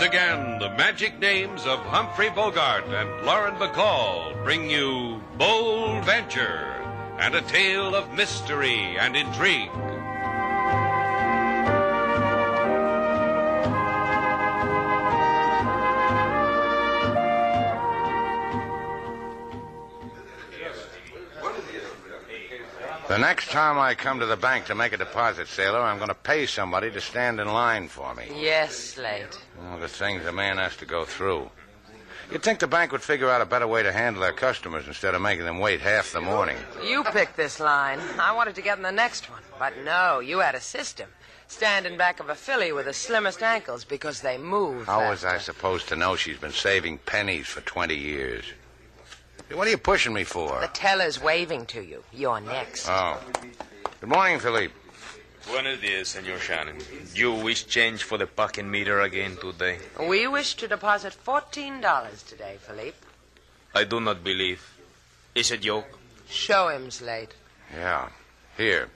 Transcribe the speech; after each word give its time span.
Once 0.00 0.14
again, 0.14 0.58
the 0.58 0.70
magic 0.78 1.18
names 1.18 1.66
of 1.66 1.78
Humphrey 1.80 2.30
Bogart 2.30 2.86
and 2.86 3.26
Lauren 3.26 3.54
Bacall 3.56 4.32
bring 4.42 4.70
you 4.70 5.22
Bold 5.36 6.02
Venture 6.06 6.72
and 7.18 7.34
a 7.34 7.42
tale 7.42 7.94
of 7.94 8.10
mystery 8.14 8.96
and 8.98 9.14
intrigue. 9.14 9.68
Next 23.30 23.52
time 23.52 23.78
I 23.78 23.94
come 23.94 24.18
to 24.18 24.26
the 24.26 24.36
bank 24.36 24.64
to 24.64 24.74
make 24.74 24.92
a 24.92 24.96
deposit, 24.96 25.46
Sailor, 25.46 25.78
I'm 25.78 25.98
going 25.98 26.08
to 26.08 26.16
pay 26.16 26.46
somebody 26.46 26.90
to 26.90 27.00
stand 27.00 27.38
in 27.38 27.46
line 27.46 27.86
for 27.86 28.12
me. 28.12 28.24
Yes, 28.34 28.74
Slate. 28.74 29.38
Oh, 29.62 29.78
the 29.78 29.86
things 29.86 30.26
a 30.26 30.32
man 30.32 30.56
has 30.56 30.76
to 30.78 30.84
go 30.84 31.04
through. 31.04 31.48
You'd 32.32 32.42
think 32.42 32.58
the 32.58 32.66
bank 32.66 32.90
would 32.90 33.02
figure 33.02 33.30
out 33.30 33.40
a 33.40 33.46
better 33.46 33.68
way 33.68 33.84
to 33.84 33.92
handle 33.92 34.20
their 34.20 34.32
customers 34.32 34.88
instead 34.88 35.14
of 35.14 35.22
making 35.22 35.44
them 35.44 35.60
wait 35.60 35.80
half 35.80 36.12
the 36.12 36.20
morning. 36.20 36.56
You 36.84 37.04
picked 37.04 37.36
this 37.36 37.60
line. 37.60 38.00
I 38.18 38.32
wanted 38.32 38.56
to 38.56 38.62
get 38.62 38.78
in 38.78 38.82
the 38.82 38.90
next 38.90 39.30
one. 39.30 39.42
But 39.60 39.74
no, 39.84 40.18
you 40.18 40.40
had 40.40 40.56
a 40.56 40.60
system. 40.60 41.08
Stand 41.46 41.86
in 41.86 41.96
back 41.96 42.18
of 42.18 42.30
a 42.30 42.34
filly 42.34 42.72
with 42.72 42.86
the 42.86 42.92
slimmest 42.92 43.44
ankles 43.44 43.84
because 43.84 44.22
they 44.22 44.38
move. 44.38 44.86
How 44.86 45.08
was 45.08 45.24
I 45.24 45.38
supposed 45.38 45.86
to 45.90 45.96
know 45.96 46.16
she's 46.16 46.38
been 46.38 46.50
saving 46.50 46.98
pennies 46.98 47.46
for 47.46 47.60
20 47.60 47.94
years? 47.94 48.44
What 49.52 49.66
are 49.66 49.70
you 49.70 49.78
pushing 49.78 50.12
me 50.12 50.22
for? 50.22 50.60
The 50.60 50.68
teller's 50.68 51.20
waving 51.20 51.66
to 51.66 51.82
you. 51.82 52.04
You're 52.12 52.40
next. 52.40 52.88
Oh. 52.88 53.18
Good 54.00 54.08
morning, 54.08 54.38
Philippe. 54.38 54.72
Buenos 55.48 55.80
dias, 55.80 56.10
Senor 56.10 56.38
Shannon. 56.38 56.76
You 57.14 57.32
wish 57.32 57.66
change 57.66 58.04
for 58.04 58.16
the 58.16 58.28
parking 58.28 58.70
meter 58.70 59.00
again 59.00 59.36
today? 59.40 59.78
We 59.98 60.28
wish 60.28 60.54
to 60.54 60.68
deposit 60.68 61.16
$14 61.26 62.28
today, 62.28 62.58
Philippe. 62.60 62.96
I 63.74 63.82
do 63.84 64.00
not 64.00 64.22
believe. 64.22 64.62
It's 65.34 65.50
a 65.50 65.56
joke. 65.56 65.98
Show 66.28 66.68
him, 66.68 66.90
Slate. 66.92 67.34
Yeah. 67.74 68.08
Here. 68.56 68.88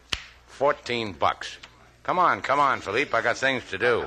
14 0.46 1.14
bucks. 1.14 1.58
Come 2.04 2.20
on, 2.20 2.42
come 2.42 2.60
on, 2.60 2.80
Philippe. 2.80 3.12
I 3.12 3.22
got 3.22 3.38
things 3.38 3.64
to 3.70 3.78
do. 3.78 4.06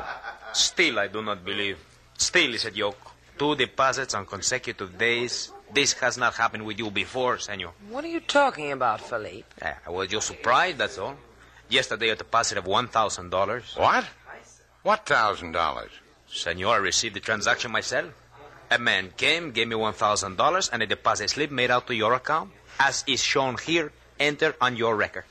Still, 0.54 1.00
I 1.00 1.08
do 1.08 1.22
not 1.22 1.44
believe. 1.44 1.78
Still, 2.18 2.54
it's 2.54 2.64
a 2.64 2.72
joke. 2.72 3.12
Two 3.38 3.56
deposits 3.56 4.14
on 4.14 4.26
consecutive 4.26 4.98
days. 4.98 5.52
This 5.74 5.94
has 5.94 6.18
not 6.18 6.36
happened 6.36 6.66
with 6.66 6.80
you 6.80 6.90
before, 6.90 7.38
Senor. 7.40 7.72
What 7.90 8.04
are 8.04 8.08
you 8.08 8.20
talking 8.22 8.72
about, 8.72 9.02
Philippe? 9.02 9.46
Eh, 9.62 9.74
I 9.86 9.90
was 9.90 10.08
just 10.08 10.28
surprised, 10.28 10.78
that's 10.78 10.98
all. 10.98 11.18
Yesterday, 11.70 12.10
a 12.10 12.16
deposit 12.16 12.58
of 12.58 12.66
$1,000. 12.66 13.78
What? 13.78 14.06
What 14.84 15.06
thousand 15.06 15.52
dollars? 15.52 15.92
Senor, 16.32 16.76
I 16.76 16.78
received 16.78 17.16
the 17.16 17.20
transaction 17.20 17.72
myself. 17.72 18.14
A 18.72 18.80
man 18.80 19.12
came, 19.18 19.52
gave 19.52 19.68
me 19.68 19.76
$1,000, 19.76 20.70
and 20.72 20.84
a 20.84 20.86
deposit 20.88 21.30
slip 21.30 21.52
made 21.52 21.72
out 21.72 21.88
to 21.88 21.96
your 21.96 22.14
account, 22.14 22.52
as 22.80 23.04
is 23.08 23.22
shown 23.22 23.58
here, 23.58 23.92
enter 24.20 24.56
on 24.62 24.76
your 24.76 24.96
record. 24.96 25.26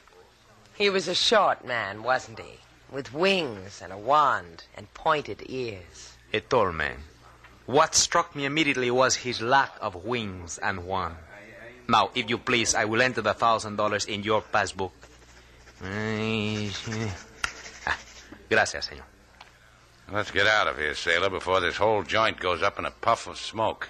He 0.74 0.90
was 0.90 1.08
a 1.08 1.14
short 1.14 1.64
man, 1.64 2.02
wasn't 2.02 2.40
he? 2.40 2.58
With 2.92 3.14
wings 3.14 3.80
and 3.82 3.92
a 3.92 3.98
wand 3.98 4.64
and 4.76 4.92
pointed 4.94 5.42
ears. 5.46 6.16
A 6.32 6.40
tall 6.40 6.72
man. 6.72 6.98
What 7.66 7.94
struck 7.94 8.34
me 8.36 8.44
immediately 8.44 8.90
was 8.90 9.16
his 9.16 9.42
lack 9.42 9.72
of 9.80 10.04
wings 10.04 10.58
and 10.58 10.86
one. 10.86 11.16
Now, 11.88 12.10
if 12.14 12.30
you 12.30 12.38
please, 12.38 12.74
I 12.74 12.84
will 12.84 13.02
enter 13.02 13.22
the 13.22 13.34
thousand 13.34 13.76
dollars 13.76 14.04
in 14.06 14.22
your 14.22 14.42
passbook. 14.42 14.92
Ah, 15.82 15.86
Gracias, 18.48 18.88
señor. 18.88 19.04
Let's 20.12 20.30
get 20.30 20.46
out 20.46 20.68
of 20.68 20.78
here, 20.78 20.94
sailor, 20.94 21.28
before 21.30 21.60
this 21.60 21.76
whole 21.76 22.02
joint 22.04 22.38
goes 22.38 22.62
up 22.62 22.78
in 22.78 22.84
a 22.86 22.90
puff 22.92 23.26
of 23.26 23.36
smoke. 23.36 23.88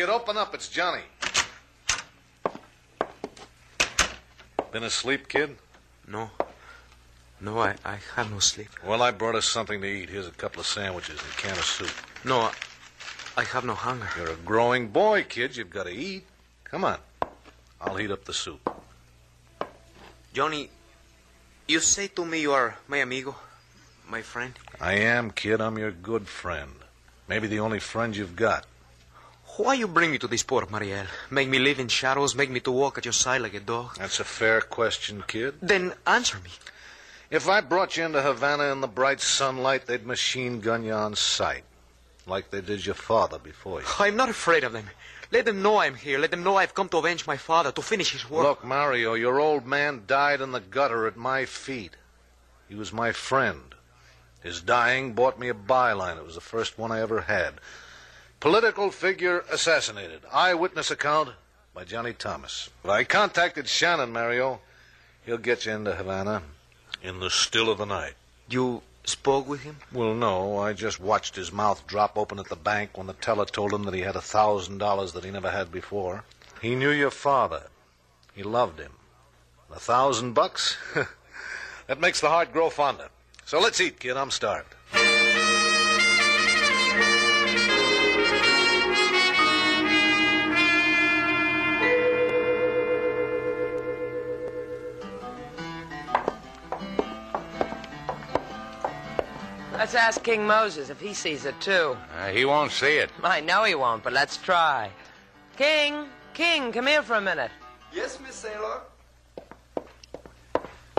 Come 0.00 0.08
on, 0.08 0.16
kid, 0.16 0.22
open 0.22 0.36
up. 0.36 0.54
It's 0.54 0.68
Johnny. 0.68 1.02
Been 4.72 4.84
asleep, 4.84 5.28
kid? 5.28 5.56
No. 6.08 6.30
No, 7.40 7.58
I, 7.58 7.74
I 7.84 7.98
have 8.16 8.30
no 8.30 8.38
sleep. 8.38 8.68
Well, 8.86 9.02
I 9.02 9.10
brought 9.10 9.34
us 9.34 9.46
something 9.46 9.80
to 9.80 9.86
eat. 9.86 10.08
Here's 10.08 10.26
a 10.26 10.32
couple 10.32 10.60
of 10.60 10.66
sandwiches 10.66 11.20
and 11.20 11.30
a 11.30 11.36
can 11.36 11.58
of 11.58 11.64
soup. 11.64 11.90
No, 12.24 12.40
I, 12.40 12.52
I 13.36 13.44
have 13.44 13.64
no 13.64 13.74
hunger. 13.74 14.08
You're 14.16 14.30
a 14.30 14.36
growing 14.36 14.88
boy, 14.88 15.24
kid. 15.28 15.56
You've 15.56 15.70
got 15.70 15.84
to 15.84 15.92
eat. 15.92 16.24
Come 16.64 16.84
on. 16.84 16.98
I'll 17.80 17.96
heat 17.96 18.10
up 18.10 18.24
the 18.24 18.34
soup. 18.34 18.60
Johnny, 20.32 20.70
you 21.66 21.80
say 21.80 22.06
to 22.08 22.24
me 22.24 22.42
you 22.42 22.52
are 22.52 22.76
my 22.88 22.98
amigo, 22.98 23.34
my 24.08 24.22
friend. 24.22 24.54
I 24.80 24.94
am, 24.94 25.30
kid. 25.30 25.60
I'm 25.60 25.78
your 25.78 25.92
good 25.92 26.26
friend. 26.28 26.72
Maybe 27.28 27.48
the 27.48 27.60
only 27.60 27.80
friend 27.80 28.16
you've 28.16 28.36
got. 28.36 28.66
Why 29.60 29.74
you 29.74 29.88
bring 29.88 30.10
me 30.10 30.18
to 30.20 30.26
this 30.26 30.42
port, 30.42 30.70
Mariel? 30.70 31.04
Make 31.28 31.50
me 31.50 31.58
live 31.58 31.78
in 31.78 31.88
shadows, 31.88 32.34
make 32.34 32.48
me 32.48 32.60
to 32.60 32.70
walk 32.70 32.96
at 32.96 33.04
your 33.04 33.12
side 33.12 33.42
like 33.42 33.52
a 33.52 33.60
dog? 33.60 33.94
That's 33.98 34.18
a 34.18 34.24
fair 34.24 34.62
question, 34.62 35.22
kid. 35.28 35.56
Then 35.60 35.92
answer 36.06 36.38
me. 36.38 36.48
If 37.30 37.46
I 37.46 37.60
brought 37.60 37.94
you 37.94 38.06
into 38.06 38.22
Havana 38.22 38.72
in 38.72 38.80
the 38.80 38.88
bright 38.88 39.20
sunlight, 39.20 39.84
they'd 39.84 40.06
machine 40.06 40.60
gun 40.60 40.82
you 40.82 40.94
on 40.94 41.14
sight. 41.14 41.64
Like 42.26 42.50
they 42.50 42.62
did 42.62 42.86
your 42.86 42.94
father 42.94 43.38
before 43.38 43.82
you. 43.82 43.86
I'm 43.98 44.16
not 44.16 44.30
afraid 44.30 44.64
of 44.64 44.72
them. 44.72 44.86
Let 45.30 45.44
them 45.44 45.60
know 45.60 45.76
I'm 45.76 45.94
here. 45.94 46.18
Let 46.18 46.30
them 46.30 46.42
know 46.42 46.56
I've 46.56 46.74
come 46.74 46.88
to 46.88 46.96
avenge 46.96 47.26
my 47.26 47.36
father, 47.36 47.70
to 47.70 47.82
finish 47.82 48.12
his 48.12 48.30
work. 48.30 48.44
Look, 48.44 48.64
Mario, 48.64 49.12
your 49.12 49.38
old 49.38 49.66
man 49.66 50.04
died 50.06 50.40
in 50.40 50.52
the 50.52 50.60
gutter 50.60 51.06
at 51.06 51.18
my 51.18 51.44
feet. 51.44 51.96
He 52.66 52.74
was 52.74 52.94
my 52.94 53.12
friend. 53.12 53.74
His 54.42 54.62
dying 54.62 55.12
bought 55.12 55.38
me 55.38 55.50
a 55.50 55.54
byline. 55.54 56.16
It 56.16 56.24
was 56.24 56.36
the 56.36 56.40
first 56.40 56.78
one 56.78 56.90
I 56.90 57.02
ever 57.02 57.20
had. 57.20 57.60
Political 58.40 58.90
figure 58.90 59.44
assassinated. 59.52 60.22
Eyewitness 60.32 60.90
account 60.90 61.28
by 61.74 61.84
Johnny 61.84 62.14
Thomas. 62.14 62.70
I 62.86 63.04
contacted 63.04 63.68
Shannon, 63.68 64.12
Mario. 64.12 64.60
He'll 65.26 65.36
get 65.36 65.66
you 65.66 65.72
into 65.72 65.94
Havana 65.94 66.42
in 67.02 67.20
the 67.20 67.28
still 67.28 67.70
of 67.70 67.76
the 67.76 67.84
night. 67.84 68.14
You 68.48 68.80
spoke 69.04 69.46
with 69.46 69.60
him? 69.60 69.76
Well, 69.92 70.14
no. 70.14 70.56
I 70.56 70.72
just 70.72 70.98
watched 70.98 71.36
his 71.36 71.52
mouth 71.52 71.86
drop 71.86 72.16
open 72.16 72.38
at 72.38 72.48
the 72.48 72.56
bank 72.56 72.96
when 72.96 73.06
the 73.06 73.12
teller 73.12 73.44
told 73.44 73.74
him 73.74 73.82
that 73.82 73.92
he 73.92 74.00
had 74.00 74.16
a 74.16 74.22
thousand 74.22 74.78
dollars 74.78 75.12
that 75.12 75.24
he 75.24 75.30
never 75.30 75.50
had 75.50 75.70
before. 75.70 76.24
He 76.62 76.74
knew 76.74 76.90
your 76.90 77.10
father. 77.10 77.64
He 78.34 78.42
loved 78.42 78.80
him. 78.80 78.92
A 79.70 79.78
thousand 79.78 80.32
bucks? 80.32 80.78
that 81.86 82.00
makes 82.00 82.22
the 82.22 82.30
heart 82.30 82.54
grow 82.54 82.70
fonder. 82.70 83.08
So 83.44 83.60
let's 83.60 83.82
eat, 83.82 84.00
kid. 84.00 84.16
I'm 84.16 84.30
starved. 84.30 84.74
Let's 99.80 99.94
ask 99.94 100.22
King 100.22 100.46
Moses 100.46 100.90
if 100.90 101.00
he 101.00 101.14
sees 101.14 101.46
it 101.46 101.58
too. 101.58 101.96
Uh, 102.18 102.28
he 102.28 102.44
won't 102.44 102.70
see 102.70 102.98
it. 102.98 103.08
I 103.24 103.40
know 103.40 103.64
he 103.64 103.74
won't, 103.74 104.02
but 104.02 104.12
let's 104.12 104.36
try. 104.36 104.90
King, 105.56 106.04
King, 106.34 106.70
come 106.70 106.86
here 106.86 107.00
for 107.00 107.14
a 107.14 107.20
minute. 107.22 107.50
Yes, 107.90 108.18
Miss 108.20 108.34
Sailor. 108.34 108.82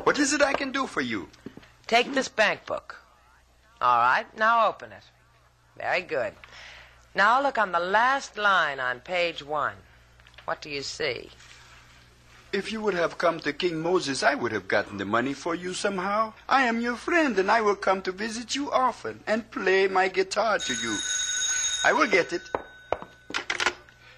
What 0.01 0.17
is 0.17 0.33
it 0.33 0.41
I 0.41 0.53
can 0.53 0.71
do 0.71 0.87
for 0.87 1.01
you? 1.01 1.29
Take 1.85 2.11
this 2.15 2.27
bank 2.27 2.65
book. 2.65 2.99
All 3.81 3.99
right, 3.99 4.25
now 4.35 4.67
open 4.67 4.91
it. 4.91 5.03
Very 5.77 6.01
good. 6.01 6.33
Now 7.13 7.39
look 7.39 7.59
on 7.59 7.71
the 7.71 7.79
last 7.79 8.35
line 8.35 8.79
on 8.79 9.01
page 9.01 9.43
one. 9.45 9.75
What 10.45 10.59
do 10.59 10.71
you 10.71 10.81
see? 10.81 11.29
If 12.53 12.69
you 12.69 12.81
would 12.81 12.95
have 12.95 13.17
come 13.17 13.39
to 13.41 13.53
King 13.53 13.79
Moses, 13.79 14.23
I 14.23 14.35
would 14.35 14.51
have 14.51 14.67
gotten 14.67 14.97
the 14.97 15.05
money 15.05 15.33
for 15.33 15.55
you 15.55 15.73
somehow. 15.73 16.33
I 16.49 16.63
am 16.63 16.81
your 16.81 16.97
friend, 16.97 17.39
and 17.39 17.49
I 17.49 17.61
will 17.61 17.77
come 17.77 18.01
to 18.01 18.11
visit 18.11 18.55
you 18.55 18.69
often 18.71 19.23
and 19.25 19.49
play 19.51 19.87
my 19.87 20.09
guitar 20.09 20.59
to 20.59 20.73
you. 20.73 20.97
I 21.85 21.93
will 21.93 22.07
get 22.07 22.33
it. 22.33 22.41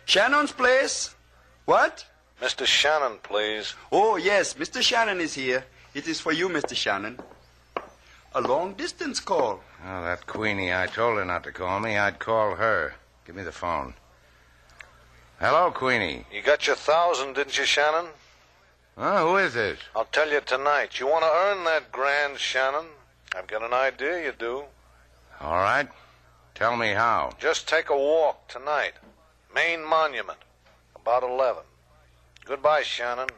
Shannon's 0.05 0.51
place? 0.51 1.13
What? 1.65 2.05
Mr. 2.41 2.65
Shannon, 2.65 3.19
please. 3.21 3.75
Oh, 3.91 4.15
yes, 4.15 4.55
Mr. 4.55 4.81
Shannon 4.81 5.21
is 5.21 5.35
here. 5.35 5.63
It 5.93 6.07
is 6.07 6.19
for 6.19 6.31
you, 6.31 6.49
Mr. 6.49 6.75
Shannon. 6.75 7.19
A 8.33 8.41
long 8.41 8.73
distance 8.73 9.19
call. 9.19 9.61
Oh, 9.85 10.03
that 10.03 10.25
Queenie. 10.25 10.73
I 10.73 10.87
told 10.87 11.19
her 11.19 11.25
not 11.25 11.43
to 11.43 11.51
call 11.51 11.79
me. 11.79 11.97
I'd 11.99 12.17
call 12.17 12.55
her. 12.55 12.95
Give 13.25 13.35
me 13.35 13.43
the 13.43 13.51
phone. 13.51 13.93
Hello, 15.39 15.69
Queenie. 15.69 16.25
You 16.31 16.41
got 16.41 16.65
your 16.65 16.75
thousand, 16.75 17.35
didn't 17.35 17.57
you, 17.59 17.65
Shannon? 17.65 18.07
Huh? 18.97 19.25
Who 19.25 19.37
is 19.37 19.53
this? 19.53 19.79
I'll 19.95 20.05
tell 20.05 20.29
you 20.29 20.41
tonight. 20.41 20.99
You 20.99 21.07
want 21.07 21.23
to 21.23 21.31
earn 21.31 21.63
that 21.65 21.91
grand, 21.91 22.37
Shannon? 22.37 22.85
I've 23.35 23.47
got 23.47 23.63
an 23.63 23.73
idea 23.73 24.23
you 24.23 24.33
do. 24.37 24.63
All 25.41 25.57
right. 25.57 25.87
Tell 26.53 26.77
me 26.77 26.93
how. 26.93 27.33
Just 27.39 27.67
take 27.67 27.89
a 27.89 27.97
walk 27.97 28.47
tonight. 28.47 28.93
Maine 29.53 29.83
Monument. 29.83 30.37
About 30.95 31.23
11. 31.23 31.63
Goodbye, 32.45 32.83
Shannon. 32.83 33.29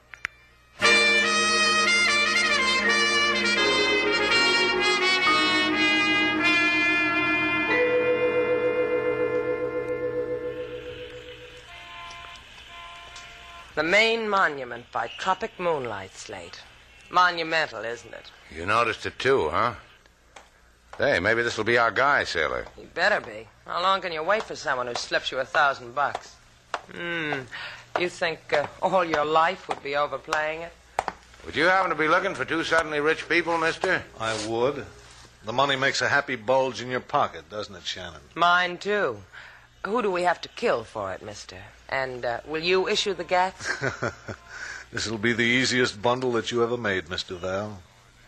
The 13.76 13.84
Maine 13.84 14.30
monument 14.30 14.90
by 14.94 15.10
Tropic 15.18 15.52
Moonlight 15.60 16.16
Slate. 16.16 16.62
Monumental, 17.10 17.84
isn't 17.84 18.14
it? 18.14 18.32
You 18.56 18.66
noticed 18.66 19.06
it 19.06 19.20
too, 19.20 19.50
huh? 19.50 19.74
Hey, 20.98 21.20
maybe 21.20 21.44
this 21.44 21.58
will 21.58 21.66
be 21.66 21.78
our 21.78 21.92
guy, 21.92 22.24
sailor. 22.24 22.66
You 22.80 22.88
better 22.94 23.20
be. 23.20 23.48
How 23.68 23.82
long 23.82 24.00
can 24.00 24.14
you 24.14 24.24
wait 24.24 24.44
for 24.44 24.56
someone 24.56 24.88
who 24.88 24.96
slips 24.96 25.30
you 25.30 25.40
a 25.40 25.46
thousand 25.46 25.94
bucks? 25.94 26.36
Hmm. 26.94 27.42
You 28.00 28.08
think 28.08 28.54
uh, 28.54 28.66
all 28.82 29.04
your 29.04 29.26
life 29.26 29.68
would 29.68 29.84
be 29.84 29.98
overplaying 29.98 30.62
it? 30.62 30.72
Would 31.46 31.58
you 31.58 31.66
happen 31.66 31.90
to 31.90 31.98
be 31.98 32.08
looking 32.08 32.34
for 32.34 32.46
two 32.46 32.64
suddenly 32.64 33.02
rich 33.02 33.28
people, 33.28 33.58
mister? 33.58 34.04
I 34.18 34.48
would. 34.48 34.86
The 35.44 35.54
money 35.54 35.76
makes 35.76 36.02
a 36.02 36.08
happy 36.08 36.38
bulge 36.38 36.82
in 36.82 36.90
your 36.90 37.02
pocket, 37.02 37.50
doesn't 37.50 37.76
it, 37.76 37.84
Shannon? 37.84 38.22
Mine, 38.36 38.78
too. 38.78 39.18
Who 39.86 40.02
do 40.02 40.10
we 40.10 40.24
have 40.24 40.42
to 40.42 40.50
kill 40.50 40.84
for 40.84 41.14
it, 41.14 41.22
mister? 41.22 41.58
And 41.88 42.26
uh, 42.26 42.40
will 42.48 42.64
you 42.64 42.88
issue 42.88 43.14
the 43.14 43.24
gats? 43.24 43.72
This'll 44.92 45.20
be 45.20 45.34
the 45.34 45.44
easiest 45.44 46.02
bundle 46.02 46.32
that 46.34 46.52
you 46.52 46.64
ever 46.64 46.78
made, 46.78 47.06
Mr. 47.06 47.38
Val. 47.38 47.82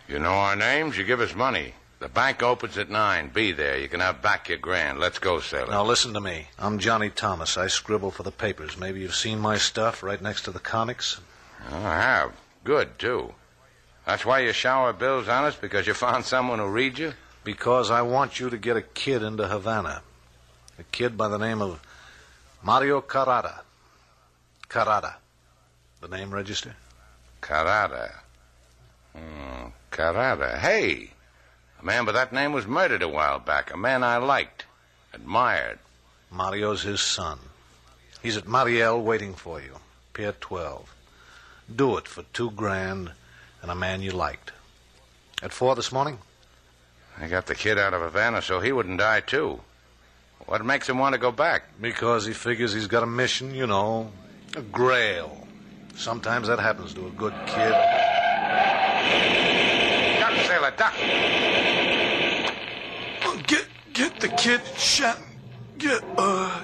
You 0.08 0.20
know 0.20 0.34
our 0.34 0.56
names. 0.56 0.98
You 0.98 1.04
give 1.04 1.20
us 1.20 1.34
money. 1.34 1.74
The 2.00 2.10
bank 2.10 2.44
opens 2.44 2.78
at 2.78 2.92
nine. 2.92 3.30
Be 3.30 3.52
there. 3.52 3.78
You 3.78 3.88
can 3.88 4.02
have 4.02 4.22
back 4.22 4.50
your 4.50 4.60
grand. 4.60 5.00
Let's 5.00 5.18
go, 5.18 5.40
sailor. 5.40 5.72
Now 5.72 5.84
listen 5.84 6.14
to 6.14 6.22
me. 6.22 6.48
I'm 6.60 6.78
Johnny 6.78 7.10
Thomas. 7.10 7.58
I 7.58 7.68
scribble 7.68 8.12
for 8.12 8.22
the 8.22 8.32
papers. 8.32 8.78
Maybe 8.78 9.00
you've 9.00 9.16
seen 9.16 9.40
my 9.40 9.58
stuff 9.58 10.04
right 10.04 10.22
next 10.22 10.44
to 10.44 10.52
the 10.52 10.60
comics. 10.60 11.20
Oh, 11.72 11.78
I 11.78 12.00
have. 12.00 12.34
Good, 12.64 13.00
too. 13.00 13.34
That's 14.06 14.26
why 14.26 14.42
you 14.42 14.54
shower 14.54 14.94
bills 14.94 15.28
on 15.28 15.46
us? 15.46 15.56
Because 15.56 15.88
you 15.88 15.96
found 15.96 16.24
someone 16.26 16.60
who 16.60 16.68
read 16.68 17.00
you? 17.00 17.14
Because 17.44 17.90
I 17.90 18.04
want 18.04 18.40
you 18.40 18.52
to 18.52 18.58
get 18.58 18.78
a 18.78 18.82
kid 18.82 19.24
into 19.24 19.48
Havana. 19.48 20.04
A 20.80 20.84
kid 20.84 21.18
by 21.18 21.28
the 21.28 21.38
name 21.38 21.62
of 21.62 21.80
Mario 22.64 23.02
Carrada. 23.02 23.62
Carrada. 24.70 25.16
The 26.02 26.08
name 26.08 26.32
register? 26.32 26.76
Carrada. 27.42 28.12
Hmm, 29.16 29.70
Carrada. 29.92 30.58
Hey, 30.60 31.12
a 31.80 31.86
man 31.86 32.06
by 32.06 32.12
that 32.12 32.34
name 32.34 32.54
was 32.54 32.68
murdered 32.68 33.02
a 33.02 33.10
while 33.10 33.40
back. 33.40 33.74
A 33.74 33.78
man 33.78 34.04
I 34.04 34.18
liked, 34.18 34.66
admired. 35.14 35.80
Mario's 36.32 36.84
his 36.84 37.02
son. 37.02 37.40
He's 38.22 38.38
at 38.38 38.48
Mariel 38.48 39.02
waiting 39.02 39.34
for 39.34 39.62
you. 39.62 39.78
Pier 40.14 40.34
12. 40.34 40.94
Do 41.76 41.98
it 41.98 42.08
for 42.08 42.24
two 42.34 42.52
grand 42.52 43.12
and 43.62 43.72
a 43.72 43.76
man 43.76 44.02
you 44.02 44.12
liked. 44.12 44.52
At 45.42 45.54
four 45.54 45.76
this 45.76 45.92
morning? 45.92 46.20
I 47.20 47.28
got 47.28 47.46
the 47.48 47.56
kid 47.56 47.78
out 47.78 47.94
of 47.94 48.02
Havana 48.02 48.42
so 48.42 48.60
he 48.60 48.72
wouldn't 48.72 49.00
die, 49.00 49.22
too. 49.22 49.62
What 50.48 50.64
makes 50.64 50.88
him 50.88 50.98
want 50.98 51.14
to 51.14 51.20
go 51.20 51.32
back? 51.32 51.64
Because 51.80 52.26
he 52.26 52.32
figures 52.32 52.74
he's 52.74 52.88
got 52.88 53.04
a 53.04 53.06
mission, 53.06 53.54
you 53.54 53.68
know, 53.68 54.10
a 54.56 54.62
grail. 54.62 55.46
Sometimes 55.96 56.48
that 56.48 56.58
happens 56.58 56.94
to 56.94 57.06
a 57.06 57.10
good 57.12 57.34
kid. 57.46 57.72
Duck, 60.20 60.34
sailor, 60.48 60.74
duck. 60.78 60.94
Get 63.46 63.68
get 63.94 64.20
the 64.22 64.30
kid, 64.30 64.62
Shannon. 64.78 65.22
Get 65.78 66.02
uh 66.18 66.64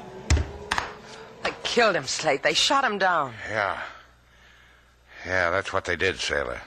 They 1.44 1.52
killed 1.63 1.98
him, 1.98 2.06
Slate. 2.06 2.42
They 2.42 2.54
shot 2.54 2.86
him 2.86 2.98
down. 2.98 3.34
Yeah. 3.50 3.82
Yeah, 5.25 5.50
that's 5.50 5.74
what 5.74 5.84
they 5.84 5.98
did, 5.98 6.20
sailor. 6.20 6.62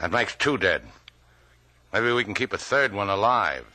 That 0.00 0.12
makes 0.12 0.36
two 0.36 0.56
dead. 0.56 0.82
Maybe 1.92 2.12
we 2.12 2.22
can 2.22 2.34
keep 2.34 2.52
a 2.52 2.58
third 2.58 2.92
one 2.92 3.08
alive. 3.08 3.66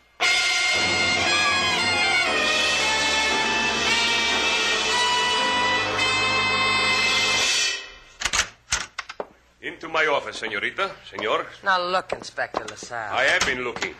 My 9.97 10.05
office, 10.05 10.37
senorita. 10.37 10.91
Senor. 11.09 11.47
Now 11.63 11.81
look, 11.81 12.13
Inspector 12.13 12.63
LaSalle. 12.69 13.15
I 13.15 13.23
have 13.23 13.43
been 13.47 13.63
looking. 13.63 13.95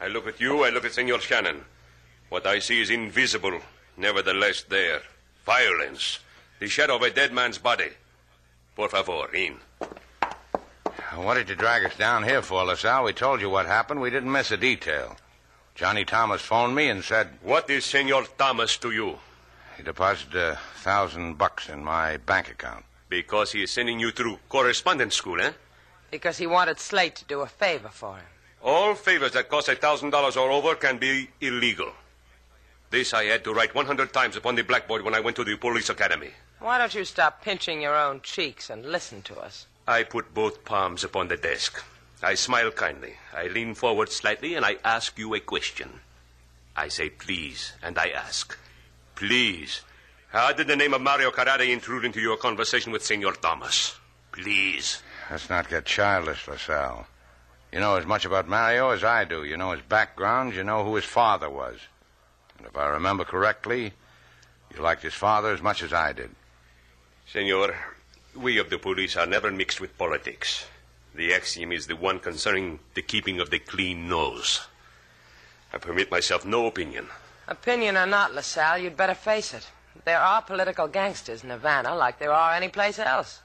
I 0.00 0.08
look 0.08 0.26
at 0.26 0.40
you, 0.40 0.64
I 0.64 0.70
look 0.70 0.84
at 0.84 0.94
Senor 0.94 1.20
Shannon. 1.20 1.64
What 2.28 2.44
I 2.44 2.58
see 2.58 2.80
is 2.80 2.90
invisible, 2.90 3.60
nevertheless 3.96 4.64
there. 4.68 5.02
Violence. 5.46 6.18
The 6.58 6.66
shadow 6.66 6.96
of 6.96 7.02
a 7.02 7.10
dead 7.10 7.32
man's 7.32 7.58
body. 7.58 7.90
Por 8.74 8.88
favor, 8.88 9.32
in. 9.32 9.58
What 11.14 11.34
did 11.34 11.50
you 11.50 11.54
drag 11.54 11.84
us 11.84 11.96
down 11.96 12.24
here 12.24 12.42
for, 12.42 12.64
LaSalle? 12.64 13.04
We 13.04 13.12
told 13.12 13.40
you 13.40 13.48
what 13.48 13.66
happened. 13.66 14.00
We 14.00 14.10
didn't 14.10 14.32
miss 14.32 14.50
a 14.50 14.56
detail. 14.56 15.16
Johnny 15.76 16.04
Thomas 16.04 16.42
phoned 16.42 16.74
me 16.74 16.88
and 16.88 17.04
said 17.04 17.28
What 17.42 17.70
is 17.70 17.84
Senor 17.84 18.24
Thomas 18.38 18.76
to 18.78 18.90
you? 18.90 19.18
he 19.76 19.84
deposited 19.84 20.34
a 20.34 20.58
thousand 20.82 21.38
bucks 21.38 21.68
in 21.68 21.84
my 21.84 22.16
bank 22.16 22.50
account. 22.50 22.84
Because 23.12 23.52
he 23.52 23.62
is 23.62 23.70
sending 23.70 24.00
you 24.00 24.10
through 24.10 24.38
correspondence 24.48 25.16
school, 25.16 25.38
eh? 25.42 25.52
Because 26.10 26.38
he 26.38 26.46
wanted 26.46 26.80
Slate 26.80 27.14
to 27.16 27.26
do 27.26 27.40
a 27.42 27.46
favor 27.46 27.90
for 27.90 28.16
him. 28.16 28.24
All 28.62 28.94
favors 28.94 29.32
that 29.32 29.50
cost 29.50 29.68
a 29.68 29.74
thousand 29.76 30.08
dollars 30.08 30.34
or 30.34 30.50
over 30.50 30.74
can 30.76 30.96
be 30.96 31.28
illegal. 31.42 31.92
This 32.88 33.12
I 33.12 33.24
had 33.24 33.44
to 33.44 33.52
write 33.52 33.74
100 33.74 34.14
times 34.14 34.34
upon 34.34 34.54
the 34.54 34.62
blackboard 34.62 35.04
when 35.04 35.14
I 35.14 35.20
went 35.20 35.36
to 35.36 35.44
the 35.44 35.56
police 35.56 35.90
academy. 35.90 36.30
Why 36.58 36.78
don't 36.78 36.94
you 36.94 37.04
stop 37.04 37.42
pinching 37.44 37.82
your 37.82 37.94
own 37.94 38.22
cheeks 38.22 38.70
and 38.70 38.86
listen 38.86 39.20
to 39.24 39.38
us? 39.38 39.66
I 39.86 40.04
put 40.04 40.32
both 40.32 40.64
palms 40.64 41.04
upon 41.04 41.28
the 41.28 41.36
desk. 41.36 41.84
I 42.22 42.32
smile 42.34 42.70
kindly. 42.70 43.16
I 43.36 43.48
lean 43.48 43.74
forward 43.74 44.10
slightly 44.10 44.54
and 44.54 44.64
I 44.64 44.76
ask 44.84 45.18
you 45.18 45.34
a 45.34 45.40
question. 45.40 46.00
I 46.74 46.88
say 46.88 47.10
please, 47.10 47.74
and 47.82 47.98
I 47.98 48.08
ask, 48.08 48.56
please, 49.16 49.82
how 50.32 50.52
did 50.52 50.66
the 50.66 50.76
name 50.76 50.94
of 50.94 51.02
Mario 51.02 51.30
Carrara 51.30 51.64
intrude 51.64 52.06
into 52.06 52.20
your 52.20 52.38
conversation 52.38 52.90
with 52.90 53.04
Senor 53.04 53.34
Thomas? 53.34 53.96
Please. 54.32 55.02
Let's 55.30 55.50
not 55.50 55.68
get 55.68 55.84
childish, 55.84 56.48
LaSalle. 56.48 57.06
You 57.70 57.80
know 57.80 57.96
as 57.96 58.06
much 58.06 58.24
about 58.24 58.48
Mario 58.48 58.90
as 58.90 59.04
I 59.04 59.24
do. 59.24 59.44
You 59.44 59.58
know 59.58 59.72
his 59.72 59.82
background. 59.82 60.54
You 60.54 60.64
know 60.64 60.84
who 60.84 60.96
his 60.96 61.04
father 61.04 61.50
was. 61.50 61.78
And 62.56 62.66
if 62.66 62.76
I 62.76 62.86
remember 62.88 63.24
correctly, 63.24 63.92
you 64.74 64.82
liked 64.82 65.02
his 65.02 65.14
father 65.14 65.52
as 65.52 65.60
much 65.60 65.82
as 65.82 65.92
I 65.92 66.12
did. 66.12 66.30
Senor, 67.30 67.74
we 68.34 68.58
of 68.58 68.70
the 68.70 68.78
police 68.78 69.16
are 69.16 69.26
never 69.26 69.50
mixed 69.50 69.80
with 69.80 69.98
politics. 69.98 70.64
The 71.14 71.34
axiom 71.34 71.72
is 71.72 71.86
the 71.86 71.96
one 71.96 72.20
concerning 72.20 72.80
the 72.94 73.02
keeping 73.02 73.38
of 73.38 73.50
the 73.50 73.58
clean 73.58 74.08
nose. 74.08 74.66
I 75.72 75.78
permit 75.78 76.10
myself 76.10 76.46
no 76.46 76.66
opinion. 76.66 77.08
Opinion 77.48 77.98
or 77.98 78.06
not, 78.06 78.34
LaSalle, 78.34 78.78
you'd 78.78 78.96
better 78.96 79.14
face 79.14 79.52
it. 79.52 79.66
There 80.04 80.20
are 80.20 80.42
political 80.42 80.88
gangsters 80.88 81.44
in 81.44 81.50
Havana 81.50 81.94
like 81.94 82.18
there 82.18 82.32
are 82.32 82.54
any 82.54 82.68
place 82.68 82.98
else. 82.98 83.40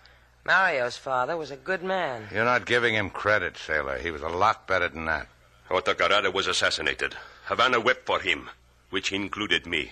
Mario's 0.46 0.98
father 0.98 1.36
was 1.36 1.52
a 1.52 1.58
good 1.58 1.84
man. 1.84 2.28
You're 2.34 2.46
not 2.46 2.66
giving 2.66 2.96
him 2.96 3.10
credit, 3.10 3.58
Sailor. 3.58 3.98
He 3.98 4.12
was 4.12 4.22
a 4.22 4.30
lot 4.30 4.66
better 4.66 4.88
than 4.88 5.06
that. 5.06 5.28
Otto 5.70 5.94
Carrara 5.94 6.32
was 6.32 6.48
assassinated. 6.48 7.16
Havana 7.46 7.82
wept 7.82 8.06
for 8.06 8.22
him, 8.22 8.50
which 8.90 9.12
included 9.12 9.66
me. 9.66 9.92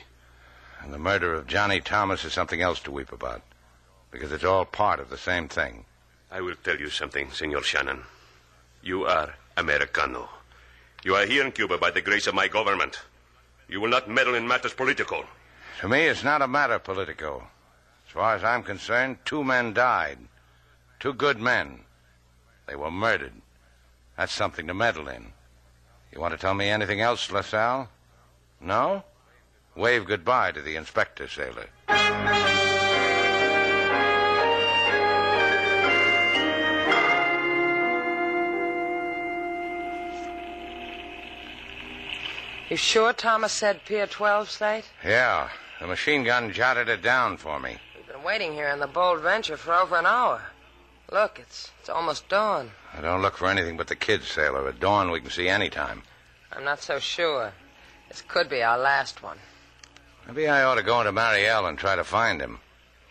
And 0.82 0.94
the 0.94 0.98
murder 0.98 1.34
of 1.34 1.48
Johnny 1.48 1.82
Thomas 1.82 2.24
is 2.24 2.32
something 2.32 2.62
else 2.62 2.80
to 2.82 2.92
weep 2.92 3.12
about. 3.12 3.42
Because 4.12 4.32
it's 4.32 4.46
all 4.46 4.64
part 4.64 5.02
of 5.02 5.10
the 5.10 5.18
same 5.18 5.50
thing. 5.50 5.84
I 6.32 6.40
will 6.40 6.56
tell 6.64 6.78
you 6.78 6.90
something, 6.90 7.32
Senor 7.32 7.64
Shannon. 7.64 8.04
You 8.82 9.04
are 9.06 9.36
Americano. 9.58 10.30
You 11.04 11.16
are 11.16 11.26
here 11.26 11.46
in 11.46 11.52
Cuba 11.52 11.78
by 11.78 11.92
the 11.92 12.02
grace 12.02 12.28
of 12.28 12.34
my 12.34 12.48
government. 12.48 13.00
You 13.68 13.82
will 13.82 13.90
not 13.90 14.10
meddle 14.10 14.36
in 14.36 14.48
matters 14.48 14.74
political. 14.74 15.26
To 15.82 15.90
me, 15.90 16.06
it's 16.06 16.24
not 16.24 16.42
a 16.42 16.48
matter 16.48 16.80
political. 16.80 17.44
As 18.08 18.14
far 18.14 18.36
as 18.36 18.44
I'm 18.44 18.64
concerned, 18.64 19.18
two 19.26 19.44
men 19.44 19.74
died. 19.74 20.18
Two 21.00 21.14
good 21.14 21.40
men. 21.40 21.82
They 22.68 22.76
were 22.76 22.92
murdered. 22.92 23.34
That's 24.18 24.34
something 24.34 24.68
to 24.68 24.74
meddle 24.74 25.10
in. 25.10 25.34
You 26.14 26.22
want 26.22 26.34
to 26.34 26.38
tell 26.38 26.54
me 26.54 26.70
anything 26.70 27.02
else, 27.02 27.30
LaSalle? 27.30 27.90
No? 28.62 29.04
Wave 29.76 30.06
goodbye 30.06 30.54
to 30.54 30.62
the 30.62 30.78
inspector, 30.78 31.28
sailor. 31.28 31.68
You 42.70 42.78
sure 42.78 43.14
Thomas 43.14 43.52
said 43.52 43.84
Pier 43.86 44.08
12, 44.08 44.50
Slate? 44.50 44.86
Yeah, 45.04 45.50
the 45.80 45.88
machine 45.88 46.24
gun 46.24 46.52
jotted 46.52 46.90
it 46.90 47.02
down 47.02 47.38
for 47.38 47.60
me. 47.60 47.78
We've 47.96 48.08
been 48.08 48.24
waiting 48.24 48.54
here 48.54 48.70
in 48.70 48.80
the 48.80 48.88
Bold 48.88 49.22
Venture 49.22 49.58
for 49.58 49.74
over 49.74 49.98
an 49.98 50.06
hour. 50.06 50.42
Look, 51.12 51.40
it's 51.40 51.72
it's 51.80 51.90
almost 51.90 52.28
dawn. 52.30 52.72
I 52.94 53.02
don't 53.02 53.22
look 53.22 53.38
for 53.38 53.48
anything 53.48 53.78
but 53.78 53.88
the 53.88 53.96
kids, 53.96 54.28
sailor. 54.28 54.68
At 54.68 54.80
dawn, 54.80 55.12
we 55.12 55.22
can 55.22 55.30
see 55.30 55.48
any 55.48 55.70
time. 55.70 56.02
I'm 56.52 56.64
not 56.64 56.82
so 56.82 57.00
sure. 57.00 57.52
This 58.10 58.22
could 58.22 58.50
be 58.50 58.64
our 58.64 58.78
last 58.78 59.22
one. 59.22 59.38
Maybe 60.28 60.48
I 60.48 60.64
ought 60.64 60.76
to 60.76 60.84
go 60.84 61.00
into 61.00 61.12
Mariel 61.12 61.68
and 61.68 61.78
try 61.78 61.96
to 61.96 62.04
find 62.04 62.42
him. 62.42 62.60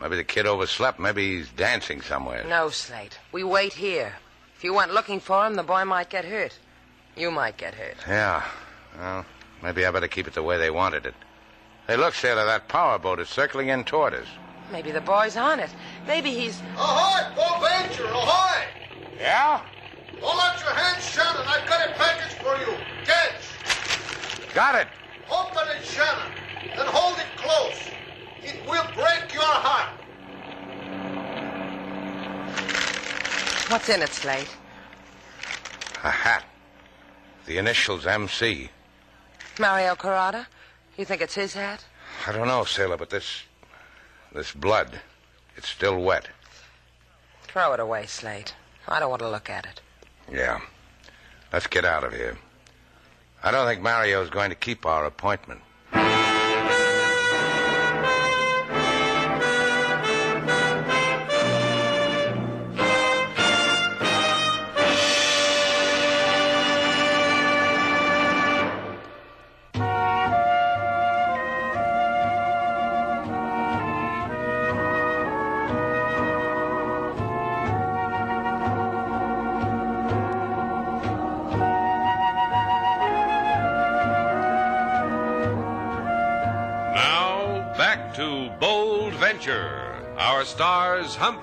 Maybe 0.00 0.16
the 0.16 0.24
kid 0.24 0.46
overslept. 0.46 0.98
Maybe 0.98 1.36
he's 1.36 1.48
dancing 1.50 2.00
somewhere. 2.00 2.44
No, 2.48 2.68
Slate. 2.68 3.18
We 3.30 3.44
wait 3.44 3.74
here. 3.74 4.12
If 4.56 4.64
you 4.64 4.74
went 4.74 4.92
looking 4.92 5.20
for 5.20 5.46
him, 5.46 5.54
the 5.54 5.62
boy 5.62 5.84
might 5.84 6.10
get 6.10 6.24
hurt. 6.24 6.58
You 7.16 7.30
might 7.30 7.56
get 7.56 7.74
hurt. 7.74 7.96
Yeah. 8.08 8.44
Well, 8.98 9.24
maybe 9.62 9.86
I 9.86 9.90
better 9.90 10.08
keep 10.08 10.26
it 10.26 10.34
the 10.34 10.42
way 10.42 10.58
they 10.58 10.70
wanted 10.70 11.06
it. 11.06 11.14
Hey, 11.86 11.96
look, 11.98 12.14
sailor, 12.14 12.46
that 12.46 12.66
power 12.68 12.98
boat 12.98 13.20
is 13.20 13.28
circling 13.28 13.68
in 13.68 13.84
toward 13.84 14.14
us. 14.14 14.26
Maybe 14.72 14.90
the 14.90 15.02
boy's 15.02 15.36
on 15.36 15.60
it. 15.60 15.68
Maybe 16.06 16.30
he's. 16.30 16.58
Ahoy, 16.76 17.34
Bold 17.36 17.60
Venture, 17.60 18.06
ahoy! 18.06 18.64
Yeah? 19.18 19.60
Hold 20.22 20.40
out 20.40 20.58
your 20.60 20.70
hands, 20.70 21.04
Shannon. 21.06 21.42
I've 21.46 21.68
got 21.68 21.86
a 21.86 21.92
package 21.92 22.38
for 22.38 22.56
you. 22.56 22.76
Catch. 23.04 24.54
Got 24.54 24.76
it. 24.76 24.88
Open 25.30 25.68
it, 25.76 25.84
Shannon. 25.84 26.32
Then 26.74 26.86
hold 26.86 27.18
it 27.18 27.26
close. 27.36 27.78
It 28.42 28.66
will 28.66 28.86
break 28.94 29.34
your 29.34 29.42
heart. 29.42 29.90
What's 33.70 33.88
in 33.90 34.00
it, 34.00 34.10
Slate? 34.10 34.56
A 36.02 36.10
hat. 36.10 36.44
The 37.44 37.58
initials 37.58 38.06
MC. 38.06 38.70
Mario 39.58 39.94
Carrada? 39.94 40.46
You 40.96 41.04
think 41.04 41.22
it's 41.22 41.34
his 41.34 41.54
hat? 41.54 41.84
I 42.26 42.32
don't 42.32 42.46
know, 42.46 42.64
sailor, 42.64 42.96
but 42.96 43.10
this. 43.10 43.42
this 44.32 44.52
blood. 44.52 45.00
It's 45.56 45.68
still 45.68 46.00
wet. 46.00 46.28
Throw 47.42 47.72
it 47.72 47.80
away, 47.80 48.06
Slate. 48.06 48.54
I 48.88 48.98
don't 49.00 49.10
want 49.10 49.22
to 49.22 49.28
look 49.28 49.48
at 49.48 49.66
it. 49.66 49.80
Yeah. 50.32 50.60
Let's 51.52 51.66
get 51.66 51.84
out 51.84 52.04
of 52.04 52.12
here. 52.12 52.36
I 53.42 53.50
don't 53.50 53.66
think 53.66 53.82
Mario's 53.82 54.30
going 54.30 54.50
to 54.50 54.56
keep 54.56 54.86
our 54.86 55.04
appointment. 55.04 55.60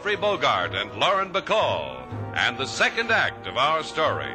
Humphrey 0.02 0.16
Bogart 0.16 0.74
and 0.74 0.92
Lauren 1.00 1.32
Bacall, 1.32 2.08
and 2.34 2.58
the 2.58 2.66
second 2.66 3.12
act 3.12 3.46
of 3.46 3.56
our 3.56 3.84
story. 3.84 4.34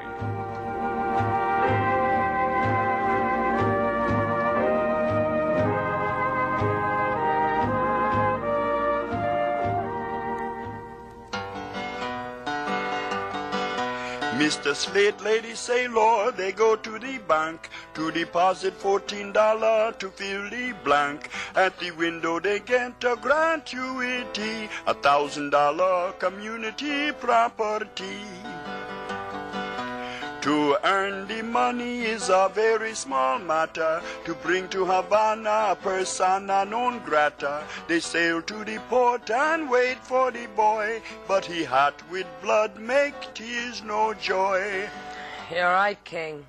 Mr. 14.46 14.76
Slate, 14.76 15.20
lady 15.22 15.56
say, 15.56 15.88
Lord, 15.88 16.36
they 16.36 16.52
go 16.52 16.76
to 16.76 17.00
the 17.00 17.18
bank 17.26 17.68
to 17.94 18.12
deposit 18.12 18.74
fourteen 18.74 19.32
dollar 19.32 19.90
to 19.98 20.08
fill 20.08 20.48
the 20.50 20.72
blank. 20.84 21.30
At 21.56 21.76
the 21.80 21.90
window 21.90 22.38
they 22.38 22.60
get 22.60 23.02
a 23.02 23.16
gratuity, 23.16 24.68
a 24.86 24.94
thousand 24.94 25.50
dollar 25.50 26.12
community 26.20 27.10
property. 27.10 28.20
To 30.46 30.78
earn 30.84 31.26
the 31.26 31.42
money 31.42 32.02
is 32.02 32.28
a 32.28 32.48
very 32.54 32.94
small 32.94 33.40
matter. 33.40 34.00
To 34.26 34.34
bring 34.34 34.68
to 34.68 34.84
Havana 34.86 35.72
a 35.72 35.76
persona 35.82 36.64
non 36.64 37.00
grata. 37.00 37.64
They 37.88 37.98
sail 37.98 38.40
to 38.42 38.64
the 38.64 38.78
port 38.88 39.28
and 39.28 39.68
wait 39.68 39.98
for 39.98 40.30
the 40.30 40.46
boy, 40.54 41.02
but 41.26 41.44
he 41.44 41.64
hot 41.64 42.00
with 42.12 42.28
blood 42.42 42.78
make 42.78 43.34
tears 43.34 43.82
no 43.82 44.14
joy. 44.14 44.88
You're 45.50 45.64
right, 45.64 45.98
King. 46.04 46.46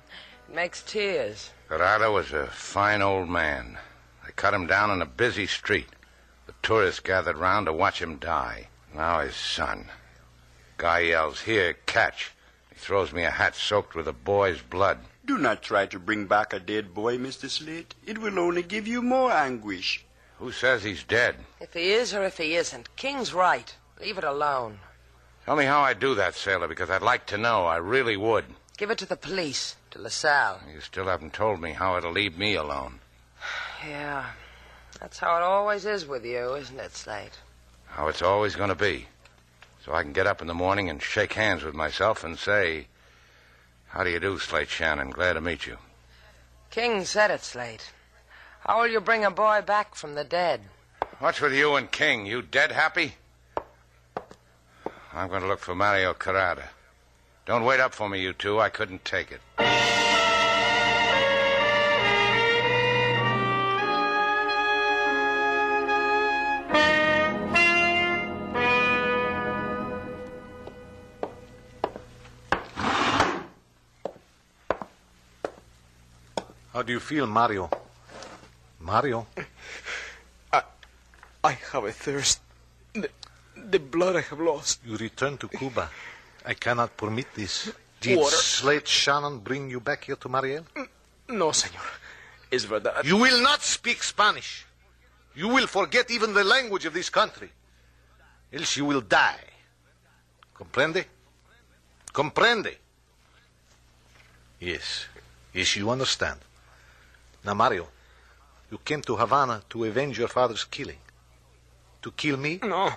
It 0.48 0.54
makes 0.54 0.80
tears. 0.82 1.50
Gerardo 1.68 2.12
was 2.12 2.32
a 2.32 2.46
fine 2.46 3.02
old 3.02 3.28
man. 3.28 3.78
They 4.24 4.30
cut 4.36 4.54
him 4.54 4.68
down 4.68 4.92
in 4.92 5.02
a 5.02 5.06
busy 5.06 5.48
street. 5.48 5.88
The 6.46 6.54
tourists 6.62 7.00
gathered 7.00 7.36
round 7.36 7.66
to 7.66 7.72
watch 7.72 8.00
him 8.00 8.18
die. 8.18 8.68
Now 8.94 9.22
his 9.22 9.34
son. 9.34 9.90
Guy 10.76 11.00
yells, 11.00 11.40
Here, 11.40 11.74
catch. 11.86 12.30
He 12.78 12.84
throws 12.84 13.12
me 13.12 13.24
a 13.24 13.30
hat 13.32 13.56
soaked 13.56 13.96
with 13.96 14.06
a 14.06 14.12
boy's 14.12 14.62
blood. 14.62 15.00
Do 15.26 15.36
not 15.36 15.62
try 15.62 15.86
to 15.86 15.98
bring 15.98 16.26
back 16.26 16.52
a 16.52 16.60
dead 16.60 16.94
boy, 16.94 17.18
Mr. 17.18 17.50
Slate. 17.50 17.96
It 18.06 18.18
will 18.18 18.38
only 18.38 18.62
give 18.62 18.86
you 18.86 19.02
more 19.02 19.32
anguish. 19.32 20.04
Who 20.38 20.52
says 20.52 20.84
he's 20.84 21.02
dead? 21.02 21.34
If 21.60 21.72
he 21.72 21.90
is 21.90 22.14
or 22.14 22.22
if 22.22 22.38
he 22.38 22.54
isn't, 22.54 22.94
King's 22.94 23.34
right. 23.34 23.74
Leave 24.00 24.16
it 24.16 24.22
alone. 24.22 24.78
Tell 25.44 25.56
me 25.56 25.64
how 25.64 25.80
I 25.80 25.92
do 25.92 26.14
that, 26.14 26.36
sailor, 26.36 26.68
because 26.68 26.88
I'd 26.88 27.02
like 27.02 27.26
to 27.26 27.36
know. 27.36 27.66
I 27.66 27.78
really 27.78 28.16
would. 28.16 28.44
Give 28.76 28.92
it 28.92 28.98
to 28.98 29.06
the 29.06 29.16
police, 29.16 29.74
to 29.90 30.00
LaSalle. 30.00 30.60
You 30.72 30.80
still 30.80 31.06
haven't 31.06 31.32
told 31.32 31.60
me 31.60 31.72
how 31.72 31.96
it'll 31.96 32.12
leave 32.12 32.38
me 32.38 32.54
alone. 32.54 33.00
Yeah. 33.88 34.24
That's 35.00 35.18
how 35.18 35.36
it 35.36 35.42
always 35.42 35.84
is 35.84 36.06
with 36.06 36.24
you, 36.24 36.54
isn't 36.54 36.78
it, 36.78 36.94
Slate? 36.94 37.38
How 37.86 38.06
it's 38.06 38.22
always 38.22 38.54
going 38.54 38.68
to 38.68 38.76
be. 38.76 39.08
So 39.88 39.94
I 39.94 40.02
can 40.02 40.12
get 40.12 40.26
up 40.26 40.42
in 40.42 40.48
the 40.48 40.54
morning 40.54 40.90
and 40.90 41.02
shake 41.02 41.32
hands 41.32 41.64
with 41.64 41.74
myself 41.74 42.22
and 42.22 42.38
say, 42.38 42.88
How 43.86 44.04
do 44.04 44.10
you 44.10 44.20
do, 44.20 44.38
Slate 44.38 44.68
Shannon? 44.68 45.08
Glad 45.08 45.32
to 45.32 45.40
meet 45.40 45.66
you. 45.66 45.78
King 46.68 47.06
said 47.06 47.30
it, 47.30 47.40
Slate. 47.40 47.90
How 48.66 48.80
will 48.80 48.88
you 48.88 49.00
bring 49.00 49.24
a 49.24 49.30
boy 49.30 49.62
back 49.62 49.94
from 49.94 50.14
the 50.14 50.24
dead? 50.24 50.60
What's 51.20 51.40
with 51.40 51.54
you 51.54 51.74
and 51.76 51.90
King? 51.90 52.26
You 52.26 52.42
dead 52.42 52.70
happy? 52.70 53.14
I'm 55.14 55.30
going 55.30 55.40
to 55.40 55.48
look 55.48 55.60
for 55.60 55.74
Mario 55.74 56.12
Carrada. 56.12 56.64
Don't 57.46 57.64
wait 57.64 57.80
up 57.80 57.94
for 57.94 58.10
me, 58.10 58.20
you 58.20 58.34
two. 58.34 58.60
I 58.60 58.68
couldn't 58.68 59.06
take 59.06 59.32
it. 59.32 59.40
Do 76.88 76.94
you 76.94 77.00
feel, 77.00 77.26
Mario? 77.26 77.68
Mario? 78.80 79.26
I 80.50 80.62
I 81.44 81.52
have 81.72 81.84
a 81.84 81.92
thirst. 81.92 82.40
The, 82.94 83.10
the 83.54 83.78
blood 83.78 84.16
I 84.16 84.22
have 84.22 84.40
lost. 84.40 84.80
You 84.86 84.96
return 84.96 85.36
to 85.36 85.48
Cuba. 85.48 85.90
I 86.46 86.54
cannot 86.54 86.96
permit 86.96 87.26
this. 87.34 87.70
Did 88.00 88.18
Water. 88.18 88.36
Slate 88.36 88.88
Shannon 88.88 89.40
bring 89.40 89.68
you 89.70 89.80
back 89.80 90.04
here 90.04 90.16
to 90.16 90.28
Mariel? 90.30 90.64
No, 91.28 91.52
senor. 91.52 91.84
Es 92.50 92.64
verdad. 92.64 93.04
You 93.04 93.18
will 93.18 93.42
not 93.42 93.60
speak 93.60 94.02
Spanish. 94.02 94.64
You 95.34 95.48
will 95.48 95.66
forget 95.66 96.10
even 96.10 96.32
the 96.32 96.44
language 96.44 96.86
of 96.86 96.94
this 96.94 97.10
country. 97.10 97.50
Else 98.50 98.78
you 98.78 98.86
will 98.86 99.02
die. 99.02 99.44
Comprende? 100.54 101.04
Comprende? 102.14 102.76
Yes. 104.58 105.06
Yes, 105.52 105.76
you 105.76 105.90
understand. 105.90 106.47
Now, 107.48 107.54
Mario, 107.54 107.88
you 108.70 108.76
came 108.84 109.00
to 109.00 109.16
Havana 109.16 109.62
to 109.70 109.84
avenge 109.84 110.18
your 110.18 110.28
father's 110.28 110.64
killing. 110.64 110.98
To 112.02 112.10
kill 112.10 112.36
me? 112.36 112.60
No. 112.62 112.90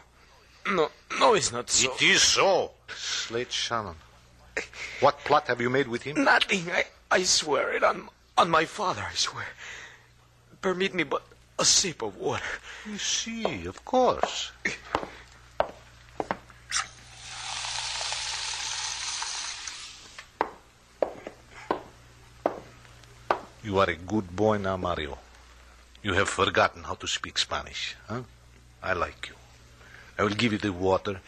No, 0.68 0.90
no, 1.18 1.34
it's 1.36 1.54
not 1.54 1.70
so. 1.70 1.94
It 1.94 2.02
is 2.02 2.22
so. 2.22 2.72
Slate 2.94 3.54
Shannon. 3.54 3.96
What 5.00 5.20
plot 5.20 5.48
have 5.48 5.62
you 5.62 5.70
made 5.70 5.88
with 5.88 6.04
him? 6.04 6.22
Nothing. 6.26 6.70
I, 6.70 6.84
I 7.10 7.24
swear 7.24 7.72
it 7.72 7.82
on, 7.82 8.10
on 8.38 8.50
my 8.50 8.66
father, 8.66 9.06
I 9.10 9.14
swear. 9.14 9.48
Permit 10.60 10.94
me 10.94 11.04
but 11.04 11.24
a 11.58 11.64
sip 11.64 12.02
of 12.02 12.18
water. 12.18 12.44
You 12.86 12.98
see, 12.98 13.66
of 13.68 13.86
course. 13.86 14.52
You 23.64 23.78
are 23.80 23.90
a 23.90 23.96
good 23.96 24.36
boy 24.36 24.58
now, 24.58 24.78
Mario. 24.78 25.18
You 26.02 26.14
have 26.14 26.30
forgotten 26.30 26.84
how 26.84 26.96
to 26.96 27.08
speak 27.08 27.38
Spanish, 27.38 27.96
huh? 28.08 28.22
I 28.82 28.94
like 28.94 29.30
you. 29.30 29.36
I 30.18 30.24
will 30.24 30.36
give 30.36 30.52
you 30.52 30.58
the 30.58 30.74
water 30.74 31.22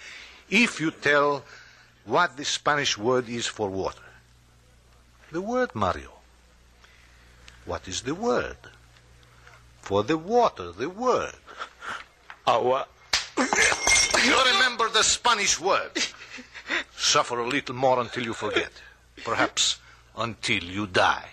if 0.50 0.82
you 0.82 0.90
tell 0.92 1.44
what 2.06 2.36
the 2.36 2.46
Spanish 2.46 2.98
word 2.98 3.30
is 3.30 3.46
for 3.46 3.70
water. 3.70 4.02
The 5.32 5.42
word, 5.42 5.76
Mario. 5.76 6.12
What 7.66 7.88
is 7.88 8.02
the 8.02 8.16
word? 8.16 8.58
For 9.82 10.04
the 10.04 10.18
water, 10.18 10.72
the 10.72 10.90
word. 10.90 11.34
Agua. 12.48 12.88
You 13.38 14.38
remember 14.54 14.90
the 14.90 15.04
Spanish 15.04 15.60
word. 15.60 15.92
Suffer 16.96 17.40
a 17.40 17.48
little 17.48 17.76
more 17.76 18.00
until 18.00 18.24
you 18.24 18.34
forget. 18.34 18.72
Perhaps 19.24 19.80
until 20.18 20.64
you 20.64 20.88
die. 20.88 21.30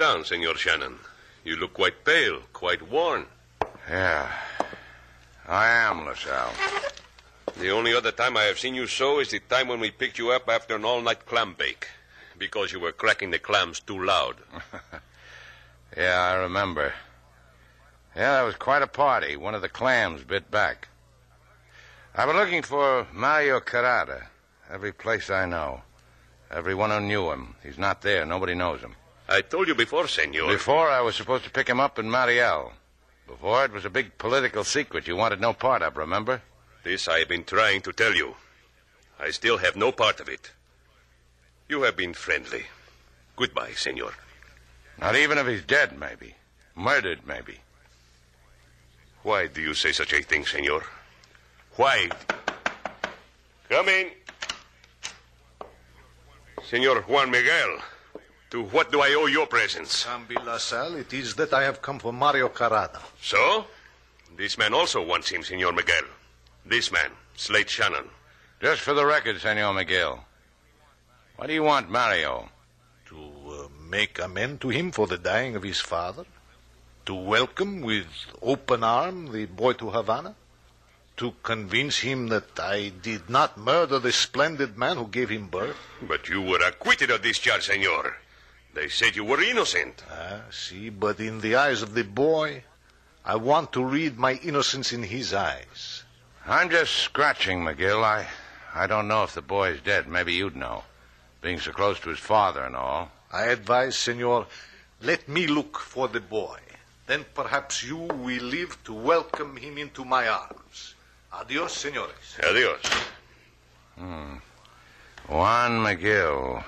Down, 0.00 0.24
Senor 0.24 0.56
Shannon. 0.56 0.98
You 1.44 1.56
look 1.56 1.74
quite 1.74 2.06
pale, 2.06 2.40
quite 2.54 2.90
worn. 2.90 3.26
Yeah. 3.88 4.32
I 5.46 5.68
am, 5.68 6.06
LaSalle. 6.06 6.54
The 7.58 7.70
only 7.70 7.94
other 7.94 8.10
time 8.10 8.34
I 8.38 8.44
have 8.44 8.58
seen 8.58 8.74
you 8.74 8.86
so 8.86 9.20
is 9.20 9.30
the 9.30 9.40
time 9.40 9.68
when 9.68 9.78
we 9.78 9.90
picked 9.90 10.18
you 10.18 10.30
up 10.30 10.48
after 10.48 10.74
an 10.74 10.86
all 10.86 11.02
night 11.02 11.26
clam 11.26 11.54
bake. 11.56 11.86
Because 12.38 12.72
you 12.72 12.80
were 12.80 12.92
cracking 12.92 13.30
the 13.30 13.38
clams 13.38 13.78
too 13.80 14.02
loud. 14.02 14.36
Yeah, 15.96 16.20
I 16.20 16.34
remember. 16.34 16.94
Yeah, 18.14 18.34
that 18.34 18.42
was 18.42 18.54
quite 18.54 18.80
a 18.82 18.86
party. 18.86 19.36
One 19.36 19.56
of 19.56 19.62
the 19.62 19.68
clams 19.68 20.22
bit 20.22 20.48
back. 20.48 20.86
I've 22.14 22.28
been 22.28 22.36
looking 22.36 22.62
for 22.62 23.08
Mario 23.12 23.58
Carrada. 23.58 24.26
Every 24.70 24.92
place 24.92 25.30
I 25.30 25.46
know. 25.46 25.82
Everyone 26.48 26.90
who 26.90 27.00
knew 27.00 27.32
him. 27.32 27.56
He's 27.64 27.76
not 27.76 28.02
there. 28.02 28.24
Nobody 28.24 28.54
knows 28.54 28.80
him. 28.82 28.94
I 29.30 29.42
told 29.42 29.68
you 29.68 29.76
before, 29.76 30.08
senor. 30.08 30.48
Before, 30.48 30.90
I 30.90 31.00
was 31.02 31.14
supposed 31.14 31.44
to 31.44 31.50
pick 31.50 31.68
him 31.68 31.78
up 31.78 32.00
in 32.00 32.10
Mariel. 32.10 32.72
Before, 33.28 33.64
it 33.64 33.70
was 33.70 33.84
a 33.84 33.90
big 33.90 34.18
political 34.18 34.64
secret 34.64 35.06
you 35.06 35.14
wanted 35.14 35.40
no 35.40 35.52
part 35.52 35.82
of, 35.82 35.96
remember? 35.96 36.42
This 36.82 37.06
I 37.06 37.20
have 37.20 37.28
been 37.28 37.44
trying 37.44 37.82
to 37.82 37.92
tell 37.92 38.12
you. 38.16 38.34
I 39.20 39.30
still 39.30 39.58
have 39.58 39.76
no 39.76 39.92
part 39.92 40.18
of 40.18 40.28
it. 40.28 40.50
You 41.68 41.82
have 41.82 41.96
been 41.96 42.12
friendly. 42.12 42.64
Goodbye, 43.36 43.74
senor. 43.76 44.12
Not 45.00 45.14
even 45.14 45.38
if 45.38 45.46
he's 45.46 45.62
dead, 45.62 45.96
maybe. 45.96 46.34
Murdered, 46.74 47.20
maybe. 47.24 47.60
Why 49.22 49.46
do 49.46 49.60
you 49.60 49.74
say 49.74 49.92
such 49.92 50.12
a 50.12 50.22
thing, 50.22 50.44
senor? 50.44 50.82
Why? 51.76 52.08
Come 53.68 53.88
in. 53.88 54.10
Senor 56.64 57.02
Juan 57.02 57.30
Miguel, 57.30 57.78
to 58.50 58.64
what 58.64 58.90
do 58.90 59.00
I 59.00 59.14
owe 59.14 59.26
your 59.26 59.46
presence? 59.46 60.04
Cambi 60.04 60.44
LaSalle, 60.44 60.96
it 60.96 61.12
is 61.12 61.34
that 61.36 61.54
I 61.54 61.62
have 61.62 61.80
come 61.80 61.98
for 61.98 62.12
Mario 62.12 62.48
Carrada. 62.48 63.00
So? 63.22 63.66
This 64.36 64.58
man 64.58 64.74
also 64.74 65.04
wants 65.04 65.28
him, 65.28 65.42
Senor 65.42 65.72
Miguel. 65.72 66.04
This 66.66 66.90
man, 66.90 67.10
Slate 67.36 67.70
Shannon. 67.70 68.08
Just 68.60 68.82
for 68.82 68.92
the 68.92 69.06
record, 69.06 69.40
Senor 69.40 69.72
Miguel. 69.72 70.24
What 71.36 71.46
do 71.46 71.52
you 71.52 71.62
want, 71.62 71.90
Mario? 71.90 72.48
To 73.06 73.16
uh, 73.16 73.68
make 73.88 74.18
amend 74.18 74.60
to 74.62 74.68
him 74.68 74.90
for 74.90 75.06
the 75.06 75.18
dying 75.18 75.56
of 75.56 75.62
his 75.62 75.80
father? 75.80 76.24
To 77.06 77.14
welcome 77.14 77.80
with 77.82 78.06
open 78.42 78.82
arm 78.84 79.32
the 79.32 79.46
boy 79.46 79.74
to 79.74 79.90
Havana? 79.90 80.34
To 81.18 81.34
convince 81.42 81.98
him 81.98 82.28
that 82.28 82.58
I 82.58 82.92
did 83.02 83.30
not 83.30 83.58
murder 83.58 83.98
the 83.98 84.12
splendid 84.12 84.76
man 84.76 84.96
who 84.96 85.06
gave 85.06 85.28
him 85.28 85.48
birth? 85.48 85.76
But 86.02 86.28
you 86.28 86.42
were 86.42 86.62
acquitted 86.66 87.10
of 87.10 87.22
this 87.22 87.38
charge, 87.38 87.66
senor. 87.66 88.16
They 88.74 88.88
said 88.88 89.16
you 89.16 89.24
were 89.24 89.42
innocent. 89.42 90.02
Ah, 90.10 90.42
see, 90.50 90.90
but 90.90 91.18
in 91.18 91.40
the 91.40 91.56
eyes 91.56 91.82
of 91.82 91.94
the 91.94 92.04
boy, 92.04 92.62
I 93.24 93.36
want 93.36 93.72
to 93.72 93.84
read 93.84 94.16
my 94.16 94.34
innocence 94.34 94.92
in 94.92 95.02
his 95.02 95.34
eyes. 95.34 96.04
I'm 96.46 96.70
just 96.70 96.94
scratching, 96.94 97.64
McGill. 97.64 98.02
I, 98.02 98.26
I 98.74 98.86
don't 98.86 99.08
know 99.08 99.24
if 99.24 99.34
the 99.34 99.42
boy's 99.42 99.80
dead. 99.80 100.08
Maybe 100.08 100.32
you'd 100.32 100.56
know. 100.56 100.84
Being 101.42 101.58
so 101.58 101.72
close 101.72 101.98
to 102.00 102.10
his 102.10 102.18
father 102.18 102.62
and 102.64 102.76
all. 102.76 103.10
I 103.32 103.46
advise, 103.46 103.96
senor, 103.96 104.46
let 105.02 105.28
me 105.28 105.46
look 105.46 105.78
for 105.78 106.08
the 106.08 106.20
boy. 106.20 106.58
Then 107.06 107.24
perhaps 107.34 107.82
you 107.82 107.96
will 107.96 108.42
live 108.42 108.82
to 108.84 108.92
welcome 108.92 109.56
him 109.56 109.78
into 109.78 110.04
my 110.04 110.28
arms. 110.28 110.94
Adios, 111.32 111.76
senores. 111.76 112.38
Adios. 112.48 112.82
Hmm. 113.98 114.36
Juan 115.28 115.72
McGill. 115.82 116.64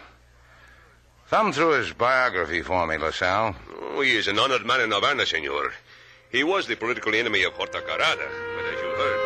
Thumb 1.32 1.50
through 1.50 1.78
his 1.78 1.94
biography 1.94 2.60
for 2.60 2.86
me, 2.86 2.98
LaSalle. 2.98 3.56
Oh, 3.80 4.02
he 4.02 4.16
is 4.16 4.28
an 4.28 4.38
honored 4.38 4.66
man 4.66 4.82
in 4.82 4.90
Havana, 4.90 5.24
senor. 5.24 5.72
He 6.30 6.44
was 6.44 6.66
the 6.66 6.76
political 6.76 7.14
enemy 7.14 7.42
of 7.44 7.54
Horta 7.54 7.80
Carrada, 7.80 8.28
but 8.54 8.66
as 8.66 8.78
you 8.82 8.90
heard, 9.00 9.20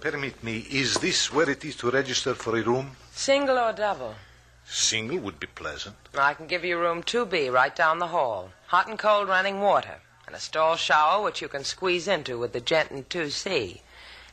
Permit 0.00 0.44
me, 0.44 0.58
is 0.70 0.94
this 0.98 1.32
where 1.32 1.50
it 1.50 1.64
is 1.64 1.74
to 1.78 1.90
register 1.90 2.34
for 2.36 2.56
a 2.56 2.62
room? 2.62 2.96
Single 3.10 3.58
or 3.58 3.72
double? 3.72 4.14
Single 4.64 5.18
would 5.18 5.40
be 5.40 5.48
pleasant. 5.48 5.96
I 6.16 6.34
can 6.34 6.46
give 6.46 6.64
you 6.64 6.78
room 6.78 7.02
2B 7.02 7.52
right 7.52 7.74
down 7.74 7.98
the 7.98 8.06
hall. 8.06 8.50
Hot 8.72 8.88
and 8.88 8.98
cold 8.98 9.28
running 9.28 9.60
water. 9.60 9.96
And 10.26 10.34
a 10.34 10.40
stall 10.40 10.76
shower 10.76 11.22
which 11.22 11.42
you 11.42 11.48
can 11.48 11.62
squeeze 11.62 12.08
into 12.08 12.38
with 12.38 12.54
the 12.54 12.60
gent 12.60 12.90
in 12.90 13.04
2C. 13.04 13.80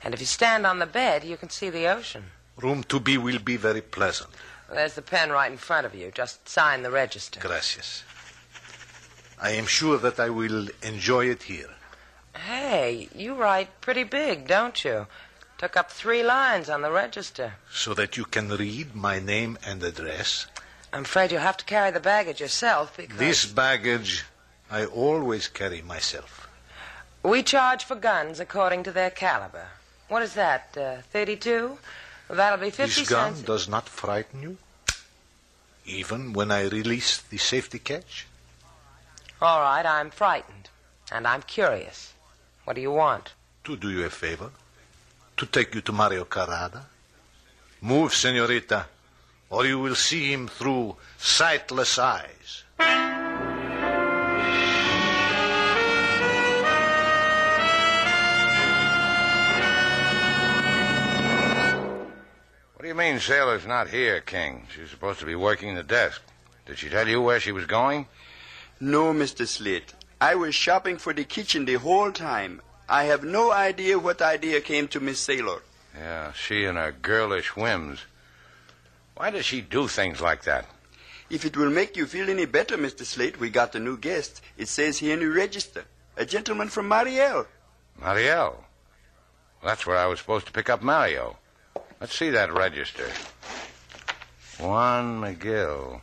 And 0.01 0.13
if 0.13 0.21
you 0.21 0.25
stand 0.25 0.65
on 0.65 0.79
the 0.79 0.85
bed, 0.85 1.25
you 1.25 1.35
can 1.35 1.49
see 1.49 1.69
the 1.69 1.87
ocean. 1.87 2.23
Room 2.55 2.85
2B 2.85 3.17
will 3.17 3.39
be 3.39 3.57
very 3.57 3.81
pleasant. 3.81 4.29
There's 4.71 4.93
the 4.93 5.01
pen 5.01 5.29
right 5.29 5.51
in 5.51 5.57
front 5.57 5.85
of 5.85 5.93
you. 5.93 6.09
Just 6.15 6.47
sign 6.47 6.83
the 6.83 6.89
register. 6.89 7.41
Gracias. 7.41 8.03
I 9.41 9.51
am 9.51 9.65
sure 9.65 9.97
that 9.97 10.21
I 10.21 10.29
will 10.29 10.69
enjoy 10.81 11.25
it 11.25 11.43
here. 11.43 11.71
Hey, 12.33 13.09
you 13.13 13.33
write 13.33 13.81
pretty 13.81 14.05
big, 14.05 14.47
don't 14.47 14.85
you? 14.85 15.07
Took 15.57 15.75
up 15.75 15.91
three 15.91 16.23
lines 16.23 16.69
on 16.69 16.81
the 16.81 16.91
register. 16.91 17.55
So 17.69 17.93
that 17.95 18.15
you 18.15 18.23
can 18.23 18.47
read 18.47 18.95
my 18.95 19.19
name 19.19 19.57
and 19.67 19.83
address. 19.83 20.45
I'm 20.91 21.03
afraid 21.03 21.31
you'll 21.31 21.41
have 21.41 21.57
to 21.57 21.65
carry 21.65 21.91
the 21.91 21.99
baggage 21.99 22.39
yourself 22.41 22.95
because. 22.97 23.17
This 23.17 23.45
baggage 23.45 24.25
I 24.71 24.85
always 24.85 25.47
carry 25.47 25.81
myself. 25.81 26.47
We 27.23 27.43
charge 27.43 27.83
for 27.83 27.95
guns 27.95 28.39
according 28.39 28.83
to 28.83 28.91
their 28.91 29.09
caliber. 29.09 29.67
What 30.07 30.21
is 30.23 30.33
that, 30.35 30.75
uh, 30.77 31.01
32? 31.11 31.77
Well, 32.27 32.37
that'll 32.37 32.59
be 32.59 32.69
50 32.71 33.01
This 33.01 33.09
gun 33.09 33.33
cents. 33.35 33.45
does 33.45 33.67
not 33.67 33.89
frighten 33.89 34.41
you? 34.41 34.57
Even 35.85 36.33
when 36.33 36.51
I 36.51 36.63
release 36.67 37.17
the 37.17 37.37
safety 37.37 37.79
catch? 37.79 38.25
All 39.41 39.61
right, 39.61 39.85
I'm 39.85 40.11
frightened. 40.11 40.69
And 41.11 41.27
I'm 41.27 41.41
curious. 41.43 42.13
What 42.65 42.75
do 42.75 42.81
you 42.81 42.91
want? 42.91 43.33
To 43.63 43.75
do 43.75 43.89
you 43.89 44.05
a 44.05 44.09
favor? 44.09 44.51
To 45.37 45.45
take 45.45 45.73
you 45.73 45.81
to 45.81 45.91
Mario 45.91 46.25
Carrada? 46.25 46.83
Move, 47.81 48.13
senorita, 48.13 48.85
or 49.49 49.65
you 49.65 49.79
will 49.79 49.95
see 49.95 50.31
him 50.31 50.47
through 50.47 50.95
sightless 51.17 51.97
eyes. 51.97 52.63
What 62.75 62.83
do 62.83 62.87
you 62.87 62.95
mean 62.95 63.19
Sailor's 63.19 63.65
not 63.65 63.89
here, 63.89 64.21
King? 64.21 64.67
She's 64.73 64.89
supposed 64.89 65.19
to 65.19 65.25
be 65.25 65.35
working 65.35 65.75
the 65.75 65.83
desk. 65.83 66.21
Did 66.65 66.77
she 66.77 66.89
tell 66.89 67.07
you 67.07 67.21
where 67.21 67.39
she 67.39 67.51
was 67.51 67.65
going? 67.65 68.07
No, 68.79 69.13
Mr. 69.13 69.45
Slate. 69.47 69.93
I 70.21 70.35
was 70.35 70.53
shopping 70.55 70.97
for 70.97 71.13
the 71.13 71.23
kitchen 71.23 71.65
the 71.65 71.75
whole 71.75 72.11
time. 72.11 72.61
I 72.87 73.03
have 73.05 73.23
no 73.23 73.51
idea 73.51 73.99
what 73.99 74.21
idea 74.21 74.61
came 74.61 74.87
to 74.89 74.99
Miss 74.99 75.19
Sailor. 75.19 75.61
Yeah, 75.95 76.31
she 76.33 76.65
and 76.65 76.77
her 76.77 76.91
girlish 76.91 77.55
whims. 77.55 78.01
Why 79.19 79.31
does 79.31 79.45
she 79.45 79.59
do 79.59 79.89
things 79.89 80.21
like 80.21 80.43
that? 80.43 80.65
If 81.29 81.43
it 81.43 81.57
will 81.57 81.69
make 81.69 81.97
you 81.97 82.05
feel 82.05 82.29
any 82.29 82.45
better, 82.45 82.77
Mr. 82.77 83.03
Slate, 83.03 83.37
we 83.37 83.49
got 83.49 83.75
a 83.75 83.79
new 83.79 83.97
guest. 83.97 84.39
It 84.57 84.69
says 84.69 84.99
here 84.99 85.13
in 85.13 85.19
the 85.19 85.25
register. 85.25 85.83
A 86.15 86.25
gentleman 86.25 86.69
from 86.69 86.87
Mariel. 86.87 87.45
Mariel. 88.01 88.63
Well, 89.61 89.69
that's 89.71 89.85
where 89.85 89.97
I 89.97 90.05
was 90.05 90.19
supposed 90.19 90.45
to 90.45 90.53
pick 90.53 90.69
up 90.69 90.81
Mario. 90.81 91.35
Let's 91.99 92.15
see 92.15 92.29
that 92.29 92.53
register. 92.53 93.09
Juan 94.57 95.19
McGill. 95.19 95.99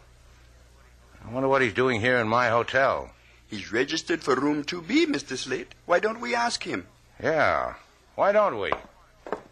I 1.26 1.32
wonder 1.32 1.48
what 1.48 1.62
he's 1.62 1.72
doing 1.72 2.02
here 2.02 2.18
in 2.18 2.28
my 2.28 2.48
hotel. 2.48 3.12
He's 3.48 3.72
registered 3.72 4.22
for 4.22 4.34
room 4.34 4.62
2B, 4.62 5.06
Mr. 5.06 5.38
Slate. 5.38 5.74
Why 5.86 6.00
don't 6.00 6.20
we 6.20 6.34
ask 6.34 6.62
him? 6.64 6.86
Yeah. 7.22 7.76
Why 8.14 8.32
don't 8.32 8.60
we? 8.60 8.72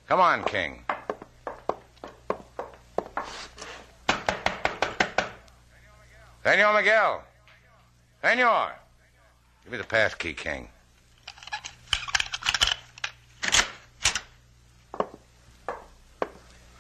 Come 0.07 0.21
on, 0.21 0.45
King. 0.45 0.85
Senor 6.45 6.75
Miguel. 6.75 7.23
Senor. 8.21 8.73
Give 9.63 9.73
me 9.73 9.79
the 9.79 9.85
pass 9.85 10.15
key, 10.15 10.35
King. 10.35 10.69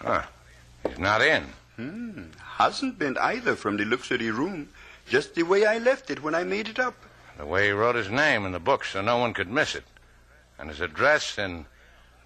Huh. 0.02 0.22
He's 0.86 0.98
not 0.98 1.22
in. 1.22 1.44
Hmm. 1.76 2.24
Hasn't 2.38 2.98
been 2.98 3.16
either 3.16 3.56
from 3.56 3.78
the 3.78 3.86
luxury 3.86 4.30
room. 4.30 4.68
Just 5.08 5.34
the 5.34 5.44
way 5.44 5.64
I 5.64 5.78
left 5.78 6.10
it 6.10 6.22
when 6.22 6.34
I 6.34 6.44
made 6.44 6.68
it 6.68 6.78
up. 6.78 6.94
The 7.38 7.46
way 7.46 7.66
he 7.66 7.72
wrote 7.72 7.96
his 7.96 8.10
name 8.10 8.44
in 8.44 8.52
the 8.52 8.60
book 8.60 8.84
so 8.84 9.00
no 9.00 9.16
one 9.16 9.32
could 9.32 9.50
miss 9.50 9.74
it. 9.74 9.84
And 10.58 10.68
his 10.68 10.82
address 10.82 11.38
in 11.38 11.64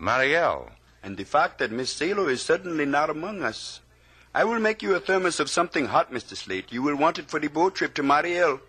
Mariel. 0.00 0.70
And 1.04 1.16
the 1.16 1.24
fact 1.24 1.60
that 1.60 1.70
Miss 1.70 1.92
Sailor 1.92 2.28
is 2.30 2.42
certainly 2.42 2.84
not 2.84 3.10
among 3.10 3.44
us. 3.44 3.78
I 4.38 4.44
will 4.44 4.60
make 4.60 4.82
you 4.84 4.94
a 4.94 5.00
thermos 5.00 5.40
of 5.40 5.50
something 5.50 5.86
hot, 5.86 6.12
Mr. 6.12 6.36
Slate. 6.36 6.70
You 6.70 6.80
will 6.80 6.94
want 6.94 7.18
it 7.18 7.28
for 7.28 7.40
the 7.40 7.48
boat 7.48 7.74
trip 7.74 7.92
to 7.94 8.04
Mariel. 8.04 8.60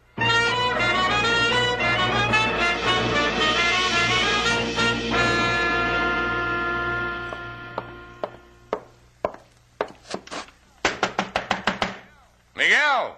Miguel! 12.57 13.15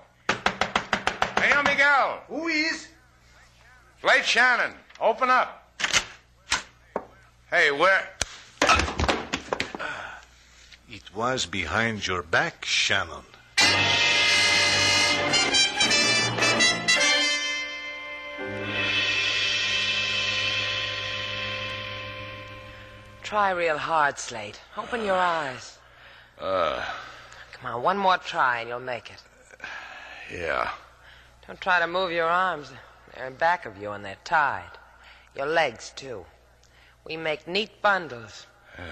Senor 1.38 1.64
Miguel! 1.64 2.22
Who 2.28 2.50
is? 2.50 2.90
Slate 4.02 4.26
Shannon, 4.26 4.74
open 5.00 5.30
up. 5.30 5.72
Hey, 7.50 7.72
where? 7.72 8.10
It 10.94 11.16
was 11.16 11.46
behind 11.46 12.06
your 12.06 12.22
back, 12.22 12.66
Shannon. 12.66 13.24
Try 23.24 23.52
real 23.52 23.78
hard, 23.78 24.20
Slate. 24.20 24.60
Open 24.76 25.06
your 25.06 25.16
eyes. 25.16 25.78
Uh, 26.38 26.84
Come 27.54 27.74
on, 27.76 27.84
one 27.84 27.98
more 27.98 28.18
try 28.18 28.60
and 28.60 28.68
you'll 28.68 28.82
make 28.82 29.12
it. 29.12 29.24
yeah. 30.30 30.72
Don't 31.48 31.62
try 31.62 31.80
to 31.80 31.88
move 31.88 32.12
your 32.12 32.28
arms. 32.28 32.70
They're 33.16 33.28
in 33.28 33.36
back 33.36 33.66
of 33.66 33.82
you 33.82 33.92
and 33.92 34.04
they're 34.04 34.18
tied. 34.26 34.72
Your 35.38 35.46
legs, 35.46 35.94
too. 35.96 36.26
We 37.06 37.16
make 37.16 37.48
neat 37.48 37.82
bundles. 37.82 38.46
Where 38.76 38.88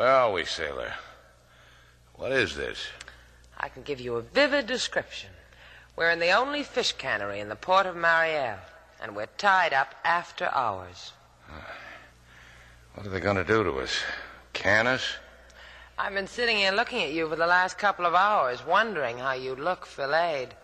are 0.00 0.32
we, 0.32 0.44
sailor? 0.44 0.94
What 2.14 2.32
is 2.32 2.56
this? 2.56 2.86
I 3.58 3.68
can 3.68 3.82
give 3.82 4.00
you 4.00 4.16
a 4.16 4.22
vivid 4.22 4.66
description. 4.66 5.30
We're 5.96 6.10
in 6.10 6.20
the 6.20 6.30
only 6.30 6.62
fish 6.62 6.92
cannery 6.92 7.40
in 7.40 7.48
the 7.48 7.56
port 7.56 7.86
of 7.86 7.96
Mariel, 7.96 8.58
and 9.02 9.14
we're 9.14 9.26
tied 9.36 9.72
up 9.72 9.94
after 10.04 10.48
hours. 10.54 11.12
What 12.94 13.06
are 13.06 13.10
they 13.10 13.20
going 13.20 13.36
to 13.36 13.44
do 13.44 13.64
to 13.64 13.78
us? 13.80 14.02
Can 14.52 14.86
us? 14.86 15.02
I've 15.98 16.14
been 16.14 16.26
sitting 16.26 16.56
here 16.56 16.72
looking 16.72 17.02
at 17.02 17.12
you 17.12 17.28
for 17.28 17.36
the 17.36 17.46
last 17.46 17.78
couple 17.78 18.06
of 18.06 18.14
hours, 18.14 18.66
wondering 18.66 19.18
how 19.18 19.32
you 19.32 19.54
look 19.54 19.86
filleted. 19.86 20.54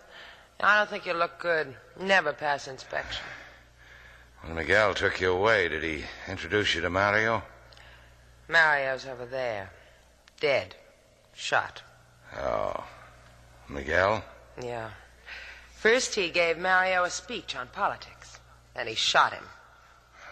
I 0.61 0.79
don't 0.79 0.91
think 0.91 1.07
you 1.07 1.13
look 1.13 1.39
good. 1.39 1.75
Never 2.01 2.33
pass 2.33 2.67
inspection. 2.67 3.25
When 4.43 4.57
Miguel 4.57 4.95
took 4.95 5.21
you 5.21 5.33
away, 5.33 5.69
did 5.69 5.83
he 5.83 6.05
introduce 6.29 6.75
you 6.75 6.81
to 6.81 6.91
Mario? 6.91 7.43
Mario's 8.49 9.07
over 9.07 9.27
there. 9.27 9.71
Dead. 10.41 10.75
Shot. 11.35 11.83
Oh. 12.37 12.85
Miguel? 13.69 14.25
Yeah. 14.63 14.91
First, 15.77 16.15
he 16.15 16.31
gave 16.31 16.59
Mario 16.59 17.05
a 17.05 17.11
speech 17.11 17.55
on 17.55 17.69
politics. 17.69 18.41
Then 18.75 18.87
he 18.87 18.95
shot 18.95 19.33
him. 19.33 19.45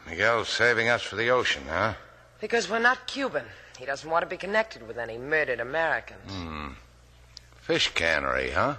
Miguel's 0.07 0.48
saving 0.48 0.88
us 0.88 1.02
for 1.02 1.16
the 1.16 1.31
ocean, 1.31 1.62
huh? 1.68 1.94
Because 2.40 2.70
we're 2.70 2.79
not 2.79 3.07
Cuban. 3.07 3.44
He 3.79 3.85
doesn't 3.85 4.09
want 4.09 4.22
to 4.22 4.29
be 4.29 4.37
connected 4.37 4.87
with 4.87 4.98
any 4.98 5.18
murdered 5.18 5.61
Americans. 5.61 6.33
Hmm. 6.33 6.68
Fish 7.61 7.92
cannery, 7.94 8.50
huh? 8.50 8.76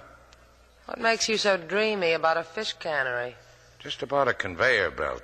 What 0.86 0.98
makes 0.98 1.28
you 1.28 1.36
so 1.36 1.56
dreamy 1.56 2.12
about 2.12 2.38
a 2.38 2.42
fish 2.42 2.72
cannery? 2.74 3.36
Just 3.78 4.02
about 4.02 4.28
a 4.28 4.34
conveyor 4.34 4.90
belt. 4.90 5.22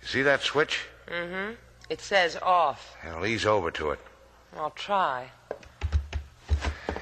You 0.00 0.08
see 0.08 0.22
that 0.22 0.40
switch? 0.40 0.80
Mm-hmm. 1.06 1.52
It 1.92 2.00
says 2.00 2.38
off. 2.40 2.96
Well, 3.04 3.26
ease 3.26 3.44
over 3.44 3.70
to 3.72 3.90
it. 3.90 4.00
I'll 4.56 4.70
try. 4.70 5.30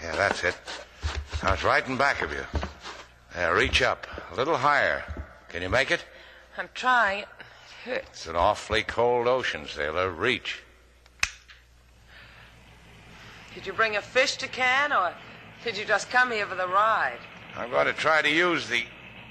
Yeah, 0.03 0.17
that's 0.17 0.43
it. 0.43 0.57
Now 1.45 1.53
it's 1.53 1.63
right 1.63 1.87
in 1.87 1.97
back 1.97 2.23
of 2.23 2.33
you. 2.33 2.45
Now 3.37 3.53
reach 3.53 3.83
up. 3.83 4.09
A 4.33 4.35
little 4.35 4.57
higher. 4.57 5.05
Can 5.49 5.63
you 5.63 5.69
make 5.69 5.93
it? 5.93 6.05
I'm 6.59 6.69
trying. 6.75 7.21
It 7.21 7.29
hurts. 7.85 8.09
It's 8.09 8.27
an 8.27 8.35
awfully 8.35 8.83
cold 8.83 9.29
ocean, 9.29 9.65
sailor. 9.69 10.11
Reach. 10.11 10.61
Did 13.55 13.69
you 13.69 13.73
bring 13.73 13.95
a 13.95 14.03
fish 14.03 14.39
to 14.39 14.49
can, 14.49 14.93
or 14.93 15.15
did 15.63 15.79
you 15.79 15.85
just 15.85 16.11
come 16.11 16.33
here 16.33 16.47
for 16.47 16.57
the 16.57 16.67
ride? 16.67 17.21
I'm 17.57 17.71
going 17.71 17.87
to 17.87 17.93
try 17.93 18.23
to 18.23 18.29
use 18.29 18.69
the 18.69 18.83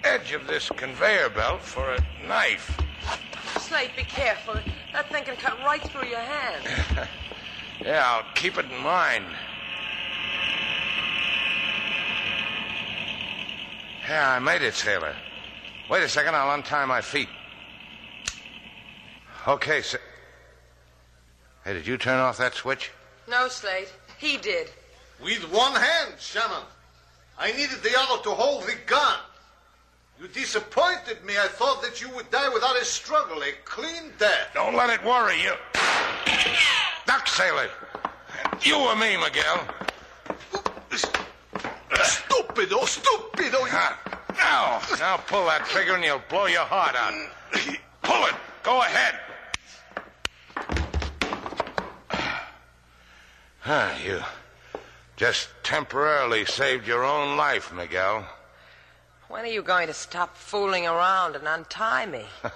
edge 0.06 0.32
of 0.32 0.48
this 0.48 0.70
conveyor 0.70 1.32
belt 1.32 1.60
for 1.60 1.96
a 1.96 2.00
knife. 2.30 2.80
Slate, 3.58 3.92
be 3.98 4.04
careful. 4.04 4.56
That 4.94 5.10
thing 5.12 5.24
can 5.24 5.36
cut 5.36 5.58
right 5.64 5.82
through 5.82 6.08
your 6.08 6.20
hand. 6.20 7.08
Yeah, 7.82 8.04
I'll 8.06 8.26
keep 8.36 8.58
it 8.58 8.66
in 8.66 8.78
mind. 8.84 9.24
Yeah, 14.08 14.32
I 14.32 14.40
made 14.40 14.62
it, 14.62 14.74
sailor. 14.74 15.16
Wait 15.90 16.04
a 16.04 16.10
second, 16.10 16.36
I'll 16.36 16.54
untie 16.56 16.84
my 16.86 17.00
feet. 17.00 17.30
Okay, 19.48 19.82
sa- 19.82 19.98
Hey, 21.64 21.74
did 21.74 21.88
you 21.88 21.98
turn 21.98 22.20
off 22.20 22.38
that 22.38 22.54
switch? 22.54 22.92
No, 23.30 23.48
Slate. 23.48 23.94
He 24.18 24.38
did. 24.38 24.70
With 25.24 25.44
one 25.52 25.74
hand, 25.74 26.16
Shannon. 26.20 26.64
I 27.38 27.52
needed 27.54 27.82
the 27.82 27.98
other 27.98 28.22
to 28.24 28.32
hold 28.32 28.64
the 28.64 28.76
gun. 28.88 29.20
You 30.20 30.28
disappointed 30.28 31.24
me. 31.24 31.38
I 31.38 31.48
thought 31.48 31.82
that 31.82 32.02
you 32.02 32.10
would 32.10 32.30
die 32.30 32.50
without 32.50 32.76
a 32.76 32.84
struggle, 32.84 33.42
a 33.42 33.54
clean 33.64 34.12
death. 34.18 34.50
Don't 34.54 34.76
let 34.76 34.90
it 34.90 35.02
worry 35.06 35.42
you. 35.42 35.54
Duck 37.06 37.26
sailor. 37.26 37.70
You 38.62 38.76
or 38.76 38.98
me, 38.98 39.16
Miguel? 39.16 39.66
Stupido, 40.92 42.84
stupido. 42.84 43.72
Now, 44.36 44.82
now 45.00 45.18
pull 45.18 45.46
that 45.46 45.66
trigger 45.68 45.96
and 45.96 46.04
you'll 46.04 46.22
blow 46.30 46.48
your 46.48 46.66
heart 46.66 46.96
out. 46.96 47.14
Pull 48.02 48.26
it. 48.26 48.36
Go 48.64 48.82
ahead. 48.82 49.20
Ah, 53.66 53.98
you 54.04 54.22
just 55.16 55.48
temporarily 55.64 56.44
saved 56.44 56.86
your 56.88 57.06
own 57.06 57.38
life, 57.38 57.74
Miguel. 57.74 58.28
When 59.30 59.44
are 59.44 59.48
you 59.48 59.62
going 59.62 59.88
to 59.88 59.94
stop 59.94 60.36
fooling 60.36 60.88
around 60.88 61.36
and 61.36 61.48
untie 61.48 62.06
me? 62.06 62.26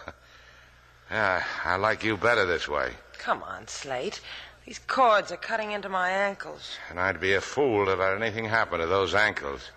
Yeah, 1.12 1.44
I 1.64 1.76
like 1.76 2.04
you 2.04 2.18
better 2.18 2.44
this 2.48 2.68
way. 2.68 2.94
Come 3.20 3.44
on, 3.44 3.68
Slate. 3.68 4.20
These 4.66 4.80
cords 4.80 5.32
are 5.32 5.38
cutting 5.38 5.72
into 5.72 5.88
my 5.88 6.10
ankles. 6.10 6.78
And 6.90 7.00
I'd 7.00 7.20
be 7.20 7.34
a 7.34 7.42
fool 7.42 7.86
to 7.86 7.94
let 7.94 8.20
anything 8.20 8.46
happen 8.46 8.80
to 8.80 8.88
those 8.88 9.14
ankles. 9.14 9.70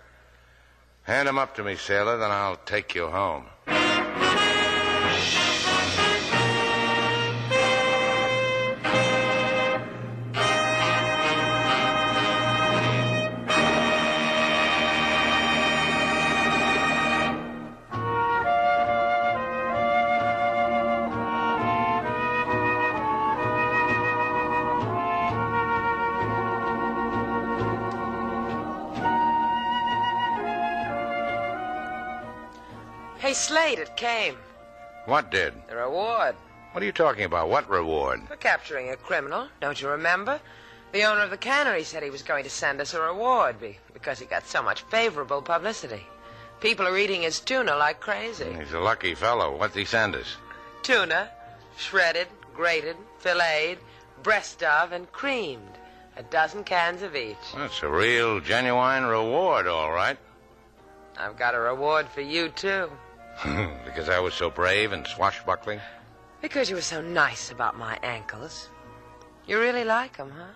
Hand 1.03 1.27
'em 1.27 1.37
up 1.37 1.53
to 1.55 1.63
me, 1.63 1.75
sailor, 1.75 2.17
then 2.17 2.31
I'll 2.31 2.55
take 2.65 2.95
you 2.95 3.07
home. 3.09 3.45
Hey, 33.27 33.33
Slate, 33.33 33.79
it 33.79 33.97
came. 33.97 34.37
What 35.03 35.31
did? 35.31 35.53
The 35.67 35.75
reward 35.75 36.33
What 36.71 36.81
are 36.81 36.85
you 36.85 36.93
talking 36.93 37.25
about? 37.25 37.49
What 37.49 37.69
reward? 37.69 38.25
for 38.25 38.37
capturing 38.37 38.89
a 38.89 38.95
criminal. 38.95 39.49
Don't 39.59 39.81
you 39.81 39.89
remember? 39.89 40.39
The 40.93 41.03
owner 41.03 41.23
of 41.23 41.29
the 41.29 41.35
cannery 41.35 41.83
said 41.83 42.03
he 42.03 42.09
was 42.09 42.21
going 42.21 42.45
to 42.45 42.49
send 42.49 42.79
us 42.79 42.93
a 42.93 43.01
reward 43.01 43.59
be- 43.59 43.79
because 43.93 44.17
he 44.17 44.25
got 44.25 44.47
so 44.47 44.63
much 44.63 44.83
favorable 44.83 45.41
publicity. 45.41 46.03
People 46.61 46.87
are 46.87 46.97
eating 46.97 47.23
his 47.23 47.41
tuna 47.41 47.75
like 47.75 47.99
crazy. 47.99 48.47
He's 48.57 48.71
a 48.71 48.79
lucky 48.79 49.13
fellow. 49.13 49.57
What'd 49.57 49.75
he 49.75 49.83
send 49.83 50.15
us? 50.15 50.37
Tuna, 50.81 51.29
shredded, 51.75 52.29
grated, 52.55 52.95
filleted, 53.19 53.79
breast 54.23 54.63
of, 54.63 54.93
and 54.93 55.11
creamed. 55.11 55.77
A 56.15 56.23
dozen 56.23 56.63
cans 56.63 57.01
of 57.01 57.13
each. 57.13 57.35
That's 57.57 57.83
a 57.83 57.89
real, 57.89 58.39
genuine 58.39 59.03
reward, 59.03 59.67
all 59.67 59.91
right. 59.91 60.17
I've 61.17 61.37
got 61.37 61.55
a 61.55 61.59
reward 61.59 62.07
for 62.07 62.21
you, 62.21 62.47
too. 62.47 62.89
because 63.85 64.09
I 64.09 64.19
was 64.19 64.33
so 64.33 64.49
brave 64.49 64.91
and 64.91 65.05
swashbuckling. 65.05 65.79
Because 66.41 66.69
you 66.69 66.75
were 66.75 66.81
so 66.81 67.01
nice 67.01 67.51
about 67.51 67.77
my 67.77 67.97
ankles. 68.03 68.69
You 69.45 69.59
really 69.59 69.83
like 69.83 70.19
'em, 70.19 70.31
huh? 70.31 70.53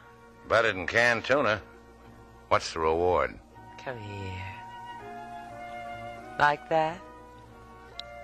Better 0.50 0.72
than 0.72 0.88
canned 0.88 1.26
tuna. 1.26 1.62
What's 2.50 2.74
the 2.74 2.80
reward? 2.80 3.39
Come 3.84 3.98
here. 4.00 4.44
Like 6.39 6.67
that? 6.70 7.00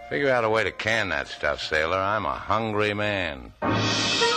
Figure 0.10 0.30
out 0.30 0.43
a 0.43 0.50
way 0.50 0.63
to 0.63 0.72
can 0.72 1.10
that 1.10 1.28
stuff, 1.28 1.62
sailor. 1.62 1.98
I'm 1.98 2.26
a 2.26 2.34
hungry 2.34 2.93
man. 2.93 3.54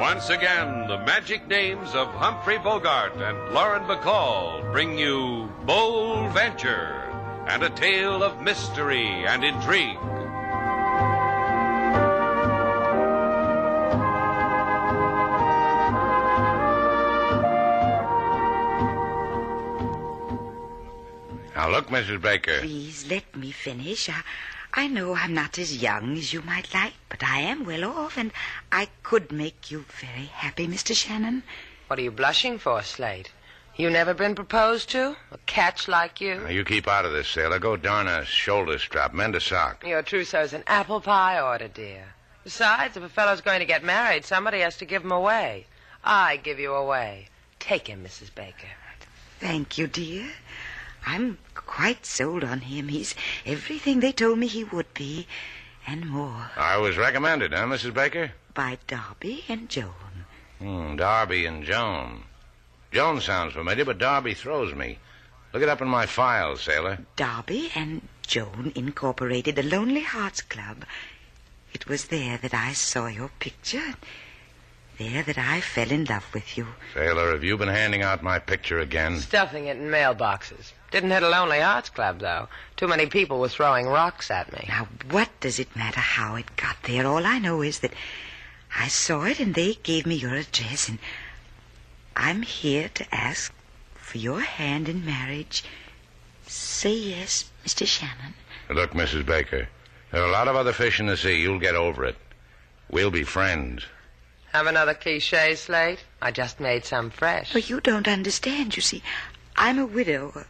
Once 0.00 0.30
again, 0.30 0.88
the 0.88 0.96
magic 1.04 1.46
names 1.46 1.94
of 1.94 2.08
Humphrey 2.14 2.56
Bogart 2.56 3.12
and 3.16 3.52
Lauren 3.52 3.82
Bacall 3.82 4.62
bring 4.72 4.96
you 4.96 5.52
Bold 5.66 6.32
Venture 6.32 7.04
and 7.46 7.62
a 7.62 7.68
tale 7.68 8.22
of 8.22 8.40
mystery 8.40 9.26
and 9.26 9.44
intrigue. 9.44 9.98
Now, 21.54 21.68
look, 21.68 21.88
Mrs. 21.88 22.22
Baker. 22.22 22.60
Please 22.60 23.06
let 23.10 23.36
me 23.36 23.52
finish. 23.52 24.08
I, 24.08 24.22
I 24.74 24.86
know 24.86 25.14
I'm 25.14 25.34
not 25.34 25.58
as 25.58 25.82
young 25.82 26.16
as 26.16 26.32
you 26.32 26.42
might 26.42 26.72
like, 26.72 26.94
but 27.08 27.22
I 27.24 27.40
am 27.40 27.64
well 27.64 27.84
off, 27.84 28.16
and 28.16 28.30
I 28.70 28.88
could 29.02 29.32
make 29.32 29.70
you 29.70 29.84
very 30.00 30.26
happy, 30.26 30.66
Mr. 30.68 30.94
Shannon. 30.94 31.42
What 31.88 31.98
are 31.98 32.02
you 32.02 32.10
blushing 32.10 32.58
for, 32.58 32.82
Slate? 32.82 33.32
You 33.76 33.90
never 33.90 34.14
been 34.14 34.34
proposed 34.34 34.90
to? 34.90 35.16
A 35.32 35.38
catch 35.46 35.88
like 35.88 36.20
you? 36.20 36.36
Now, 36.36 36.50
you 36.50 36.64
keep 36.64 36.86
out 36.86 37.04
of 37.04 37.12
this, 37.12 37.28
sailor. 37.28 37.58
Go 37.58 37.76
darn 37.76 38.06
a 38.06 38.24
shoulder 38.24 38.78
strap. 38.78 39.14
Mend 39.14 39.34
a 39.34 39.40
sock. 39.40 39.84
Your 39.86 40.02
trousseau's 40.02 40.52
an 40.52 40.64
apple 40.66 41.00
pie 41.00 41.40
order, 41.40 41.68
dear. 41.68 42.04
Besides, 42.44 42.96
if 42.96 43.02
a 43.02 43.08
fellow's 43.08 43.40
going 43.40 43.60
to 43.60 43.66
get 43.66 43.82
married, 43.82 44.24
somebody 44.24 44.60
has 44.60 44.76
to 44.78 44.84
give 44.84 45.02
him 45.02 45.12
away. 45.12 45.66
I 46.04 46.36
give 46.36 46.58
you 46.58 46.74
away. 46.74 47.28
Take 47.58 47.88
him, 47.88 48.04
Mrs. 48.04 48.34
Baker. 48.34 48.68
Thank 49.38 49.78
you, 49.78 49.86
dear. 49.86 50.30
I'm 51.06 51.38
quite 51.54 52.04
sold 52.06 52.44
on 52.44 52.60
him. 52.60 52.88
He's 52.88 53.14
everything 53.46 54.00
they 54.00 54.12
told 54.12 54.38
me 54.38 54.46
he 54.46 54.64
would 54.64 54.92
be, 54.94 55.26
and 55.86 56.08
more. 56.08 56.50
I 56.56 56.76
was 56.76 56.96
recommended, 56.96 57.52
huh, 57.52 57.64
Mrs. 57.64 57.94
Baker? 57.94 58.32
By 58.54 58.78
Darby 58.86 59.44
and 59.48 59.68
Joan. 59.68 60.26
Hmm, 60.58 60.96
Darby 60.96 61.46
and 61.46 61.64
Joan. 61.64 62.24
Joan 62.92 63.20
sounds 63.20 63.54
familiar, 63.54 63.84
but 63.84 63.98
Darby 63.98 64.34
throws 64.34 64.74
me. 64.74 64.98
Look 65.52 65.62
it 65.62 65.68
up 65.68 65.80
in 65.80 65.88
my 65.88 66.06
files, 66.06 66.60
sailor. 66.60 66.98
Darby 67.16 67.70
and 67.74 68.06
Joan 68.26 68.72
incorporated 68.74 69.56
the 69.56 69.62
Lonely 69.62 70.02
Hearts 70.02 70.42
Club. 70.42 70.84
It 71.72 71.88
was 71.88 72.06
there 72.06 72.36
that 72.38 72.54
I 72.54 72.72
saw 72.72 73.06
your 73.06 73.30
picture. 73.38 73.94
There 74.98 75.22
that 75.22 75.38
I 75.38 75.60
fell 75.60 75.90
in 75.90 76.04
love 76.04 76.26
with 76.34 76.58
you. 76.58 76.66
Sailor, 76.94 77.32
have 77.32 77.42
you 77.42 77.56
been 77.56 77.68
handing 77.68 78.02
out 78.02 78.22
my 78.22 78.38
picture 78.38 78.78
again? 78.78 79.18
Stuffing 79.18 79.66
it 79.66 79.76
in 79.76 79.88
mailboxes. 79.88 80.72
Didn't 80.90 81.10
hit 81.10 81.22
a 81.22 81.28
Lonely 81.28 81.60
Hearts 81.60 81.88
Club, 81.88 82.18
though. 82.18 82.48
Too 82.76 82.88
many 82.88 83.06
people 83.06 83.38
were 83.38 83.48
throwing 83.48 83.86
rocks 83.86 84.30
at 84.30 84.52
me. 84.52 84.64
Now, 84.68 84.88
what 85.10 85.28
does 85.40 85.60
it 85.60 85.76
matter 85.76 86.00
how 86.00 86.34
it 86.34 86.56
got 86.56 86.82
there? 86.82 87.06
All 87.06 87.24
I 87.24 87.38
know 87.38 87.62
is 87.62 87.78
that 87.80 87.92
I 88.76 88.88
saw 88.88 89.22
it 89.24 89.38
and 89.38 89.54
they 89.54 89.74
gave 89.74 90.04
me 90.04 90.16
your 90.16 90.34
address, 90.34 90.88
and 90.88 90.98
I'm 92.16 92.42
here 92.42 92.88
to 92.94 93.14
ask 93.14 93.52
for 93.94 94.18
your 94.18 94.40
hand 94.40 94.88
in 94.88 95.04
marriage. 95.04 95.64
Say 96.46 96.94
yes, 96.94 97.50
Mr. 97.64 97.86
Shannon. 97.86 98.34
Look, 98.68 98.90
Mrs. 98.92 99.24
Baker, 99.24 99.68
there 100.10 100.22
are 100.22 100.28
a 100.28 100.32
lot 100.32 100.48
of 100.48 100.56
other 100.56 100.72
fish 100.72 100.98
in 100.98 101.06
the 101.06 101.16
sea. 101.16 101.40
You'll 101.40 101.60
get 101.60 101.76
over 101.76 102.04
it. 102.04 102.16
We'll 102.90 103.12
be 103.12 103.22
friends. 103.22 103.84
Have 104.52 104.66
another 104.66 104.94
cliche, 104.94 105.54
Slate? 105.54 106.04
I 106.20 106.32
just 106.32 106.58
made 106.58 106.84
some 106.84 107.10
fresh. 107.10 107.52
But 107.52 107.70
you 107.70 107.80
don't 107.80 108.08
understand. 108.08 108.74
You 108.74 108.82
see, 108.82 109.02
I'm 109.54 109.78
a 109.78 109.86
widow, 109.86 110.32
a 110.34 110.44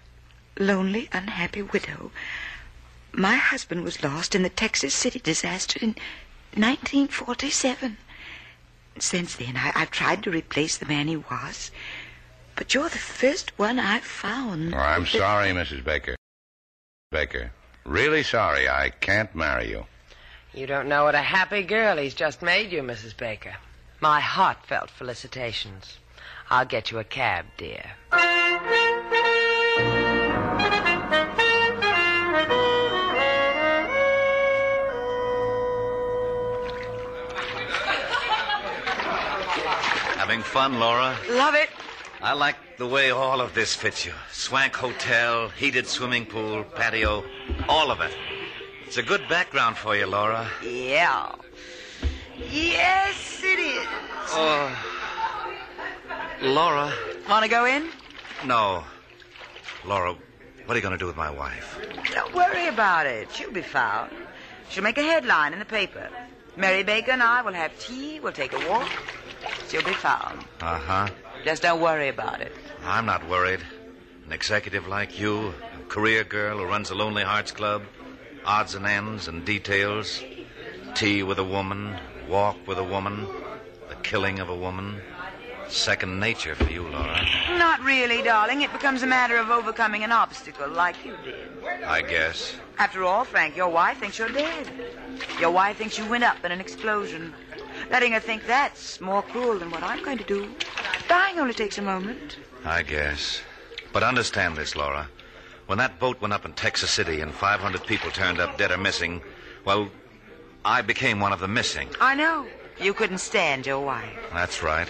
lonely, 0.61 1.09
unhappy 1.13 1.63
widow. 1.63 2.13
My 3.13 3.35
husband 3.37 3.83
was 3.83 4.03
lost 4.05 4.35
in 4.35 4.43
the 4.43 4.49
Texas 4.49 4.95
City 4.95 5.19
disaster 5.19 5.79
in 5.83 5.97
1947. 6.55 7.97
Since 8.99 9.37
then, 9.37 9.57
I, 9.57 9.73
I've 9.75 9.91
tried 9.91 10.23
to 10.25 10.31
replace 10.31 10.77
the 10.77 10.87
man 10.87 11.09
he 11.09 11.17
was. 11.17 11.71
But 12.55 12.75
you're 12.75 12.89
the 12.89 12.99
first 12.99 13.59
one 13.59 13.79
I've 13.79 14.05
found. 14.05 14.75
Oh, 14.75 14.79
I'm 14.79 15.03
that- 15.03 15.11
sorry, 15.11 15.49
Mrs. 15.49 15.83
Baker. 15.83 16.15
Baker, 17.11 17.51
really 17.85 18.23
sorry. 18.23 18.69
I 18.69 18.91
can't 18.91 19.35
marry 19.35 19.71
you. 19.71 19.87
You 20.53 20.67
don't 20.67 20.89
know 20.89 21.05
what 21.05 21.15
a 21.15 21.19
happy 21.23 21.63
girl 21.63 21.97
he's 21.97 22.15
just 22.15 22.43
made 22.43 22.71
you, 22.71 22.83
Mrs. 22.83 23.17
Baker. 23.17 23.57
My 24.01 24.21
heartfelt 24.21 24.91
felicitations. 24.91 25.99
I'll 26.51 26.67
get 26.67 26.91
you 26.91 26.99
a 26.99 27.05
cab, 27.05 27.47
dear. 27.57 27.93
Having 40.31 40.45
fun, 40.45 40.79
Laura? 40.79 41.17
Love 41.31 41.57
it. 41.57 41.71
I 42.23 42.35
like 42.35 42.55
the 42.79 42.87
way 42.87 43.11
all 43.11 43.41
of 43.41 43.53
this 43.53 43.75
fits 43.75 44.07
you. 44.07 44.13
Swank 44.31 44.77
hotel, 44.77 45.49
heated 45.49 45.89
swimming 45.89 46.25
pool, 46.25 46.63
patio, 46.63 47.25
all 47.69 47.91
of 47.91 48.01
it. 48.01 48.17
It's 48.87 48.97
a 48.97 49.03
good 49.03 49.29
background 49.29 49.77
for 49.77 49.97
you, 49.97 50.07
Laura. 50.07 50.49
Yeah. 50.63 51.35
Yes, 52.39 53.41
it 53.43 53.59
is. 53.59 53.89
Oh. 54.29 54.71
Laura? 56.43 56.93
Want 57.29 57.43
to 57.43 57.51
go 57.51 57.65
in? 57.65 57.89
No. 58.47 58.85
Laura, 59.85 60.15
what 60.65 60.75
are 60.75 60.79
you 60.79 60.83
going 60.83 60.93
to 60.93 60.99
do 60.99 61.07
with 61.07 61.17
my 61.17 61.31
wife? 61.31 61.77
Don't 62.13 62.33
worry 62.33 62.69
about 62.69 63.05
it. 63.05 63.33
She'll 63.33 63.51
be 63.51 63.63
found. 63.63 64.13
She'll 64.69 64.85
make 64.85 64.97
a 64.97 65.03
headline 65.03 65.55
in 65.55 65.59
the 65.59 65.65
paper. 65.65 66.09
Mary 66.57 66.85
Baker 66.85 67.11
and 67.11 67.23
I 67.23 67.43
will 67.43 67.53
have 67.53 67.77
tea. 67.81 68.21
We'll 68.21 68.33
take 68.33 68.53
a 68.53 68.69
walk. 68.69 68.89
She'll 69.69 69.83
be 69.83 69.93
found. 69.93 70.45
Uh 70.61 70.79
huh. 70.79 71.09
Just 71.45 71.63
don't 71.63 71.81
worry 71.81 72.09
about 72.09 72.41
it. 72.41 72.53
I'm 72.85 73.07
not 73.07 73.29
worried. 73.29 73.61
An 74.27 74.33
executive 74.33 74.87
like 74.87 75.19
you, 75.19 75.55
a 75.75 75.89
career 75.89 76.25
girl 76.25 76.59
who 76.59 76.65
runs 76.65 76.91
a 76.91 76.95
Lonely 76.95 77.23
Hearts 77.23 77.53
Club, 77.53 77.83
odds 78.45 78.75
and 78.75 78.87
ends 78.87 79.29
and 79.29 79.45
details, 79.45 80.23
tea 80.95 81.23
with 81.23 81.39
a 81.39 81.45
woman, 81.45 81.97
walk 82.29 82.57
with 82.67 82.79
a 82.79 82.85
woman, 82.85 83.27
the 83.89 83.95
killing 83.97 84.39
of 84.39 84.49
a 84.49 84.57
woman. 84.57 85.01
Second 85.69 86.19
nature 86.19 86.57
for 86.57 86.71
you, 86.71 86.83
Laura. 86.89 87.25
Not 87.51 87.81
really, 87.81 88.23
darling. 88.23 88.63
It 88.63 88.73
becomes 88.73 89.05
a 89.05 89.07
matter 89.07 89.37
of 89.37 89.51
overcoming 89.51 90.03
an 90.03 90.11
obstacle 90.11 90.69
like 90.69 90.97
you 91.05 91.17
did. 91.25 91.85
I 91.85 92.03
guess. 92.03 92.57
After 92.79 93.05
all, 93.05 93.25
Frank, 93.25 93.57
your 93.57 93.69
wife 93.69 93.99
thinks 93.99 94.19
you're 94.19 94.31
dead. 94.31 94.69
Your 95.39 95.53
wife 95.53 95.77
thinks 95.77 95.97
you 95.97 96.07
went 96.07 96.25
up 96.25 96.45
in 96.45 96.51
an 96.51 96.61
explosion. 96.61 97.33
Letting 97.91 98.13
her 98.13 98.21
think 98.21 98.47
that's 98.47 99.01
more 99.01 99.23
cruel 99.23 99.59
than 99.59 99.71
what 99.71 99.83
I'm 99.83 100.03
going 100.05 100.19
to 100.19 100.25
do. 100.25 100.55
Dying 101.09 101.41
only 101.41 101.55
takes 101.55 101.77
a 101.77 101.83
moment. 101.83 102.39
I 102.65 102.83
guess. 102.83 103.41
But 103.93 104.05
understand 104.05 104.57
this, 104.57 104.77
Laura. 104.77 105.09
When 105.67 105.79
that 105.79 105.99
boat 105.99 106.21
went 106.21 106.33
up 106.33 106.45
in 106.45 106.53
Texas 106.53 106.91
City 106.91 107.21
and 107.21 107.35
500 107.35 107.85
people 107.87 108.11
turned 108.11 108.41
up 108.41 108.57
dead 108.57 108.71
or 108.71 108.77
missing, 108.79 109.21
well, 109.65 109.89
I 110.65 110.83
became 110.83 111.21
one 111.21 111.33
of 111.33 111.41
the 111.41 111.49
missing. 111.49 111.89
I 112.01 112.15
know. 112.15 112.47
You 112.81 112.95
couldn't 112.95 113.19
stand 113.19 113.67
your 113.67 113.81
wife. 113.81 114.19
That's 114.33 114.63
right. 114.63 114.89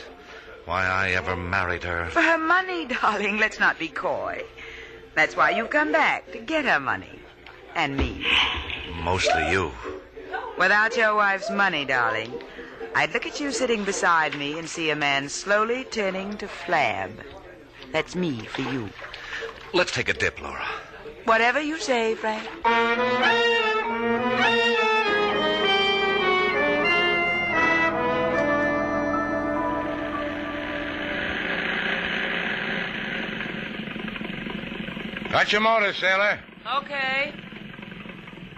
Why 0.67 0.85
I 0.87 1.11
ever 1.11 1.37
married 1.37 1.83
her. 1.85 2.07
For 2.11 2.21
her 2.21 2.39
money, 2.39 2.85
darling. 3.01 3.39
Let's 3.39 3.59
not 3.59 3.79
be 3.79 3.89
coy. 3.89 4.45
That's 5.15 5.37
why 5.37 5.51
you've 5.51 5.71
come 5.71 5.91
back, 5.91 6.31
to 6.33 6.39
get 6.39 6.67
her 6.67 6.81
money. 6.81 7.19
And 7.75 7.97
me. 7.97 8.27
Mostly 9.03 9.51
you. 9.51 9.73
Without 10.59 10.97
your 10.97 11.15
wife's 11.15 11.51
money, 11.51 11.85
darling, 11.85 12.33
I'd 12.95 13.13
look 13.15 13.27
at 13.27 13.41
you 13.41 13.53
sitting 13.53 13.85
beside 13.85 14.37
me 14.37 14.59
and 14.59 14.69
see 14.69 14.91
a 14.91 14.97
man 14.97 15.29
slowly 15.29 15.85
turning 15.85 16.37
to 16.39 16.47
flab. 16.47 17.11
That's 17.93 18.15
me 18.15 18.41
for 18.47 18.63
you. 18.63 18.91
Let's 19.73 19.93
take 19.93 20.09
a 20.09 20.13
dip, 20.13 20.41
Laura. 20.41 20.67
Whatever 21.25 21.61
you 21.61 21.79
say, 21.79 22.15
Frank. 22.15 22.49
Got 35.31 35.53
your 35.53 35.61
motor, 35.61 35.95
sailor. 35.95 36.41
Okay. 36.77 37.33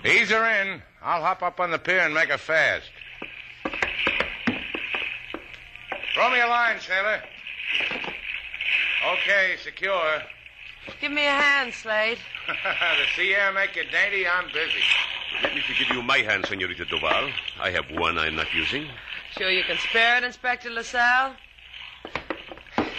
Ease 0.06 0.30
her 0.30 0.44
in. 0.62 0.82
I'll 1.02 1.22
hop 1.22 1.42
up 1.42 1.60
on 1.60 1.70
the 1.70 1.78
pier 1.78 2.00
and 2.00 2.14
make 2.14 2.30
her 2.30 2.38
fast. 2.38 2.90
Throw 6.14 6.30
me 6.30 6.40
a 6.40 6.46
line, 6.46 6.78
sailor. 6.80 7.22
Okay, 9.12 9.56
secure. 9.62 10.22
Give 11.00 11.10
me 11.10 11.26
a 11.26 11.30
hand, 11.30 11.72
Slate. 11.72 12.18
the 12.46 13.06
sea 13.16 13.34
air 13.34 13.52
make 13.52 13.74
you 13.76 13.84
dainty. 13.84 14.26
I'm 14.26 14.46
busy. 14.46 14.82
Let 15.42 15.54
me 15.54 15.62
to 15.62 15.74
give 15.74 15.96
you 15.96 16.02
my 16.02 16.18
hand, 16.18 16.44
Senorita 16.46 16.84
Duvall. 16.84 17.30
I 17.60 17.70
have 17.70 17.90
one 17.92 18.18
I'm 18.18 18.36
not 18.36 18.52
using. 18.54 18.86
Sure 19.36 19.50
you 19.50 19.64
can 19.64 19.78
spare 19.78 20.18
it, 20.18 20.24
Inspector 20.24 20.68
LaSalle? 20.68 21.34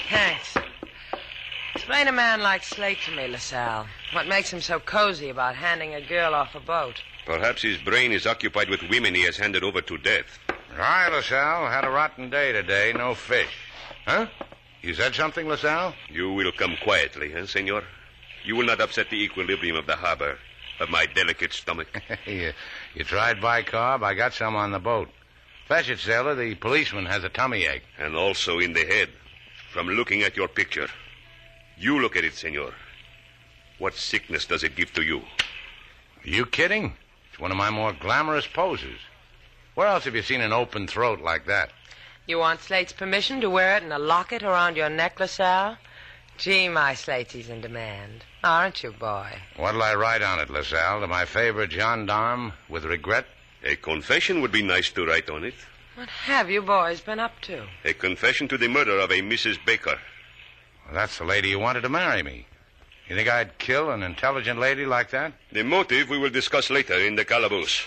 Thanks. 0.10 0.58
Explain 1.76 2.08
a 2.08 2.12
man 2.12 2.42
like 2.42 2.64
Slate 2.64 2.98
to 3.06 3.12
me, 3.12 3.28
LaSalle. 3.28 3.86
What 4.14 4.28
makes 4.28 4.52
him 4.52 4.62
so 4.62 4.80
cozy 4.80 5.30
about 5.30 5.56
handing 5.56 5.94
a 5.94 6.02
girl 6.02 6.34
off 6.34 6.56
a 6.56 6.60
boat? 6.60 7.02
Perhaps 7.26 7.62
his 7.62 7.78
brain 7.78 8.12
is 8.12 8.26
occupied 8.26 8.70
with 8.70 8.82
women 8.90 9.14
he 9.14 9.22
has 9.24 9.38
handed 9.38 9.64
over 9.64 9.82
to 9.82 9.98
death. 10.00 10.40
Hi, 10.76 11.08
LaSalle. 11.08 11.70
Had 11.70 11.86
a 11.86 11.90
rotten 11.90 12.32
day 12.32 12.52
today. 12.52 12.94
No 12.96 13.14
fish. 13.14 13.56
Huh? 14.06 14.26
You 14.82 14.96
said 14.96 15.14
something, 15.14 15.48
LaSalle? 15.48 15.94
You 16.10 16.34
will 16.34 16.52
come 16.52 16.78
quietly, 16.84 17.32
eh, 17.34 17.46
senor? 17.46 17.84
You 18.44 18.56
will 18.56 18.66
not 18.66 18.82
upset 18.82 19.12
the 19.12 19.22
equilibrium 19.22 19.76
of 19.76 19.86
the 19.86 19.96
harbor, 19.96 20.40
of 20.80 20.90
my 20.90 21.06
delicate 21.06 21.54
stomach. 21.54 21.88
you, 22.26 22.54
you 22.96 23.04
tried 23.04 23.38
bicarb? 23.38 24.04
I 24.04 24.16
got 24.16 24.34
some 24.34 24.56
on 24.56 24.72
the 24.72 24.80
boat. 24.80 25.10
Fetch 25.68 25.90
it, 25.90 26.00
sailor. 26.00 26.34
The 26.34 26.56
policeman 26.56 27.06
has 27.06 27.24
a 27.24 27.30
tummy 27.30 27.66
ache. 27.66 27.84
and 28.00 28.16
also 28.16 28.58
in 28.58 28.74
the 28.74 28.86
head, 28.86 29.10
from 29.72 29.88
looking 29.90 30.24
at 30.24 30.36
your 30.36 30.48
picture. 30.48 30.88
You 31.78 32.02
look 32.02 32.18
at 32.18 32.24
it, 32.26 32.34
senor. 32.34 32.74
What 33.78 33.94
sickness 33.94 34.46
does 34.46 34.64
it 34.64 34.76
give 34.76 34.92
to 34.94 35.04
you? 35.04 35.20
Are 35.20 36.30
you 36.30 36.48
kidding? 36.48 36.94
It's 37.30 37.40
one 37.40 37.52
of 37.52 37.58
my 37.58 37.70
more 37.70 37.94
glamorous 37.94 38.48
poses. 38.48 38.98
Where 39.76 39.88
else 39.88 40.04
have 40.06 40.16
you 40.16 40.22
seen 40.22 40.42
an 40.42 40.54
open 40.54 40.88
throat 40.88 41.20
like 41.20 41.46
that? 41.46 41.72
You 42.28 42.38
want 42.38 42.62
Slate's 42.62 42.94
permission 42.94 43.42
to 43.42 43.50
wear 43.50 43.76
it 43.76 43.84
in 43.84 43.92
a 43.92 44.00
locket 44.00 44.44
around 44.44 44.78
your 44.78 44.90
necklace, 44.90 45.40
LaSalle? 45.40 45.78
Gee, 46.38 46.70
my 46.70 46.94
Slate's 46.94 47.34
he's 47.34 47.50
in 47.50 47.62
demand. 47.62 48.24
Aren't 48.44 48.84
you, 48.84 48.92
boy? 48.92 49.30
What'll 49.56 49.84
I 49.84 49.96
write 49.96 50.22
on 50.22 50.40
it, 50.40 50.50
LaSalle? 50.50 51.02
To 51.02 51.08
my 51.08 51.26
favorite 51.26 51.72
gendarme 51.72 52.54
with 52.70 52.86
regret? 52.86 53.26
A 53.64 53.76
confession 53.76 54.42
would 54.42 54.52
be 54.52 54.62
nice 54.62 54.90
to 54.92 55.06
write 55.06 55.30
on 55.30 55.44
it. 55.44 55.56
What 55.96 56.10
have 56.10 56.50
you 56.50 56.62
boys 56.62 57.02
been 57.02 57.20
up 57.20 57.40
to? 57.42 57.66
A 57.84 57.94
confession 57.94 58.48
to 58.50 58.58
the 58.58 58.68
murder 58.68 59.00
of 59.00 59.12
a 59.12 59.22
Mrs. 59.22 59.64
Baker. 59.66 60.00
Well, 60.86 60.94
that's 60.94 61.18
the 61.18 61.26
lady 61.26 61.52
who 61.52 61.60
wanted 61.60 61.82
to 61.82 61.90
marry 61.90 62.24
me. 62.24 62.46
You 63.08 63.16
think 63.16 63.30
I'd 63.30 63.58
kill 63.58 63.92
an 63.92 64.02
intelligent 64.02 64.60
lady 64.60 64.86
like 64.86 65.12
that? 65.12 65.34
The 65.52 65.64
motive 65.64 66.10
we 66.10 66.18
will 66.18 66.30
discuss 66.30 66.70
later 66.70 66.96
in 66.96 67.16
the 67.16 67.26
calaboose. 67.26 67.84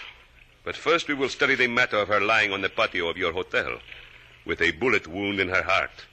But 0.67 0.77
first 0.77 1.07
we 1.07 1.15
will 1.15 1.29
study 1.29 1.55
the 1.55 1.69
matter 1.69 1.97
of 1.97 2.09
her 2.09 2.21
lying 2.21 2.53
on 2.53 2.61
the 2.61 2.69
patio 2.69 3.09
of 3.09 3.17
your 3.17 3.33
hotel 3.33 3.79
with 4.45 4.61
a 4.61 4.73
bullet 4.73 5.07
wound 5.07 5.39
in 5.39 5.49
her 5.49 5.63
heart. 5.63 6.05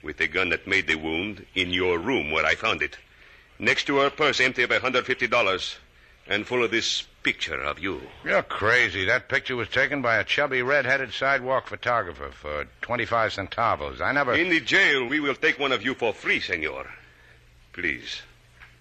With 0.00 0.18
the 0.18 0.28
gun 0.28 0.50
that 0.50 0.68
made 0.68 0.86
the 0.86 0.94
wound 0.94 1.44
in 1.56 1.70
your 1.70 1.98
room 1.98 2.30
where 2.30 2.46
I 2.46 2.54
found 2.54 2.82
it. 2.82 2.98
Next 3.58 3.88
to 3.88 3.96
her 3.96 4.08
purse 4.08 4.38
empty 4.38 4.62
of 4.62 4.70
a 4.70 4.78
$150 4.78 5.74
and 6.28 6.46
full 6.46 6.62
of 6.62 6.70
this 6.70 7.02
picture 7.24 7.60
of 7.60 7.80
you. 7.80 8.00
You're 8.24 8.44
crazy. 8.44 9.06
That 9.06 9.28
picture 9.28 9.56
was 9.56 9.68
taken 9.68 10.02
by 10.02 10.18
a 10.18 10.24
chubby, 10.24 10.62
red-headed 10.62 11.12
sidewalk 11.12 11.66
photographer 11.66 12.30
for 12.30 12.68
25 12.82 13.32
centavos. 13.32 14.00
I 14.00 14.12
never... 14.12 14.34
In 14.34 14.50
the 14.50 14.60
jail, 14.60 15.04
we 15.08 15.18
will 15.18 15.34
take 15.34 15.58
one 15.58 15.72
of 15.72 15.84
you 15.84 15.94
for 15.94 16.14
free, 16.14 16.38
senor. 16.38 16.86
Please, 17.72 18.22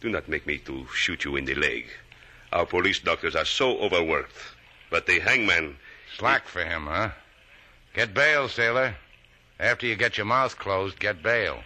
do 0.02 0.10
not 0.10 0.30
make 0.30 0.46
me 0.46 0.60
to 0.60 0.86
shoot 0.94 1.26
you 1.26 1.36
in 1.36 1.46
the 1.46 1.56
leg. 1.56 1.88
Our 2.54 2.68
police 2.68 3.00
doctors 3.00 3.36
are 3.36 3.46
so 3.46 3.80
overworked. 3.80 4.38
But 4.90 5.06
the 5.06 5.20
hangman... 5.20 5.78
Slack 6.18 6.48
for 6.48 6.64
him, 6.64 6.88
huh? 6.88 7.12
Get 7.94 8.14
bail, 8.14 8.50
sailor. 8.50 8.96
After 9.60 9.86
you 9.86 9.96
get 9.96 10.18
your 10.18 10.26
mouth 10.26 10.58
closed, 10.58 11.00
get 11.00 11.22
bail. 11.22 11.60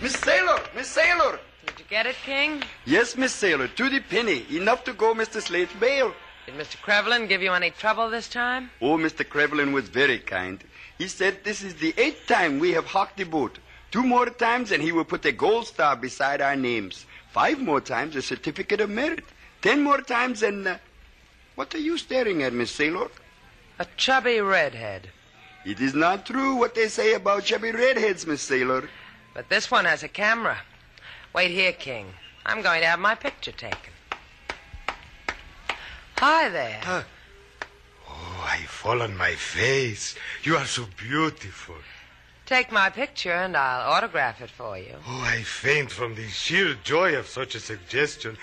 Miss 0.00 0.12
Sailor, 0.12 0.60
Miss 0.74 0.88
Sailor. 0.88 1.40
Did 1.66 1.78
you 1.78 1.84
get 1.90 2.06
it, 2.06 2.16
King? 2.24 2.62
Yes, 2.84 3.16
Miss 3.16 3.32
Sailor, 3.32 3.68
to 3.68 3.90
the 3.90 4.00
penny. 4.00 4.46
Enough 4.50 4.84
to 4.84 4.92
go 4.92 5.14
Mr. 5.14 5.42
Slate's 5.42 5.72
bail. 5.74 6.14
Did 6.46 6.56
Mr. 6.56 6.80
Crevelin 6.80 7.26
give 7.26 7.42
you 7.42 7.52
any 7.52 7.70
trouble 7.70 8.08
this 8.10 8.28
time? 8.28 8.70
Oh, 8.80 8.98
Mr. 8.98 9.28
Crevelin 9.28 9.72
was 9.72 9.88
very 9.88 10.18
kind. 10.18 10.62
He 11.04 11.08
said 11.08 11.44
this 11.44 11.62
is 11.62 11.74
the 11.74 11.92
eighth 11.98 12.26
time 12.26 12.58
we 12.58 12.72
have 12.72 12.86
hocked 12.86 13.18
the 13.18 13.24
boat. 13.24 13.58
Two 13.90 14.02
more 14.02 14.24
times 14.30 14.72
and 14.72 14.82
he 14.82 14.90
will 14.90 15.04
put 15.04 15.26
a 15.26 15.32
gold 15.32 15.66
star 15.66 15.96
beside 15.96 16.40
our 16.40 16.56
names. 16.56 17.04
Five 17.30 17.60
more 17.60 17.82
times 17.82 18.16
a 18.16 18.22
certificate 18.22 18.80
of 18.80 18.88
merit. 18.88 19.22
Ten 19.60 19.82
more 19.82 20.00
times 20.00 20.42
and... 20.42 20.66
Uh, 20.66 20.78
what 21.56 21.74
are 21.74 21.84
you 21.88 21.98
staring 21.98 22.42
at, 22.42 22.54
Miss 22.54 22.70
Sailor? 22.70 23.10
A 23.78 23.86
chubby 23.98 24.40
redhead. 24.40 25.10
It 25.66 25.78
is 25.78 25.92
not 25.92 26.24
true 26.24 26.54
what 26.54 26.74
they 26.74 26.88
say 26.88 27.12
about 27.12 27.44
chubby 27.44 27.72
redheads, 27.72 28.26
Miss 28.26 28.40
Sailor. 28.40 28.88
But 29.34 29.50
this 29.50 29.70
one 29.70 29.84
has 29.84 30.02
a 30.02 30.08
camera. 30.08 30.56
Wait 31.34 31.50
here, 31.50 31.72
King. 31.72 32.06
I'm 32.46 32.62
going 32.62 32.80
to 32.80 32.86
have 32.86 32.98
my 32.98 33.14
picture 33.14 33.52
taken. 33.52 33.92
Hi 36.16 36.48
there. 36.48 36.80
Uh, 36.86 37.02
I 38.44 38.58
fall 38.66 39.02
on 39.02 39.16
my 39.16 39.34
face. 39.34 40.14
You 40.42 40.56
are 40.56 40.66
so 40.66 40.86
beautiful. 40.96 41.76
Take 42.46 42.70
my 42.70 42.90
picture 42.90 43.32
and 43.32 43.56
I'll 43.56 43.90
autograph 43.92 44.42
it 44.42 44.50
for 44.50 44.76
you. 44.76 44.96
Oh, 45.06 45.22
I 45.22 45.42
faint 45.42 45.90
from 45.90 46.14
the 46.14 46.28
sheer 46.28 46.74
joy 46.84 47.16
of 47.16 47.26
such 47.26 47.54
a 47.54 47.60
suggestion. 47.60 48.36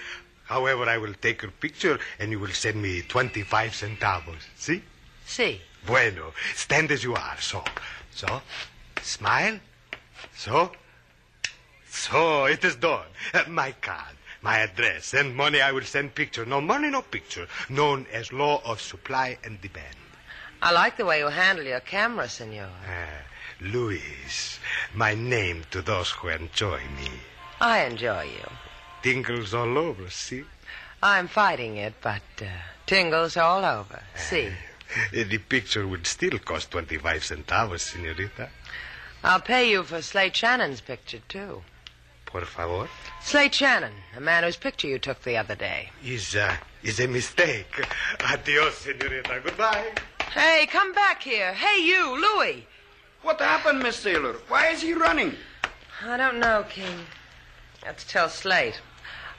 However, 0.46 0.86
I 0.86 0.98
will 0.98 1.14
take 1.14 1.44
your 1.44 1.52
picture 1.52 2.00
and 2.20 2.32
you 2.32 2.40
will 2.40 2.52
send 2.52 2.82
me 2.82 3.04
25 3.04 3.72
centavos. 3.72 4.42
See? 4.58 4.82
See. 5.26 5.62
Bueno. 5.86 6.34
Stand 6.56 6.92
as 6.92 7.04
you 7.04 7.14
are. 7.14 7.38
So. 7.40 7.64
So. 8.14 8.42
Smile. 9.02 9.60
So. 10.36 10.72
So, 11.88 12.46
it 12.46 12.64
is 12.64 12.76
done. 12.78 13.06
Uh, 13.34 13.44
my 13.50 13.74
card, 13.74 14.16
my 14.42 14.58
address, 14.60 15.06
Send 15.06 15.36
money 15.36 15.62
I 15.62 15.72
will 15.72 15.84
send 15.84 16.16
picture. 16.16 16.46
No 16.46 16.62
money, 16.62 16.90
no 16.90 17.02
picture. 17.02 17.48
Known 17.70 18.08
as 18.12 18.34
law 18.34 18.62
of 18.66 18.82
supply 18.82 19.38
and 19.44 19.62
demand. 19.62 19.96
I 20.62 20.72
like 20.72 20.98
the 20.98 21.06
way 21.06 21.20
you 21.20 21.28
handle 21.28 21.66
your 21.66 21.80
camera, 21.80 22.30
senor. 22.30 22.70
Uh, 22.86 23.22
Luis, 23.62 24.60
my 24.94 25.14
name 25.14 25.64
to 25.72 25.82
those 25.82 26.12
who 26.12 26.30
enjoy 26.30 26.80
me. 26.98 27.10
I 27.60 27.86
enjoy 27.86 28.24
you. 28.24 28.50
Tingles 29.04 29.54
all 29.54 29.78
over, 29.78 30.10
see? 30.10 30.44
I'm 31.04 31.28
fighting 31.28 31.78
it, 31.78 31.96
but 32.02 32.22
uh, 32.42 32.46
tingles 32.86 33.38
all 33.38 33.66
over. 33.66 34.02
See? 34.16 34.48
Uh, 34.48 35.24
the 35.24 35.38
picture 35.38 35.88
would 35.88 36.06
still 36.06 36.38
cost 36.40 36.70
25 36.72 37.22
centavos, 37.24 37.80
senorita. 37.82 38.50
I'll 39.24 39.42
pay 39.42 39.70
you 39.70 39.84
for 39.84 40.02
Slate 40.02 40.36
Shannon's 40.36 40.82
picture, 40.82 41.22
too. 41.30 41.64
Por 42.32 42.46
favor? 42.46 42.88
Slate 43.22 43.54
Shannon, 43.54 43.94
the 44.16 44.22
man 44.22 44.44
whose 44.44 44.56
picture 44.56 44.88
you 44.88 45.00
took 45.00 45.22
the 45.24 45.36
other 45.38 45.56
day. 45.56 45.90
Is, 46.04 46.36
uh, 46.36 46.56
is 46.82 47.00
a 47.00 47.08
mistake. 47.08 47.86
Adios, 48.22 48.78
senorita. 48.78 49.42
Goodbye. 49.44 49.92
Hey, 50.32 50.66
come 50.72 50.94
back 50.94 51.22
here. 51.22 51.54
Hey, 51.54 51.84
you, 51.84 52.16
Louis. 52.22 52.66
What 53.22 53.40
happened, 53.42 53.80
Miss 53.80 53.98
Sailor? 53.98 54.34
Why 54.48 54.68
is 54.70 54.82
he 54.82 54.94
running? 54.94 55.36
I 56.04 56.18
don't 56.18 56.40
know, 56.40 56.66
King. 56.70 57.06
Let's 57.86 58.06
tell 58.06 58.30
Slate. 58.30 58.80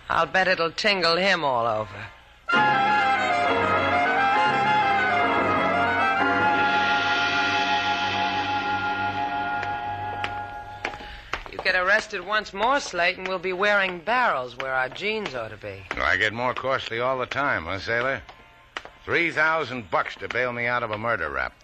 I'll 0.09 0.27
bet 0.27 0.47
it'll 0.49 0.71
tingle 0.71 1.17
him 1.17 1.43
all 1.45 1.67
over. 1.67 2.92
Get 11.73 11.87
arrested 11.87 12.27
once 12.27 12.53
more, 12.53 12.79
Slate, 12.81 13.17
and 13.17 13.27
we'll 13.27 13.39
be 13.39 13.55
wearing 13.55 13.99
barrels 14.01 14.59
where 14.59 14.75
our 14.75 14.91
jeans 14.91 15.35
ought 15.35 15.49
to 15.49 15.57
be. 15.57 15.83
I 15.97 16.19
get 16.19 16.35
more 16.35 16.53
costly 16.53 17.01
all 17.01 17.19
the 17.19 17.25
time, 17.25 17.65
huh, 17.65 17.79
sailor? 17.79 18.21
Three 19.07 19.31
thousand 19.31 19.91
bucks 19.91 20.15
to 20.17 20.29
bail 20.29 20.53
me 20.53 20.67
out 20.67 20.83
of 20.83 20.91
a 20.91 20.99
murder 20.99 21.31
rap. 21.31 21.55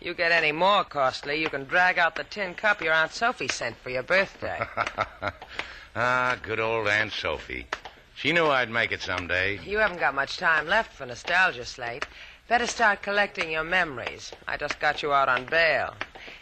You 0.00 0.14
get 0.14 0.30
any 0.30 0.52
more 0.52 0.84
costly, 0.84 1.40
you 1.40 1.48
can 1.48 1.64
drag 1.64 1.98
out 1.98 2.14
the 2.14 2.22
tin 2.22 2.54
cup 2.54 2.80
your 2.80 2.92
Aunt 2.92 3.12
Sophie 3.12 3.48
sent 3.48 3.76
for 3.78 3.90
your 3.90 4.04
birthday. 4.04 4.60
ah, 5.96 6.38
good 6.42 6.60
old 6.60 6.86
Aunt 6.86 7.12
Sophie. 7.12 7.66
She 8.14 8.32
knew 8.32 8.46
I'd 8.46 8.70
make 8.70 8.92
it 8.92 9.02
someday. 9.02 9.58
You 9.64 9.78
haven't 9.78 9.98
got 9.98 10.14
much 10.14 10.38
time 10.38 10.68
left 10.68 10.92
for 10.92 11.06
nostalgia, 11.06 11.64
Slate. 11.64 12.06
Better 12.46 12.68
start 12.68 13.02
collecting 13.02 13.50
your 13.50 13.64
memories. 13.64 14.30
I 14.46 14.58
just 14.58 14.78
got 14.78 15.02
you 15.02 15.12
out 15.12 15.28
on 15.28 15.44
bail. 15.46 15.94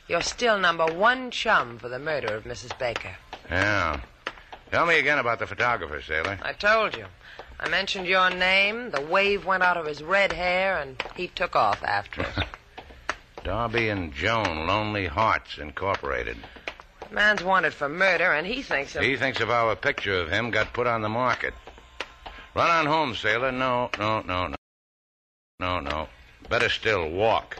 You're 0.07 0.23
still 0.23 0.59
number 0.59 0.87
one 0.87 1.31
chum 1.31 1.79
for 1.79 1.89
the 1.89 1.99
murder 1.99 2.35
of 2.35 2.45
Mrs. 2.45 2.79
Baker. 2.79 3.17
Yeah. 3.51 4.01
Tell 4.71 4.87
me 4.87 4.99
again 4.99 5.19
about 5.19 5.39
the 5.39 5.47
photographer, 5.47 6.03
sailor. 6.03 6.39
I 6.43 6.53
told 6.53 6.97
you. 6.97 7.07
I 7.59 7.69
mentioned 7.69 8.07
your 8.07 8.29
name, 8.31 8.91
the 8.91 9.01
wave 9.01 9.47
went 9.47 9.63
out 9.63 9.77
of 9.77 9.87
his 9.87 10.03
red 10.03 10.33
hair, 10.33 10.79
and 10.79 11.03
he 11.17 11.29
took 11.29 11.57
off 11.57 11.83
after 11.83 12.23
it. 12.23 12.45
Darby 13.45 13.89
and 13.89 14.13
Joan, 14.13 14.67
Lonely 14.67 15.07
Hearts 15.07 15.59
Incorporated. 15.59 16.37
The 17.09 17.15
man's 17.15 17.43
wanted 17.43 17.73
for 17.73 17.89
murder, 17.89 18.33
and 18.33 18.47
he 18.47 18.63
thinks 18.63 18.97
of... 18.97 19.03
He 19.03 19.17
thinks 19.17 19.41
of 19.41 19.49
a 19.49 19.77
picture 19.77 20.19
of 20.19 20.31
him 20.31 20.51
got 20.51 20.73
put 20.73 20.87
on 20.87 21.03
the 21.03 21.09
market. 21.09 21.55
Run 22.55 22.71
on 22.71 22.87
home, 22.87 23.15
sailor. 23.15 23.53
No, 23.53 23.91
no, 23.99 24.21
no, 24.21 24.49
no. 24.49 24.57
No, 25.61 25.81
no. 25.81 26.09
Better 26.49 26.69
still, 26.69 27.09
walk. 27.09 27.59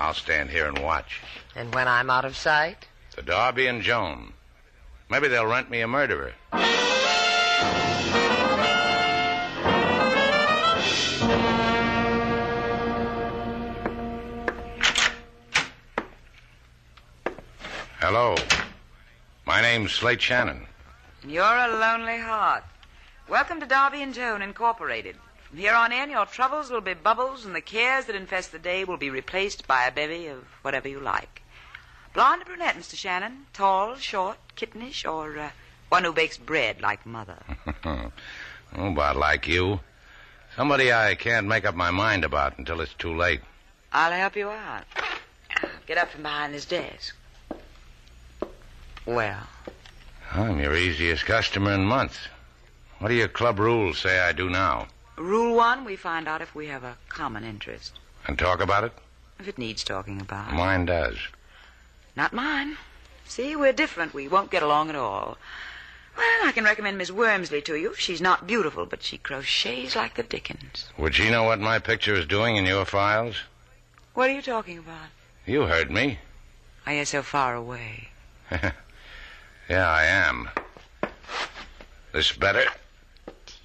I'll 0.00 0.14
stand 0.14 0.48
here 0.48 0.66
and 0.66 0.78
watch. 0.78 1.20
And 1.54 1.74
when 1.74 1.86
I'm 1.86 2.08
out 2.08 2.24
of 2.24 2.34
sight? 2.34 2.86
The 3.16 3.20
Darby 3.22 3.66
and 3.66 3.82
Joan. 3.82 4.32
Maybe 5.10 5.28
they'll 5.28 5.44
rent 5.44 5.70
me 5.70 5.82
a 5.82 5.86
murderer. 5.86 6.32
Hello. 17.98 18.36
My 19.44 19.60
name's 19.60 19.92
Slate 19.92 20.22
Shannon. 20.22 20.66
You're 21.28 21.44
a 21.44 21.76
lonely 21.78 22.18
heart. 22.18 22.64
Welcome 23.28 23.60
to 23.60 23.66
Darby 23.66 24.00
and 24.00 24.14
Joan 24.14 24.40
Incorporated. 24.40 25.16
From 25.50 25.58
here 25.58 25.74
on 25.74 25.90
in, 25.90 26.10
your 26.10 26.26
troubles 26.26 26.70
will 26.70 26.80
be 26.80 26.94
bubbles, 26.94 27.44
and 27.44 27.56
the 27.56 27.60
cares 27.60 28.04
that 28.04 28.14
infest 28.14 28.52
the 28.52 28.58
day 28.60 28.84
will 28.84 28.96
be 28.96 29.10
replaced 29.10 29.66
by 29.66 29.84
a 29.84 29.90
bevy 29.90 30.28
of 30.28 30.44
whatever 30.62 30.86
you 30.86 31.00
like. 31.00 31.42
Blonde 32.14 32.42
or 32.42 32.44
brunette, 32.44 32.76
Mr. 32.76 32.94
Shannon? 32.94 33.46
Tall, 33.52 33.96
short, 33.96 34.38
kittenish, 34.54 35.04
or 35.04 35.36
uh, 35.36 35.50
one 35.88 36.04
who 36.04 36.12
bakes 36.12 36.38
bread 36.38 36.80
like 36.80 37.04
mother? 37.04 37.38
oh, 37.84 38.12
about 38.76 39.16
like 39.16 39.48
you. 39.48 39.80
Somebody 40.54 40.92
I 40.92 41.16
can't 41.16 41.48
make 41.48 41.64
up 41.64 41.74
my 41.74 41.90
mind 41.90 42.24
about 42.24 42.56
until 42.56 42.80
it's 42.80 42.94
too 42.94 43.16
late. 43.16 43.40
I'll 43.92 44.12
help 44.12 44.36
you 44.36 44.50
out. 44.50 44.84
Get 45.88 45.98
up 45.98 46.10
from 46.10 46.22
behind 46.22 46.54
this 46.54 46.64
desk. 46.64 47.16
Well, 49.04 49.48
I'm 50.30 50.60
your 50.60 50.76
easiest 50.76 51.24
customer 51.24 51.72
in 51.72 51.84
months. 51.86 52.18
What 53.00 53.08
do 53.08 53.14
your 53.14 53.26
club 53.26 53.58
rules 53.58 53.98
say 53.98 54.20
I 54.20 54.30
do 54.30 54.48
now? 54.48 54.86
Rule 55.20 55.54
one, 55.54 55.84
we 55.84 55.96
find 55.96 56.26
out 56.26 56.42
if 56.42 56.54
we 56.54 56.66
have 56.66 56.84
a 56.84 56.96
common 57.08 57.44
interest. 57.44 57.98
And 58.26 58.38
talk 58.38 58.60
about 58.60 58.84
it? 58.84 58.92
If 59.38 59.48
it 59.48 59.58
needs 59.58 59.84
talking 59.84 60.20
about. 60.20 60.52
Mine 60.52 60.86
does. 60.86 61.16
Not 62.16 62.32
mine. 62.32 62.76
See, 63.26 63.54
we're 63.56 63.72
different. 63.72 64.12
We 64.12 64.28
won't 64.28 64.50
get 64.50 64.62
along 64.62 64.90
at 64.90 64.96
all. 64.96 65.38
Well, 66.16 66.48
I 66.48 66.52
can 66.52 66.64
recommend 66.64 66.98
Miss 66.98 67.10
Wormsley 67.10 67.64
to 67.64 67.76
you. 67.76 67.94
She's 67.96 68.20
not 68.20 68.46
beautiful, 68.46 68.84
but 68.84 69.02
she 69.02 69.18
crochets 69.18 69.96
like 69.96 70.14
the 70.14 70.22
dickens. 70.22 70.86
Would 70.98 71.14
she 71.14 71.30
know 71.30 71.44
what 71.44 71.60
my 71.60 71.78
picture 71.78 72.14
is 72.14 72.26
doing 72.26 72.56
in 72.56 72.66
your 72.66 72.84
files? 72.84 73.36
What 74.14 74.28
are 74.28 74.34
you 74.34 74.42
talking 74.42 74.78
about? 74.78 75.08
You 75.46 75.62
heard 75.62 75.90
me. 75.90 76.18
Are 76.86 76.92
you 76.92 77.04
so 77.04 77.22
far 77.22 77.54
away? 77.54 78.08
yeah, 78.50 78.72
I 79.68 80.04
am. 80.04 80.48
This 82.12 82.32
better? 82.32 82.64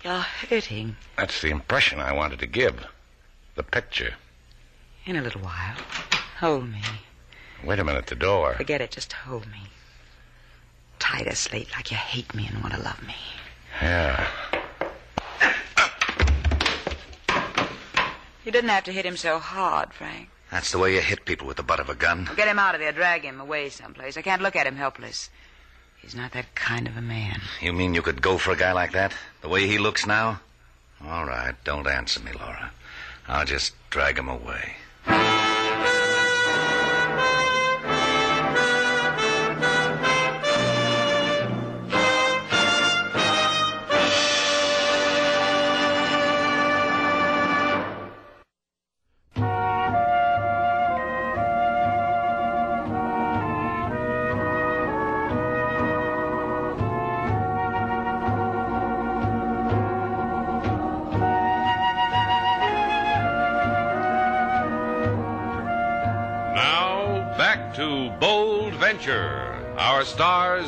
You're 0.06 0.20
hurting. 0.20 0.96
That's 1.18 1.42
the 1.42 1.50
impression 1.50 2.00
I 2.00 2.14
wanted 2.14 2.38
to 2.38 2.46
give. 2.46 2.86
The 3.56 3.64
picture. 3.64 4.14
In 5.08 5.16
a 5.16 5.22
little 5.24 5.42
while. 5.42 5.78
Hold 6.40 6.70
me. 6.70 6.84
Wait 7.64 7.80
a 7.80 7.84
minute, 7.84 8.06
the 8.06 8.14
door. 8.14 8.54
Forget 8.54 8.82
it. 8.82 8.92
Just 8.92 9.14
hold 9.14 9.48
me. 9.48 9.62
Tight 11.00 11.26
as 11.26 11.40
slate 11.40 11.70
like 11.76 11.90
you 11.90 11.98
hate 11.98 12.36
me 12.36 12.48
and 12.48 12.62
want 12.62 12.76
to 12.76 12.82
love 12.84 13.02
me. 13.02 13.16
Yeah. 13.82 14.28
You 18.46 18.52
didn't 18.52 18.70
have 18.70 18.84
to 18.84 18.92
hit 18.92 19.08
him 19.08 19.18
so 19.18 19.40
hard, 19.40 19.92
Frank. 19.92 20.30
That's 20.52 20.72
the 20.72 20.78
way 20.78 20.94
you 20.94 21.02
hit 21.02 21.26
people 21.26 21.48
with 21.48 21.58
the 21.58 21.64
butt 21.64 21.80
of 21.80 21.90
a 21.90 21.96
gun. 21.96 22.30
Get 22.36 22.48
him 22.48 22.60
out 22.60 22.76
of 22.76 22.80
there. 22.80 22.92
Drag 22.92 23.24
him 23.24 23.42
away 23.42 23.70
someplace. 23.70 24.18
I 24.18 24.22
can't 24.22 24.44
look 24.44 24.56
at 24.56 24.68
him 24.68 24.76
helpless. 24.76 25.32
He's 26.06 26.14
not 26.14 26.34
that 26.34 26.54
kind 26.54 26.88
of 26.88 26.96
a 26.98 27.02
man. 27.02 27.42
You 27.62 27.74
mean 27.74 27.96
you 27.96 28.04
could 28.04 28.22
go 28.22 28.38
for 28.38 28.52
a 28.52 28.56
guy 28.56 28.74
like 28.74 28.92
that? 28.92 29.12
The 29.42 29.50
way 29.50 29.66
he 29.66 29.80
looks 29.80 30.06
now? 30.06 30.40
All 31.04 31.26
right, 31.26 31.56
don't 31.64 31.88
answer 31.88 32.20
me, 32.20 32.32
Laura. 32.32 32.72
I'll 33.28 33.44
just 33.44 33.74
drag 33.90 34.20
him 34.20 34.30
away. 34.30 34.76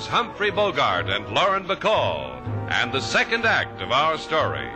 Humphrey 0.07 0.51
Bogart 0.51 1.09
and 1.09 1.27
Lauren 1.33 1.65
Bacall, 1.65 2.41
and 2.71 2.91
the 2.91 3.01
second 3.01 3.45
act 3.45 3.81
of 3.81 3.91
our 3.91 4.17
story. 4.17 4.69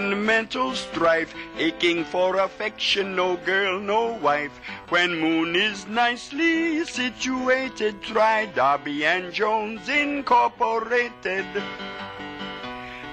In 0.00 0.24
mental 0.24 0.74
strife, 0.74 1.34
aching 1.58 2.06
for 2.06 2.38
affection, 2.38 3.14
no 3.14 3.36
girl, 3.36 3.78
no 3.78 4.14
wife. 4.14 4.58
When 4.88 5.20
Moon 5.20 5.54
is 5.54 5.86
nicely 5.86 6.82
situated, 6.86 8.00
try 8.00 8.46
Darby 8.46 9.04
and 9.04 9.30
Joan's 9.30 9.90
Incorporated. 9.90 11.44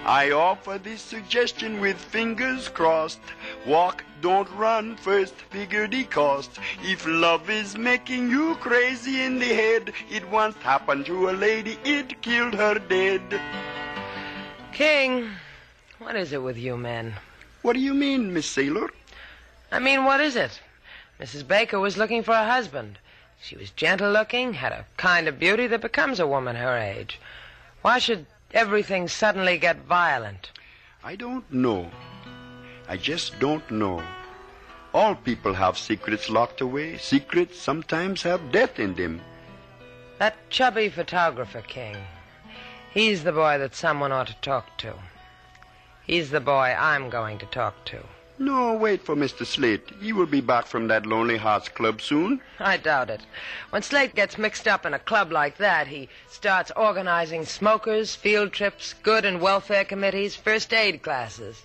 I 0.06 0.32
offer 0.32 0.78
this 0.82 1.02
suggestion 1.02 1.82
with 1.82 1.98
fingers 1.98 2.70
crossed. 2.70 3.20
Walk, 3.66 4.06
don't 4.22 4.50
run, 4.52 4.96
first 4.96 5.36
figure 5.52 5.90
the 5.90 6.06
cost. 6.06 6.52
If 6.84 7.06
love 7.06 7.50
is 7.50 7.78
making 7.78 8.30
you 8.30 8.56
crazy 8.62 9.24
in 9.24 9.40
the 9.40 9.54
head, 9.64 9.92
it 10.10 10.26
once 10.30 10.56
happened 10.64 11.06
to 11.08 11.32
a 11.32 11.32
lady, 11.32 11.78
it 11.84 12.22
killed 12.22 12.54
her 12.54 12.80
dead. 12.80 13.42
King, 14.72 15.32
what 16.00 16.16
is 16.16 16.34
it 16.34 16.42
with 16.42 16.58
you 16.58 16.78
men? 16.78 17.16
What 17.62 17.74
do 17.74 17.80
you 17.80 17.94
mean, 17.94 18.34
Miss 18.34 18.46
Sailor? 18.46 18.90
I 19.72 19.80
mean, 19.80 20.06
what 20.06 20.22
is 20.22 20.36
it? 20.36 20.62
Mrs. 21.20 21.48
Baker 21.48 21.80
was 21.80 21.98
looking 21.98 22.24
for 22.24 22.34
a 22.34 22.46
husband. 22.46 23.00
She 23.42 23.56
was 23.56 23.72
gentle 23.72 24.12
looking, 24.12 24.54
had 24.54 24.72
a 24.72 24.86
kind 24.98 25.28
of 25.28 25.40
beauty 25.40 25.68
that 25.68 25.82
becomes 25.82 26.20
a 26.20 26.28
woman 26.28 26.56
her 26.56 26.78
age. 26.78 27.20
Why 27.82 28.00
should 28.00 28.26
everything 28.54 29.08
suddenly 29.08 29.58
get 29.58 29.86
violent? 29.86 30.52
I 31.04 31.16
don't 31.16 31.52
know. 31.52 31.90
I 32.88 32.98
just 32.98 33.40
don't 33.40 33.70
know. 33.70 34.04
All 34.94 35.16
people 35.16 35.54
have 35.54 35.78
secrets 35.78 36.30
locked 36.30 36.62
away. 36.62 36.98
Secrets 36.98 37.60
sometimes 37.60 38.24
have 38.24 38.52
death 38.52 38.80
in 38.80 38.96
them. 38.96 39.22
That 40.20 40.50
chubby 40.50 40.90
photographer, 40.90 41.62
King. 41.62 41.98
He's 42.92 43.24
the 43.24 43.32
boy 43.32 43.58
that 43.60 43.76
someone 43.76 44.12
ought 44.12 44.28
to 44.28 44.36
talk 44.42 44.78
to. 44.80 44.94
He's 46.08 46.30
the 46.30 46.40
boy 46.40 46.74
I'm 46.80 47.10
going 47.10 47.38
to 47.40 47.46
talk 47.48 47.84
to. 47.86 48.02
No, 48.40 48.76
wait 48.76 49.02
for 49.02 49.16
Mr. 49.16 49.46
Slate. 49.46 49.90
He 50.00 50.14
will 50.14 50.26
be 50.28 50.42
back 50.42 50.68
from 50.68 50.88
that 50.88 51.06
Lonely 51.06 51.38
Hearts 51.38 51.68
Club 51.70 52.02
soon. 52.02 52.40
I 52.60 52.78
doubt 52.78 53.10
it. 53.10 53.22
When 53.72 53.82
Slate 53.82 54.16
gets 54.16 54.38
mixed 54.38 54.68
up 54.68 54.86
in 54.86 54.94
a 54.94 55.00
club 55.00 55.32
like 55.32 55.58
that, 55.58 55.88
he 55.88 56.08
starts 56.30 56.72
organizing 56.76 57.46
smokers, 57.46 58.16
field 58.16 58.54
trips, 58.54 58.94
good 59.04 59.26
and 59.26 59.42
welfare 59.42 59.84
committees, 59.84 60.36
first 60.36 60.72
aid 60.72 61.02
classes. 61.02 61.64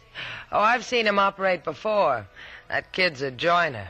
Oh, 0.51 0.61
I've 0.61 0.85
seen 0.85 1.07
him 1.07 1.19
operate 1.19 1.63
before. 1.63 2.27
That 2.69 2.91
kid's 2.93 3.23
a 3.23 3.31
joiner. 3.31 3.89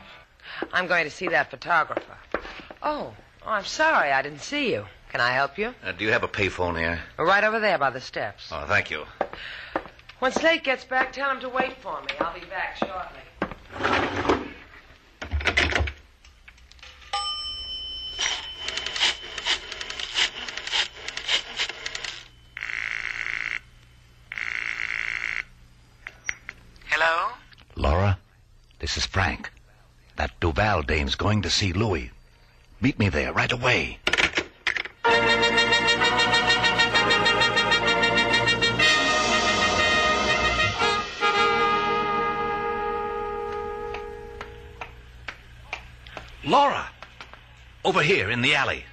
I'm 0.71 0.87
going 0.87 1.05
to 1.05 1.09
see 1.09 1.29
that 1.29 1.49
photographer. 1.49 2.17
Oh, 2.83 3.13
oh 3.45 3.49
I'm 3.49 3.65
sorry 3.65 4.11
I 4.11 4.21
didn't 4.21 4.41
see 4.41 4.71
you. 4.71 4.85
Can 5.09 5.21
I 5.21 5.31
help 5.31 5.57
you? 5.57 5.73
Uh, 5.83 5.93
do 5.93 6.03
you 6.03 6.11
have 6.11 6.23
a 6.23 6.27
payphone 6.27 6.77
here? 6.77 6.99
Right 7.17 7.43
over 7.43 7.59
there 7.59 7.77
by 7.77 7.91
the 7.91 8.01
steps. 8.01 8.49
Oh, 8.51 8.65
thank 8.67 8.91
you. 8.91 9.05
When 10.23 10.31
Slate 10.31 10.63
gets 10.63 10.85
back, 10.85 11.11
tell 11.11 11.29
him 11.29 11.41
to 11.41 11.49
wait 11.49 11.75
for 11.81 11.99
me. 11.99 12.07
I'll 12.21 12.33
be 12.33 12.45
back 12.45 12.77
shortly. 12.77 13.19
Hello? 26.85 27.31
Laura, 27.75 28.17
this 28.79 28.95
is 28.95 29.05
Frank. 29.05 29.51
That 30.15 30.31
Duvall 30.39 30.83
dame's 30.83 31.15
going 31.15 31.41
to 31.41 31.49
see 31.49 31.73
Louis. 31.73 32.11
Meet 32.79 32.97
me 32.97 33.09
there 33.09 33.33
right 33.33 33.51
away. 33.51 33.99
Laura! 46.45 46.89
Over 47.85 48.01
here 48.01 48.29
in 48.29 48.41
the 48.41 48.53
alley. 48.53 48.83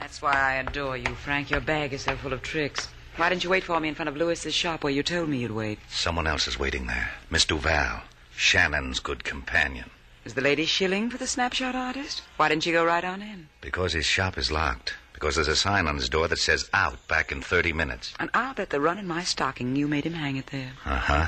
That's 0.00 0.22
why 0.22 0.32
I 0.32 0.54
adore 0.54 0.96
you, 0.96 1.14
Frank. 1.14 1.50
Your 1.50 1.60
bag 1.60 1.92
is 1.92 2.02
so 2.02 2.16
full 2.16 2.32
of 2.32 2.42
tricks. 2.42 2.88
Why 3.16 3.28
didn't 3.28 3.44
you 3.44 3.50
wait 3.50 3.64
for 3.64 3.78
me 3.78 3.88
in 3.88 3.94
front 3.94 4.08
of 4.08 4.16
Lewis's 4.16 4.54
shop 4.54 4.82
where 4.82 4.92
you 4.92 5.02
told 5.02 5.28
me 5.28 5.38
you'd 5.38 5.50
wait? 5.50 5.78
Someone 5.88 6.26
else 6.26 6.46
is 6.48 6.58
waiting 6.58 6.86
there. 6.86 7.10
Miss 7.30 7.44
Duvall. 7.44 8.02
Shannon's 8.34 9.00
good 9.00 9.24
companion. 9.24 9.90
Is 10.24 10.34
the 10.34 10.40
lady 10.40 10.64
shilling 10.64 11.10
for 11.10 11.18
the 11.18 11.26
snapshot 11.26 11.74
artist? 11.74 12.22
Why 12.36 12.48
didn't 12.48 12.66
you 12.66 12.72
go 12.72 12.84
right 12.84 13.04
on 13.04 13.22
in? 13.22 13.48
Because 13.60 13.92
his 13.92 14.06
shop 14.06 14.36
is 14.38 14.50
locked. 14.50 14.94
Because 15.12 15.34
there's 15.34 15.48
a 15.48 15.56
sign 15.56 15.86
on 15.86 15.96
his 15.96 16.08
door 16.08 16.28
that 16.28 16.38
says 16.38 16.68
out 16.74 17.06
back 17.08 17.32
in 17.32 17.40
30 17.40 17.72
minutes. 17.72 18.12
And 18.18 18.28
I'll 18.34 18.54
bet 18.54 18.70
the 18.70 18.80
run 18.80 18.98
in 18.98 19.06
my 19.06 19.24
stocking 19.24 19.76
you 19.76 19.88
made 19.88 20.04
him 20.04 20.14
hang 20.14 20.36
it 20.36 20.48
there. 20.48 20.72
Uh 20.84 20.96
huh. 20.96 21.26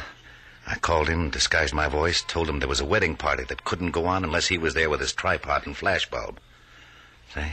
I 0.70 0.76
called 0.76 1.08
him, 1.08 1.30
disguised 1.30 1.72
my 1.72 1.88
voice, 1.88 2.20
told 2.20 2.48
him 2.48 2.58
there 2.58 2.68
was 2.68 2.80
a 2.80 2.84
wedding 2.84 3.16
party 3.16 3.42
that 3.44 3.64
couldn't 3.64 3.92
go 3.92 4.04
on 4.04 4.22
unless 4.22 4.48
he 4.48 4.58
was 4.58 4.74
there 4.74 4.90
with 4.90 5.00
his 5.00 5.14
tripod 5.14 5.66
and 5.66 5.74
flashbulb. 5.74 6.36
Say, 7.34 7.52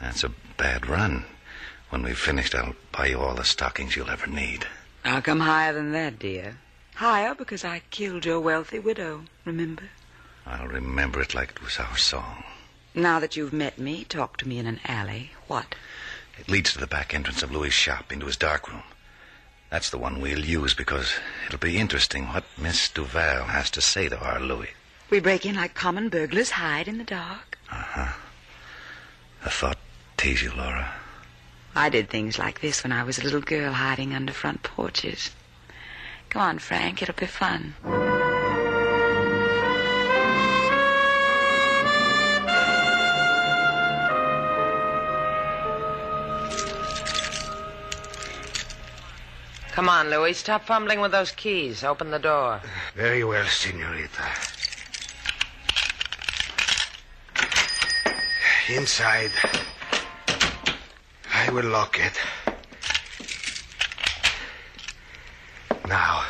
that's 0.00 0.22
a 0.22 0.32
bad 0.56 0.88
run. 0.88 1.24
When 1.88 2.04
we've 2.04 2.16
finished, 2.16 2.54
I'll 2.54 2.76
buy 2.92 3.06
you 3.06 3.18
all 3.18 3.34
the 3.34 3.42
stockings 3.44 3.96
you'll 3.96 4.10
ever 4.10 4.28
need. 4.28 4.64
I'll 5.04 5.22
come 5.22 5.40
higher 5.40 5.72
than 5.72 5.90
that, 5.92 6.20
dear. 6.20 6.58
Higher 6.94 7.34
because 7.34 7.64
I 7.64 7.82
killed 7.90 8.24
your 8.24 8.38
wealthy 8.38 8.78
widow, 8.78 9.22
remember? 9.44 9.84
I'll 10.46 10.68
remember 10.68 11.20
it 11.20 11.34
like 11.34 11.50
it 11.50 11.62
was 11.62 11.78
our 11.78 11.96
song. 11.96 12.44
Now 12.94 13.18
that 13.18 13.36
you've 13.36 13.52
met 13.52 13.76
me, 13.76 14.04
talk 14.04 14.36
to 14.36 14.48
me 14.48 14.58
in 14.58 14.66
an 14.66 14.78
alley. 14.84 15.32
What? 15.48 15.74
It 16.38 16.48
leads 16.48 16.72
to 16.74 16.78
the 16.78 16.86
back 16.86 17.12
entrance 17.12 17.42
of 17.42 17.50
Louis' 17.50 17.70
shop 17.70 18.12
into 18.12 18.26
his 18.26 18.36
dark 18.36 18.70
room. 18.70 18.84
That's 19.70 19.90
the 19.90 19.98
one 19.98 20.20
we'll 20.20 20.44
use 20.44 20.74
because 20.74 21.12
it'll 21.46 21.58
be 21.60 21.78
interesting 21.78 22.26
what 22.26 22.44
Miss 22.58 22.88
Duvall 22.88 23.44
has 23.44 23.70
to 23.70 23.80
say 23.80 24.08
to 24.08 24.18
our 24.18 24.40
Louis. 24.40 24.70
We 25.10 25.20
break 25.20 25.46
in 25.46 25.54
like 25.54 25.74
common 25.74 26.08
burglars, 26.08 26.50
hide 26.50 26.88
in 26.88 26.98
the 26.98 27.04
dark. 27.04 27.56
Uh 27.70 27.74
huh. 27.76 28.12
A 29.44 29.50
thought 29.50 29.78
tease 30.16 30.42
you, 30.42 30.52
Laura. 30.52 30.92
I 31.74 31.88
did 31.88 32.10
things 32.10 32.38
like 32.38 32.60
this 32.60 32.82
when 32.82 32.92
I 32.92 33.04
was 33.04 33.18
a 33.18 33.22
little 33.22 33.40
girl 33.40 33.72
hiding 33.72 34.12
under 34.12 34.32
front 34.32 34.64
porches. 34.64 35.30
Come 36.30 36.42
on, 36.42 36.58
Frank, 36.58 37.00
it'll 37.00 37.14
be 37.14 37.26
fun. 37.26 37.74
Come 49.80 49.88
on, 49.88 50.10
Louis. 50.10 50.34
Stop 50.34 50.66
fumbling 50.66 51.00
with 51.00 51.10
those 51.10 51.32
keys. 51.32 51.82
Open 51.82 52.10
the 52.10 52.18
door. 52.18 52.60
Very 52.94 53.24
well, 53.24 53.46
senorita. 53.46 54.28
Inside. 58.68 59.30
I 61.32 61.50
will 61.50 61.64
lock 61.64 61.98
it. 61.98 62.12
Now, 65.88 66.26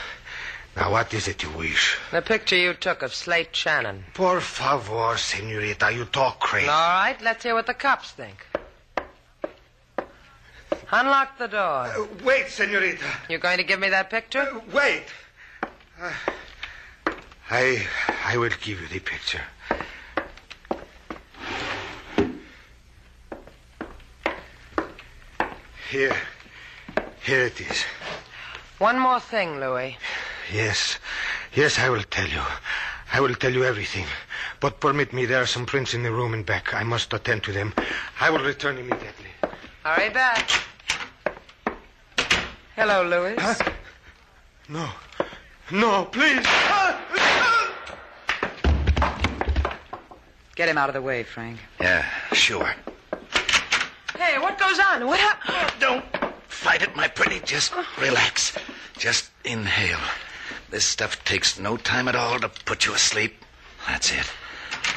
now 0.76 0.92
what 0.92 1.12
is 1.12 1.26
it 1.26 1.42
you 1.42 1.51
wish? 1.51 1.98
The 2.12 2.22
picture 2.22 2.55
you 2.55 2.72
took 2.72 3.03
of 3.03 3.12
Slate 3.12 3.57
Shannon. 3.57 4.05
Por 4.14 4.40
favor, 4.40 5.16
senorita, 5.16 5.90
you 5.90 6.05
talk 6.05 6.38
crazy. 6.38 6.68
All 6.68 7.01
right, 7.01 7.20
let's 7.20 7.42
hear 7.42 7.57
what 7.57 7.66
the 7.66 7.74
cops 7.74 8.12
think. 8.12 8.46
Unlock 10.93 11.38
the 11.38 11.47
door. 11.47 11.86
Uh, 11.86 12.07
wait, 12.24 12.49
senorita. 12.49 13.05
You're 13.28 13.38
going 13.38 13.59
to 13.59 13.64
give 13.64 13.78
me 13.78 13.88
that 13.91 14.11
picture? 14.11 14.41
Uh, 14.41 14.61
wait. 14.72 15.05
Uh, 16.01 16.12
I 17.51 17.86
I 18.24 18.36
will 18.36 18.51
give 18.61 18.80
you 18.80 18.88
the 18.88 18.99
picture. 19.01 19.43
Here. 25.91 26.16
Here 27.22 27.47
it 27.47 27.61
is. 27.61 27.84
One 28.78 28.99
more 28.99 29.20
thing, 29.20 29.61
Louis. 29.61 29.97
Yes. 30.53 30.99
Yes, 31.55 31.78
I 31.78 31.88
will 31.88 32.03
tell 32.03 32.28
you. 32.28 32.43
I 33.12 33.20
will 33.20 33.34
tell 33.34 33.53
you 33.53 33.64
everything. 33.64 34.07
But 34.61 34.80
permit 34.80 35.12
me, 35.12 35.26
there 35.26 35.43
are 35.43 35.47
some 35.47 35.66
prints 35.66 35.95
in 35.95 36.03
the 36.03 36.12
room 36.12 36.32
and 36.32 36.47
back. 36.47 36.72
I 36.74 36.84
must 36.84 37.12
attend 37.12 37.43
to 37.45 37.53
them. 37.53 37.74
I 38.20 38.30
will 38.30 38.45
return 38.45 38.78
immediately. 38.78 39.30
Hurry 39.84 40.11
back. 40.11 40.49
Hello, 42.81 43.05
Louis. 43.05 43.35
Huh? 43.39 43.55
No. 44.70 44.89
No, 45.70 46.07
please. 46.07 46.47
Get 50.57 50.66
him 50.66 50.78
out 50.78 50.89
of 50.89 50.95
the 50.95 51.03
way, 51.03 51.22
Frank. 51.22 51.59
Yeah, 51.78 52.07
sure. 52.33 52.74
Hey, 54.16 54.39
what 54.39 54.59
goes 54.59 54.78
on? 54.78 55.07
What 55.07 55.20
happened? 55.20 55.78
Don't 55.78 56.05
fight 56.49 56.81
it, 56.81 56.97
my 56.97 57.07
pretty. 57.07 57.41
Just 57.41 57.74
relax. 58.01 58.57
Just 58.97 59.31
inhale. 59.45 60.01
This 60.70 60.87
stuff 60.87 61.22
takes 61.24 61.59
no 61.59 61.76
time 61.76 62.09
at 62.09 62.16
all 62.16 62.39
to 62.41 62.49
put 62.64 62.87
you 62.87 62.95
asleep. 62.95 63.45
That's 63.89 64.11
it. 64.11 64.26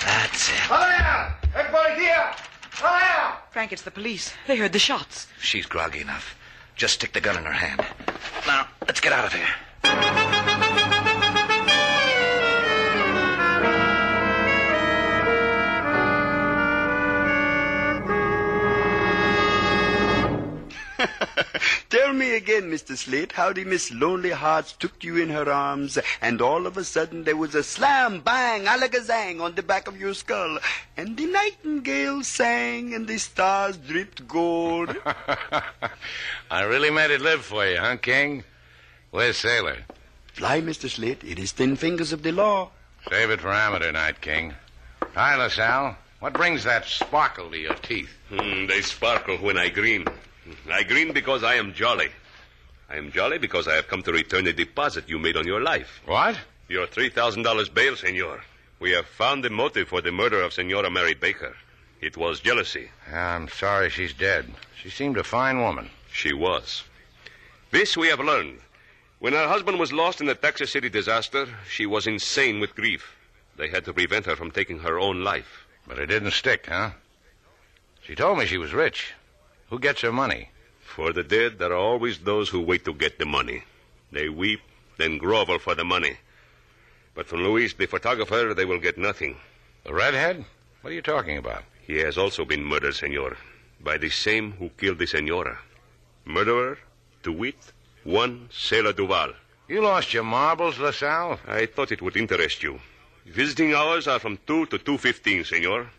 That's 0.06 0.48
it. 0.48 0.56
Hiya! 0.70 1.36
Everybody 1.54 2.02
here! 2.04 2.32
Hiya! 2.78 3.40
Frank, 3.52 3.74
it's 3.74 3.82
the 3.82 3.92
police. 3.92 4.32
They 4.48 4.56
heard 4.56 4.72
the 4.72 4.80
shots. 4.80 5.28
She's 5.42 5.66
groggy 5.66 6.00
enough. 6.00 6.38
Just 6.76 6.96
stick 6.96 7.14
the 7.14 7.22
gun 7.22 7.38
in 7.38 7.44
her 7.44 7.52
hand. 7.52 7.86
Now, 8.48 8.68
let's 8.88 9.00
get 9.00 9.14
out 9.14 9.26
of 9.26 9.34
here. 9.34 10.33
Tell 22.14 22.20
me 22.20 22.36
again, 22.36 22.70
Mr. 22.70 22.96
Slate, 22.96 23.32
how 23.32 23.54
the 23.54 23.64
Miss 23.64 23.92
Lonely 23.92 24.30
Hearts 24.30 24.74
took 24.74 25.04
you 25.04 25.18
in 25.18 25.30
her 25.30 25.52
arms, 25.52 25.98
and 26.22 26.42
all 26.44 26.68
of 26.68 26.78
a 26.78 26.84
sudden 26.84 27.24
there 27.24 27.36
was 27.36 27.56
a 27.56 27.64
slam, 27.64 28.20
bang, 28.20 28.66
alakazang 28.66 29.42
on 29.42 29.56
the 29.56 29.64
back 29.64 29.88
of 29.88 30.00
your 30.00 30.14
skull, 30.14 30.60
and 30.96 31.18
the 31.18 31.26
nightingale 31.26 32.24
sang, 32.24 32.94
and 32.94 33.08
the 33.08 33.18
stars 33.18 33.78
dripped 33.78 34.28
gold. 34.28 34.96
I 36.52 36.62
really 36.62 36.92
made 36.92 37.10
it 37.10 37.20
live 37.20 37.44
for 37.44 37.66
you, 37.66 37.78
huh, 37.80 37.98
King? 37.98 38.44
Where's 39.10 39.38
Sailor? 39.38 39.78
Fly, 40.34 40.62
Mr. 40.62 40.88
Slate. 40.88 41.24
It 41.24 41.40
is 41.40 41.52
thin 41.52 41.76
fingers 41.76 42.14
of 42.14 42.22
the 42.22 42.32
law. 42.32 42.70
Save 43.10 43.32
it 43.32 43.42
for 43.42 43.52
amateur 43.52 43.92
night, 43.92 44.22
King. 44.22 44.54
Hi, 45.16 45.36
LaSalle. 45.36 45.98
What 46.20 46.34
brings 46.34 46.64
that 46.66 46.86
sparkle 46.86 47.50
to 47.50 47.58
your 47.58 47.74
teeth? 47.74 48.16
Hmm, 48.30 48.68
they 48.68 48.82
sparkle 48.82 49.38
when 49.38 49.58
I 49.58 49.70
grin. 49.70 50.06
I 50.70 50.84
grin 50.84 51.14
because 51.14 51.44
I 51.44 51.56
am 51.56 51.74
jolly. 51.74 52.10
I 52.90 52.98
am 52.98 53.12
jolly 53.12 53.38
because 53.38 53.68
I 53.68 53.76
have 53.76 53.88
come 53.88 54.04
to 54.04 54.12
return 54.12 54.46
the 54.46 54.54
deposit 54.54 55.10
you 55.10 55.20
made 55.20 55.38
on 55.38 55.48
your 55.48 55.62
life. 55.62 56.02
What? 56.06 56.38
Your 56.68 56.88
$3,000 56.88 57.74
bail, 57.74 57.96
senor. 57.96 58.42
We 58.80 58.92
have 58.92 59.06
found 59.06 59.44
the 59.44 59.50
motive 59.50 59.88
for 59.88 60.02
the 60.02 60.12
murder 60.12 60.42
of 60.42 60.54
Senora 60.54 60.92
Mary 60.92 61.14
Baker. 61.14 61.56
It 62.02 62.18
was 62.18 62.42
jealousy. 62.42 62.90
I'm 63.12 63.48
sorry 63.48 63.90
she's 63.90 64.14
dead. 64.14 64.46
She 64.82 64.90
seemed 64.90 65.18
a 65.18 65.24
fine 65.24 65.62
woman. 65.62 65.90
She 66.12 66.34
was. 66.34 66.84
This 67.72 67.96
we 67.96 68.10
have 68.10 68.20
learned. 68.20 68.60
When 69.20 69.34
her 69.34 69.48
husband 69.48 69.80
was 69.80 69.94
lost 69.94 70.20
in 70.20 70.28
the 70.28 70.36
Texas 70.36 70.72
City 70.72 70.90
disaster, 70.90 71.48
she 71.70 71.86
was 71.86 72.08
insane 72.08 72.60
with 72.60 72.76
grief. 72.76 73.16
They 73.56 73.70
had 73.70 73.86
to 73.86 73.94
prevent 73.94 74.26
her 74.26 74.36
from 74.36 74.52
taking 74.52 74.80
her 74.80 75.00
own 75.00 75.24
life. 75.24 75.66
But 75.88 76.00
it 76.00 76.08
didn't 76.08 76.32
stick, 76.32 76.66
huh? 76.68 76.92
She 78.02 78.16
told 78.16 78.38
me 78.38 78.46
she 78.46 78.58
was 78.58 78.74
rich. 78.74 79.14
Who 79.70 79.80
gets 79.80 80.02
her 80.02 80.12
money? 80.12 80.50
For 80.82 81.14
the 81.14 81.24
dead, 81.24 81.60
there 81.60 81.72
are 81.72 81.78
always 81.92 82.20
those 82.20 82.50
who 82.50 82.62
wait 82.62 82.86
to 82.86 82.94
get 82.94 83.18
the 83.18 83.26
money. 83.26 83.64
They 84.12 84.30
weep, 84.30 84.62
then 84.98 85.18
grovel 85.18 85.60
for 85.60 85.76
the 85.76 85.84
money. 85.84 86.18
But 87.16 87.28
from 87.28 87.44
Luis, 87.44 87.74
the 87.74 87.86
photographer, 87.86 88.54
they 88.54 88.66
will 88.66 88.80
get 88.80 88.98
nothing. 88.98 89.38
The 89.84 89.94
redhead? 89.94 90.46
What 90.82 90.92
are 90.92 90.96
you 90.96 91.02
talking 91.02 91.38
about? 91.38 91.64
He 91.86 91.98
has 91.98 92.18
also 92.18 92.46
been 92.46 92.64
murdered, 92.64 92.96
senor, 92.96 93.38
by 93.82 93.98
the 93.98 94.10
same 94.10 94.54
who 94.54 94.70
killed 94.70 95.00
the 95.00 95.08
senora. 95.08 95.60
Murderer, 96.26 96.78
to 97.24 97.32
wit, 97.32 97.74
one 98.04 98.50
Sailor 98.52 98.94
Duvall. 98.94 99.34
You 99.68 99.82
lost 99.82 100.14
your 100.14 100.24
marbles, 100.24 100.78
LaSalle? 100.78 101.40
I 101.48 101.66
thought 101.66 101.92
it 101.92 102.02
would 102.02 102.18
interest 102.18 102.64
you. 102.64 102.80
Visiting 103.26 103.74
hours 103.74 104.08
are 104.08 104.20
from 104.20 104.38
2 104.46 104.68
to 104.68 104.78
2.15, 104.78 105.46
senor. 105.46 105.90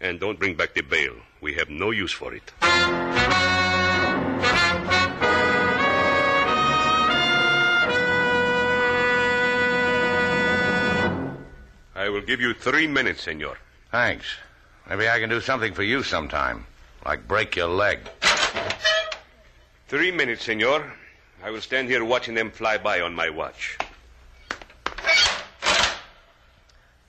And 0.00 0.20
don't 0.20 0.38
bring 0.38 0.54
back 0.54 0.74
the 0.74 0.82
bail. 0.82 1.14
We 1.40 1.54
have 1.54 1.70
no 1.70 1.90
use 1.90 2.12
for 2.12 2.34
it. 2.34 2.52
I 11.94 12.08
will 12.10 12.20
give 12.20 12.40
you 12.40 12.54
three 12.54 12.86
minutes, 12.86 13.22
senor. 13.22 13.56
Thanks. 13.90 14.26
Maybe 14.88 15.08
I 15.08 15.18
can 15.18 15.28
do 15.28 15.40
something 15.40 15.72
for 15.72 15.82
you 15.82 16.02
sometime. 16.02 16.66
Like 17.04 17.26
break 17.26 17.56
your 17.56 17.68
leg. 17.68 18.00
Three 19.88 20.12
minutes, 20.12 20.44
senor. 20.44 20.92
I 21.42 21.50
will 21.50 21.60
stand 21.60 21.88
here 21.88 22.04
watching 22.04 22.34
them 22.34 22.50
fly 22.50 22.78
by 22.78 23.00
on 23.00 23.14
my 23.14 23.30
watch. 23.30 23.78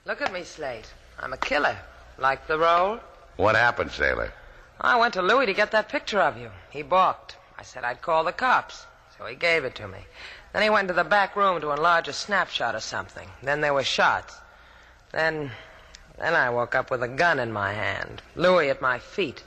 Look 0.04 0.22
at 0.22 0.32
me, 0.32 0.42
Slate. 0.42 0.90
I'm 1.20 1.32
a 1.32 1.36
killer. 1.36 1.76
Like 2.18 2.46
the 2.46 2.58
role? 2.58 3.00
What 3.36 3.54
happened, 3.54 3.92
Sailor? 3.92 4.32
I 4.80 4.96
went 4.96 5.14
to 5.14 5.22
Louis 5.22 5.46
to 5.46 5.54
get 5.54 5.70
that 5.70 5.88
picture 5.88 6.20
of 6.20 6.36
you. 6.36 6.50
He 6.70 6.82
balked. 6.82 7.36
I 7.56 7.62
said 7.62 7.84
I'd 7.84 8.02
call 8.02 8.24
the 8.24 8.32
cops. 8.32 8.86
So 9.16 9.26
he 9.26 9.34
gave 9.34 9.64
it 9.64 9.74
to 9.76 9.88
me. 9.88 9.98
Then 10.52 10.62
he 10.62 10.70
went 10.70 10.88
to 10.88 10.94
the 10.94 11.04
back 11.04 11.36
room 11.36 11.60
to 11.60 11.70
enlarge 11.70 12.08
a 12.08 12.12
snapshot 12.12 12.74
or 12.74 12.80
something. 12.80 13.28
Then 13.42 13.60
there 13.60 13.74
were 13.74 13.84
shots. 13.84 14.36
Then. 15.12 15.52
Then 16.18 16.34
I 16.34 16.50
woke 16.50 16.74
up 16.74 16.90
with 16.90 17.02
a 17.02 17.08
gun 17.08 17.38
in 17.38 17.52
my 17.52 17.72
hand, 17.72 18.22
Louis 18.34 18.70
at 18.70 18.82
my 18.82 18.98
feet, 18.98 19.44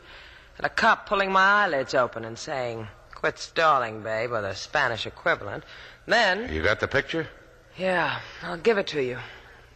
and 0.58 0.66
a 0.66 0.70
cop 0.70 1.06
pulling 1.06 1.30
my 1.30 1.44
eyelids 1.44 1.94
open 1.94 2.24
and 2.24 2.40
saying, 2.40 2.88
Quit 3.14 3.38
stalling, 3.38 4.02
babe, 4.02 4.32
or 4.32 4.42
the 4.42 4.56
Spanish 4.56 5.06
equivalent. 5.06 5.66
Then. 6.06 6.52
You 6.52 6.64
got 6.64 6.80
the 6.80 6.88
picture? 6.88 7.28
Yeah, 7.78 8.20
I'll 8.42 8.58
give 8.58 8.78
it 8.78 8.88
to 8.88 9.04
you. 9.04 9.20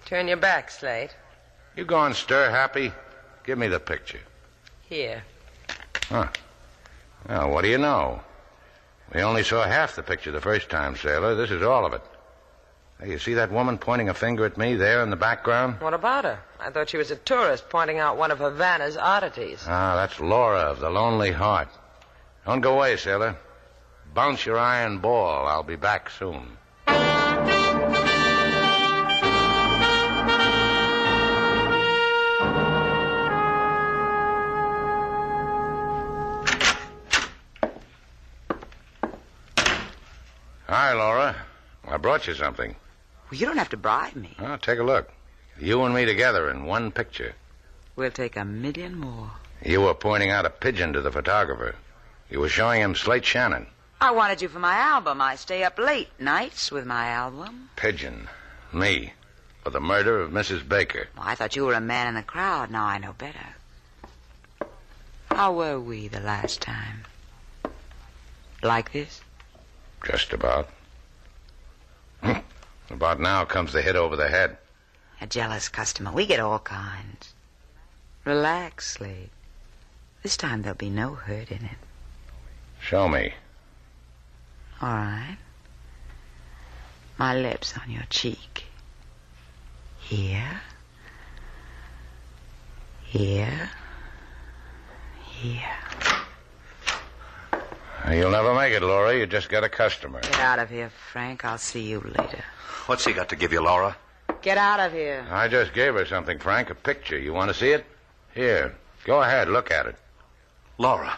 Turn 0.06 0.30
your 0.30 0.38
back, 0.38 0.72
Slate. 0.72 1.14
You 1.76 1.86
gone 1.86 2.14
stir 2.14 2.50
happy? 2.50 2.92
Give 3.44 3.58
me 3.58 3.68
the 3.68 3.80
picture. 3.80 4.22
Here. 4.90 5.24
Huh. 6.10 6.28
Well, 7.28 7.52
what 7.52 7.64
do 7.64 7.70
you 7.70 7.78
know? 7.78 8.22
We 9.14 9.22
only 9.22 9.44
saw 9.44 9.64
half 9.64 9.96
the 9.96 10.04
picture 10.04 10.32
the 10.32 10.42
first 10.42 10.70
time, 10.70 10.96
Sailor. 10.96 11.36
This 11.36 11.52
is 11.52 11.64
all 11.64 11.86
of 11.86 11.94
it. 11.94 12.02
Hey, 13.00 13.12
you 13.12 13.20
see 13.20 13.34
that 13.34 13.52
woman 13.52 13.78
pointing 13.78 14.08
a 14.08 14.14
finger 14.14 14.46
at 14.46 14.58
me 14.58 14.76
there 14.76 15.04
in 15.04 15.10
the 15.10 15.18
background? 15.18 15.82
What 15.82 15.94
about 15.94 16.24
her? 16.24 16.40
I 16.60 16.70
thought 16.70 16.90
she 16.90 16.98
was 16.98 17.12
a 17.12 17.18
tourist 17.18 17.70
pointing 17.70 17.98
out 18.00 18.18
one 18.18 18.32
of 18.32 18.40
Havana's 18.40 18.96
oddities. 18.96 19.66
Ah, 19.68 19.96
that's 19.96 20.20
Laura 20.22 20.62
of 20.62 20.80
the 20.80 20.90
Lonely 20.90 21.32
Heart. 21.32 21.68
Don't 22.46 22.62
go 22.62 22.78
away, 22.78 22.96
sailor. 22.96 23.36
Bounce 24.14 24.46
your 24.46 24.58
iron 24.58 25.00
ball. 25.00 25.46
I'll 25.46 25.64
be 25.64 25.76
back 25.76 26.10
soon. 26.10 26.58
Hi, 40.68 40.94
Laura. 40.94 41.36
I 41.88 41.98
brought 41.98 42.26
you 42.26 42.34
something. 42.34 42.76
Well, 43.30 43.40
you 43.40 43.46
don't 43.46 43.58
have 43.58 43.70
to 43.70 43.78
bribe 43.78 44.16
me. 44.16 44.36
Oh, 44.40 44.58
take 44.58 44.80
a 44.80 44.84
look. 44.84 45.12
You 45.60 45.84
and 45.84 45.94
me 45.94 46.06
together 46.06 46.50
in 46.50 46.66
one 46.66 46.92
picture. 46.92 47.36
We'll 47.96 48.12
take 48.12 48.36
a 48.36 48.44
million 48.44 48.98
more. 48.98 49.32
You 49.64 49.82
were 49.82 49.94
pointing 49.94 50.32
out 50.32 50.46
a 50.46 50.50
pigeon 50.50 50.94
to 50.94 51.02
the 51.02 51.12
photographer. 51.12 51.76
You 52.30 52.40
were 52.40 52.50
showing 52.50 52.82
him 52.82 52.96
Slate 52.96 53.26
Shannon. 53.26 53.68
I 54.02 54.12
wanted 54.12 54.42
you 54.42 54.48
for 54.48 54.60
my 54.60 54.76
album. 54.76 55.22
I 55.22 55.36
stay 55.36 55.64
up 55.64 55.78
late 55.78 56.10
nights 56.20 56.72
with 56.72 56.86
my 56.86 57.08
album. 57.10 57.70
Pigeon. 57.76 58.28
Me. 58.74 59.14
For 59.64 59.70
the 59.70 59.80
murder 59.80 60.20
of 60.20 60.32
Mrs. 60.32 60.68
Baker. 60.68 61.08
Well, 61.16 61.26
I 61.28 61.36
thought 61.36 61.56
you 61.56 61.66
were 61.66 61.74
a 61.74 61.82
man 61.82 62.08
in 62.08 62.16
the 62.16 62.24
crowd. 62.24 62.72
Now 62.72 62.86
I 62.86 62.98
know 62.98 63.14
better. 63.14 63.56
How 65.30 65.54
were 65.54 65.80
we 65.80 66.08
the 66.08 66.20
last 66.20 66.60
time? 66.62 67.06
Like 68.62 68.92
this? 68.92 69.22
Just 70.06 70.34
about. 70.34 70.70
Hmm. 72.22 72.40
about 72.90 73.20
now 73.20 73.44
comes 73.44 73.74
the 73.74 73.82
hit 73.82 73.96
over 73.96 74.16
the 74.16 74.30
head. 74.30 74.58
A 75.20 75.28
jealous 75.28 75.68
customer. 75.68 76.12
We 76.12 76.26
get 76.26 76.40
all 76.40 76.60
kinds. 76.60 77.34
Relax, 78.24 78.94
Slate. 78.94 79.32
This 80.24 80.38
time 80.38 80.62
there'll 80.62 80.78
be 80.78 80.90
no 80.90 81.16
hurt 81.16 81.52
in 81.52 81.66
it. 81.66 81.78
Show 82.80 83.08
me. 83.08 83.34
All 84.82 84.90
right. 84.90 85.38
My 87.18 87.36
lips 87.36 87.74
on 87.78 87.90
your 87.90 88.06
cheek. 88.10 88.66
Here. 90.00 90.62
Here. 93.04 93.70
Here. 95.24 95.78
You'll 98.12 98.32
never 98.32 98.54
make 98.54 98.74
it, 98.74 98.82
Laura. 98.82 99.18
You 99.18 99.26
just 99.26 99.50
got 99.50 99.64
a 99.64 99.70
customer. 99.70 100.22
Get 100.22 100.40
out 100.40 100.60
of 100.60 100.70
here, 100.70 100.90
Frank. 101.12 101.44
I'll 101.44 101.58
see 101.58 101.82
you 101.82 102.02
later. 102.02 102.44
What's 102.86 103.06
he 103.06 103.14
got 103.14 103.30
to 103.30 103.36
give 103.36 103.52
you, 103.52 103.62
Laura? 103.62 103.96
Get 104.42 104.58
out 104.58 104.80
of 104.80 104.92
here. 104.92 105.26
I 105.32 105.48
just 105.48 105.74
gave 105.74 105.96
her 105.96 106.06
something, 106.06 106.38
Frank. 106.40 106.70
A 106.70 106.76
picture. 106.76 107.18
You 107.18 107.34
want 107.34 107.50
to 107.50 107.54
see 107.54 107.70
it? 107.70 107.86
Here. 108.34 108.76
Go 109.06 109.22
ahead. 109.22 109.50
Look 109.50 109.72
at 109.72 109.88
it. 109.88 109.96
Laura, 110.78 111.18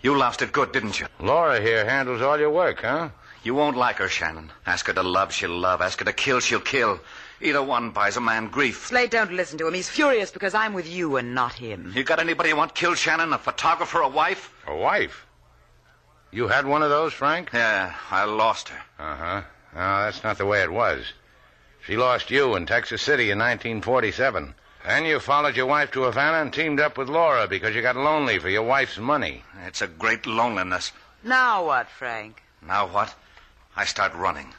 you 0.00 0.16
lost 0.16 0.42
it 0.42 0.50
good, 0.50 0.72
didn't 0.72 0.98
you? 0.98 1.06
Laura 1.20 1.60
here 1.60 1.84
handles 1.84 2.22
all 2.22 2.38
your 2.38 2.50
work, 2.50 2.80
huh? 2.80 3.10
You 3.44 3.54
won't 3.54 3.76
like 3.76 3.96
her, 3.96 4.08
Shannon. 4.08 4.50
Ask 4.66 4.86
her 4.86 4.92
to 4.92 5.02
love, 5.02 5.32
she'll 5.32 5.50
love. 5.56 5.80
Ask 5.80 5.98
her 5.98 6.04
to 6.04 6.12
kill, 6.12 6.40
she'll 6.40 6.60
kill. 6.60 7.00
Either 7.40 7.62
one 7.62 7.90
buys 7.90 8.16
a 8.16 8.20
man 8.20 8.48
grief. 8.48 8.86
Slate, 8.86 9.10
don't 9.10 9.32
listen 9.32 9.58
to 9.58 9.66
him. 9.66 9.74
He's 9.74 9.90
furious 9.90 10.30
because 10.30 10.54
I'm 10.54 10.74
with 10.74 10.88
you 10.88 11.16
and 11.16 11.34
not 11.34 11.52
him. 11.54 11.92
You 11.94 12.04
got 12.04 12.20
anybody 12.20 12.50
you 12.50 12.56
want 12.56 12.74
killed, 12.74 12.98
Shannon? 12.98 13.32
A 13.32 13.38
photographer, 13.38 14.00
a 14.00 14.08
wife? 14.08 14.52
A 14.66 14.76
wife? 14.76 15.26
You 16.32 16.48
had 16.48 16.64
one 16.66 16.82
of 16.82 16.88
those, 16.88 17.12
Frank? 17.12 17.50
Yeah, 17.52 17.94
I 18.10 18.24
lost 18.24 18.70
her. 18.70 18.82
Uh 18.98 19.16
huh. 19.16 19.42
No, 19.74 20.04
that's 20.04 20.24
not 20.24 20.38
the 20.38 20.46
way 20.46 20.62
it 20.62 20.72
was. 20.72 21.12
She 21.86 21.96
lost 21.96 22.30
you 22.30 22.54
in 22.56 22.64
Texas 22.64 23.02
City 23.02 23.30
in 23.30 23.38
1947. 23.38 24.54
Then 24.86 25.04
you 25.04 25.20
followed 25.20 25.56
your 25.56 25.66
wife 25.66 25.90
to 25.92 26.04
Havana 26.04 26.38
and 26.40 26.52
teamed 26.52 26.80
up 26.80 26.96
with 26.96 27.10
Laura 27.10 27.46
because 27.46 27.74
you 27.74 27.82
got 27.82 27.96
lonely 27.96 28.38
for 28.38 28.48
your 28.48 28.62
wife's 28.62 28.98
money. 28.98 29.44
It's 29.66 29.82
a 29.82 29.86
great 29.86 30.26
loneliness. 30.26 30.92
Now 31.22 31.66
what, 31.66 31.88
Frank? 31.88 32.42
Now 32.66 32.86
what? 32.86 33.14
I 33.76 33.84
start 33.84 34.14
running. 34.14 34.54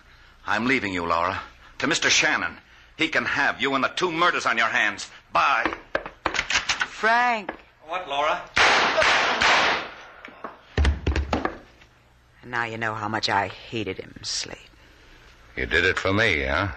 I'm 0.45 0.65
leaving 0.67 0.93
you, 0.93 1.05
Laura. 1.05 1.41
To 1.79 1.87
Mr. 1.87 2.09
Shannon. 2.09 2.57
He 2.97 3.07
can 3.07 3.25
have 3.25 3.59
you 3.59 3.73
and 3.73 3.83
the 3.83 3.87
two 3.89 4.11
murders 4.11 4.45
on 4.45 4.57
your 4.57 4.67
hands. 4.67 5.09
Bye. 5.31 5.73
Frank. 6.85 7.51
What, 7.87 8.07
Laura? 8.07 8.41
And 12.43 12.51
now 12.51 12.65
you 12.65 12.77
know 12.77 12.93
how 12.93 13.07
much 13.07 13.29
I 13.29 13.47
hated 13.47 13.97
him, 13.97 14.13
Slate. 14.21 14.57
You 15.55 15.65
did 15.65 15.85
it 15.85 15.97
for 15.97 16.13
me, 16.13 16.43
huh? 16.43 16.67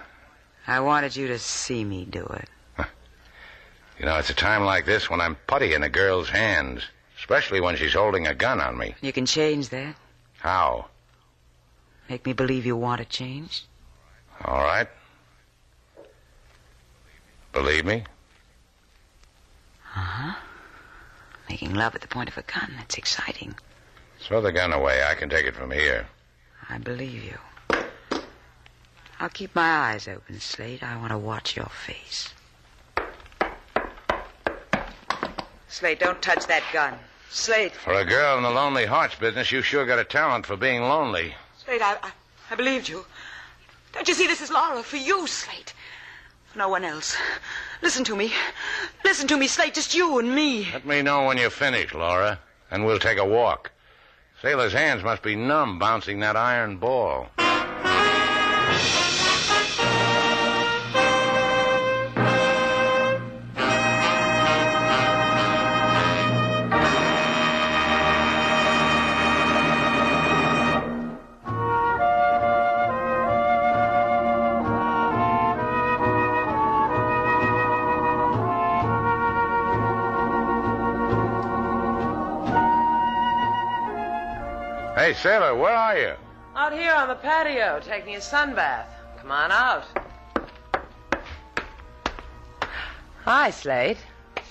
I 0.67 0.81
wanted 0.81 1.17
you 1.17 1.27
to 1.27 1.39
see 1.39 1.85
me 1.85 2.05
do 2.05 2.25
it. 2.25 2.49
You 3.99 4.05
know, 4.05 4.17
it's 4.19 4.29
a 4.29 4.35
time 4.35 4.63
like 4.63 4.85
this 4.85 5.09
when 5.09 5.23
I'm 5.23 5.37
putty 5.47 5.73
in 5.73 5.83
a 5.83 5.89
girl's 5.89 6.29
hands, 6.29 6.83
especially 7.19 7.63
when 7.63 7.77
she's 7.77 7.95
holding 7.95 8.27
a 8.27 8.35
gun 8.35 8.61
on 8.61 8.77
me. 8.77 8.95
You 9.01 9.13
can 9.13 9.25
change 9.25 9.71
that. 9.71 9.97
How? 10.39 10.87
Make 12.09 12.27
me 12.27 12.35
believe 12.35 12.67
you 12.67 12.77
want 12.77 13.01
to 13.01 13.07
change. 13.07 13.65
All 14.45 14.63
right. 14.63 14.87
Believe 17.53 17.87
me? 17.87 18.05
Uh 19.97 20.01
huh. 20.01 20.35
Making 21.49 21.75
love 21.75 21.95
at 21.95 22.03
the 22.03 22.09
point 22.09 22.29
of 22.29 22.37
a 22.37 22.43
gun. 22.43 22.75
That's 22.77 22.99
exciting. 22.99 23.55
Throw 24.27 24.41
the 24.41 24.51
gun 24.51 24.73
away. 24.73 25.05
I 25.05 25.15
can 25.15 25.29
take 25.29 25.47
it 25.47 25.55
from 25.55 25.71
here. 25.71 26.05
I 26.69 26.79
believe 26.79 27.23
you. 27.23 27.39
I'll 29.21 29.29
keep 29.29 29.55
my 29.55 29.93
eyes 29.93 30.09
open, 30.09 30.41
Slate. 30.41 30.83
I 30.83 30.97
want 30.97 31.13
to 31.13 31.19
watch 31.19 31.57
your 31.57 31.71
face. 31.87 32.35
Slate, 35.69 36.01
don't 36.01 36.21
touch 36.21 36.45
that 36.49 36.65
gun. 36.73 36.95
Slate. 37.31 37.71
For 37.73 37.93
a 37.93 38.05
girl 38.05 38.37
in 38.37 38.43
the 38.43 38.51
Lonely 38.51 38.85
Hearts 38.85 39.15
business, 39.15 39.53
you 39.53 39.63
sure 39.63 39.87
got 39.87 40.01
a 40.01 40.05
talent 40.05 40.45
for 40.45 40.57
being 40.57 40.83
lonely. 40.83 41.37
Slate, 41.65 41.83
I, 41.83 41.97
I, 42.03 42.11
I 42.51 42.57
believed 42.57 42.89
you. 42.89 43.05
Don't 43.93 44.09
you 44.09 44.15
see 44.15 44.27
this 44.27 44.41
is 44.41 44.51
Laura 44.51 44.83
for 44.83 44.97
you, 44.97 45.29
Slate? 45.29 45.73
For 46.47 46.59
no 46.59 46.69
one 46.69 46.83
else. 46.83 47.17
Listen 47.81 48.03
to 48.03 48.17
me. 48.17 48.33
Listen 49.05 49.29
to 49.29 49.37
me, 49.37 49.47
Slate. 49.47 49.75
Just 49.75 49.95
you 49.95 50.19
and 50.19 50.35
me. 50.35 50.67
Let 50.73 50.85
me 50.85 51.01
know 51.03 51.27
when 51.27 51.39
you're 51.39 51.49
finished, 51.49 51.95
Laura, 51.95 52.41
and 52.73 52.85
we'll 52.85 52.99
take 52.99 53.19
a 53.19 53.25
walk. 53.25 53.71
Sailor's 54.43 54.73
hands 54.73 55.03
must 55.03 55.23
be 55.23 55.35
numb 55.35 55.79
bouncing 55.79 56.21
that 56.21 56.37
iron 56.37 56.77
ball. 56.77 57.29
Sailor, 85.27 85.57
where 85.57 85.75
are 85.75 85.99
you? 85.99 86.13
Out 86.55 86.73
here 86.73 86.95
on 86.95 87.09
the 87.09 87.17
patio, 87.17 87.81
taking 87.85 88.15
a 88.15 88.21
sunbath. 88.21 88.87
Come 89.19 89.33
on 89.33 89.51
out. 89.51 89.85
Hi, 93.25 93.51
Slate. 93.51 93.99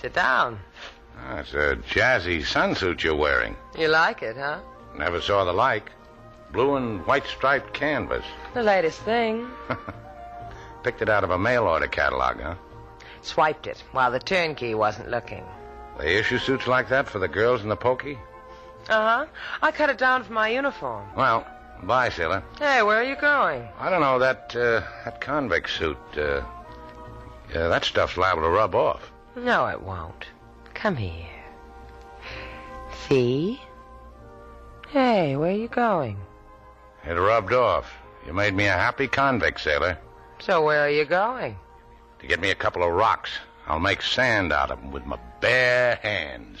Sit 0.02 0.12
down. 0.12 0.60
That's 1.30 1.54
a 1.54 1.76
jazzy 1.88 2.42
sunsuit 2.42 3.02
you're 3.02 3.16
wearing. 3.16 3.56
You 3.78 3.88
like 3.88 4.22
it, 4.22 4.36
huh? 4.36 4.58
Never 4.98 5.22
saw 5.22 5.46
the 5.46 5.54
like. 5.54 5.92
Blue 6.52 6.76
and 6.76 7.06
white 7.06 7.26
striped 7.26 7.72
canvas. 7.72 8.26
The 8.52 8.62
latest 8.62 9.00
thing. 9.00 9.48
Picked 10.82 11.00
it 11.00 11.08
out 11.08 11.24
of 11.24 11.30
a 11.30 11.38
mail 11.38 11.62
order 11.62 11.86
catalog, 11.86 12.38
huh? 12.38 12.54
Swiped 13.22 13.66
it 13.66 13.82
while 13.92 14.10
the 14.10 14.20
turnkey 14.20 14.74
wasn't 14.74 15.08
looking. 15.08 15.46
They 15.98 16.16
issue 16.16 16.36
suits 16.36 16.66
like 16.66 16.90
that 16.90 17.08
for 17.08 17.18
the 17.18 17.28
girls 17.28 17.62
in 17.62 17.70
the 17.70 17.76
pokey? 17.76 18.18
Uh 18.88 19.24
huh. 19.24 19.26
I 19.62 19.72
cut 19.72 19.90
it 19.90 19.98
down 19.98 20.22
for 20.24 20.32
my 20.32 20.48
uniform. 20.48 21.06
Well, 21.16 21.46
bye, 21.82 22.08
Sailor. 22.08 22.42
Hey, 22.58 22.82
where 22.82 22.98
are 22.98 23.04
you 23.04 23.16
going? 23.16 23.68
I 23.78 23.90
don't 23.90 24.00
know, 24.00 24.18
that, 24.18 24.54
uh, 24.54 24.82
that 25.04 25.20
convict 25.20 25.70
suit, 25.70 25.98
uh, 26.16 26.42
yeah, 27.52 27.68
that 27.68 27.84
stuff's 27.84 28.16
liable 28.16 28.42
to 28.42 28.48
rub 28.48 28.74
off. 28.74 29.10
No, 29.36 29.66
it 29.66 29.80
won't. 29.80 30.26
Come 30.74 30.96
here. 30.96 31.26
See? 33.08 33.60
Hey, 34.88 35.36
where 35.36 35.50
are 35.50 35.56
you 35.56 35.68
going? 35.68 36.18
It 37.04 37.12
rubbed 37.12 37.52
off. 37.52 37.92
You 38.26 38.32
made 38.32 38.54
me 38.54 38.66
a 38.66 38.72
happy 38.72 39.06
convict, 39.06 39.60
Sailor. 39.60 39.98
So 40.38 40.64
where 40.64 40.80
are 40.80 40.90
you 40.90 41.04
going? 41.04 41.56
To 42.20 42.26
get 42.26 42.40
me 42.40 42.50
a 42.50 42.54
couple 42.54 42.82
of 42.82 42.92
rocks. 42.92 43.30
I'll 43.66 43.80
make 43.80 44.02
sand 44.02 44.52
out 44.52 44.70
of 44.70 44.80
them 44.80 44.92
with 44.92 45.06
my 45.06 45.18
bare 45.40 45.96
hands. 46.02 46.60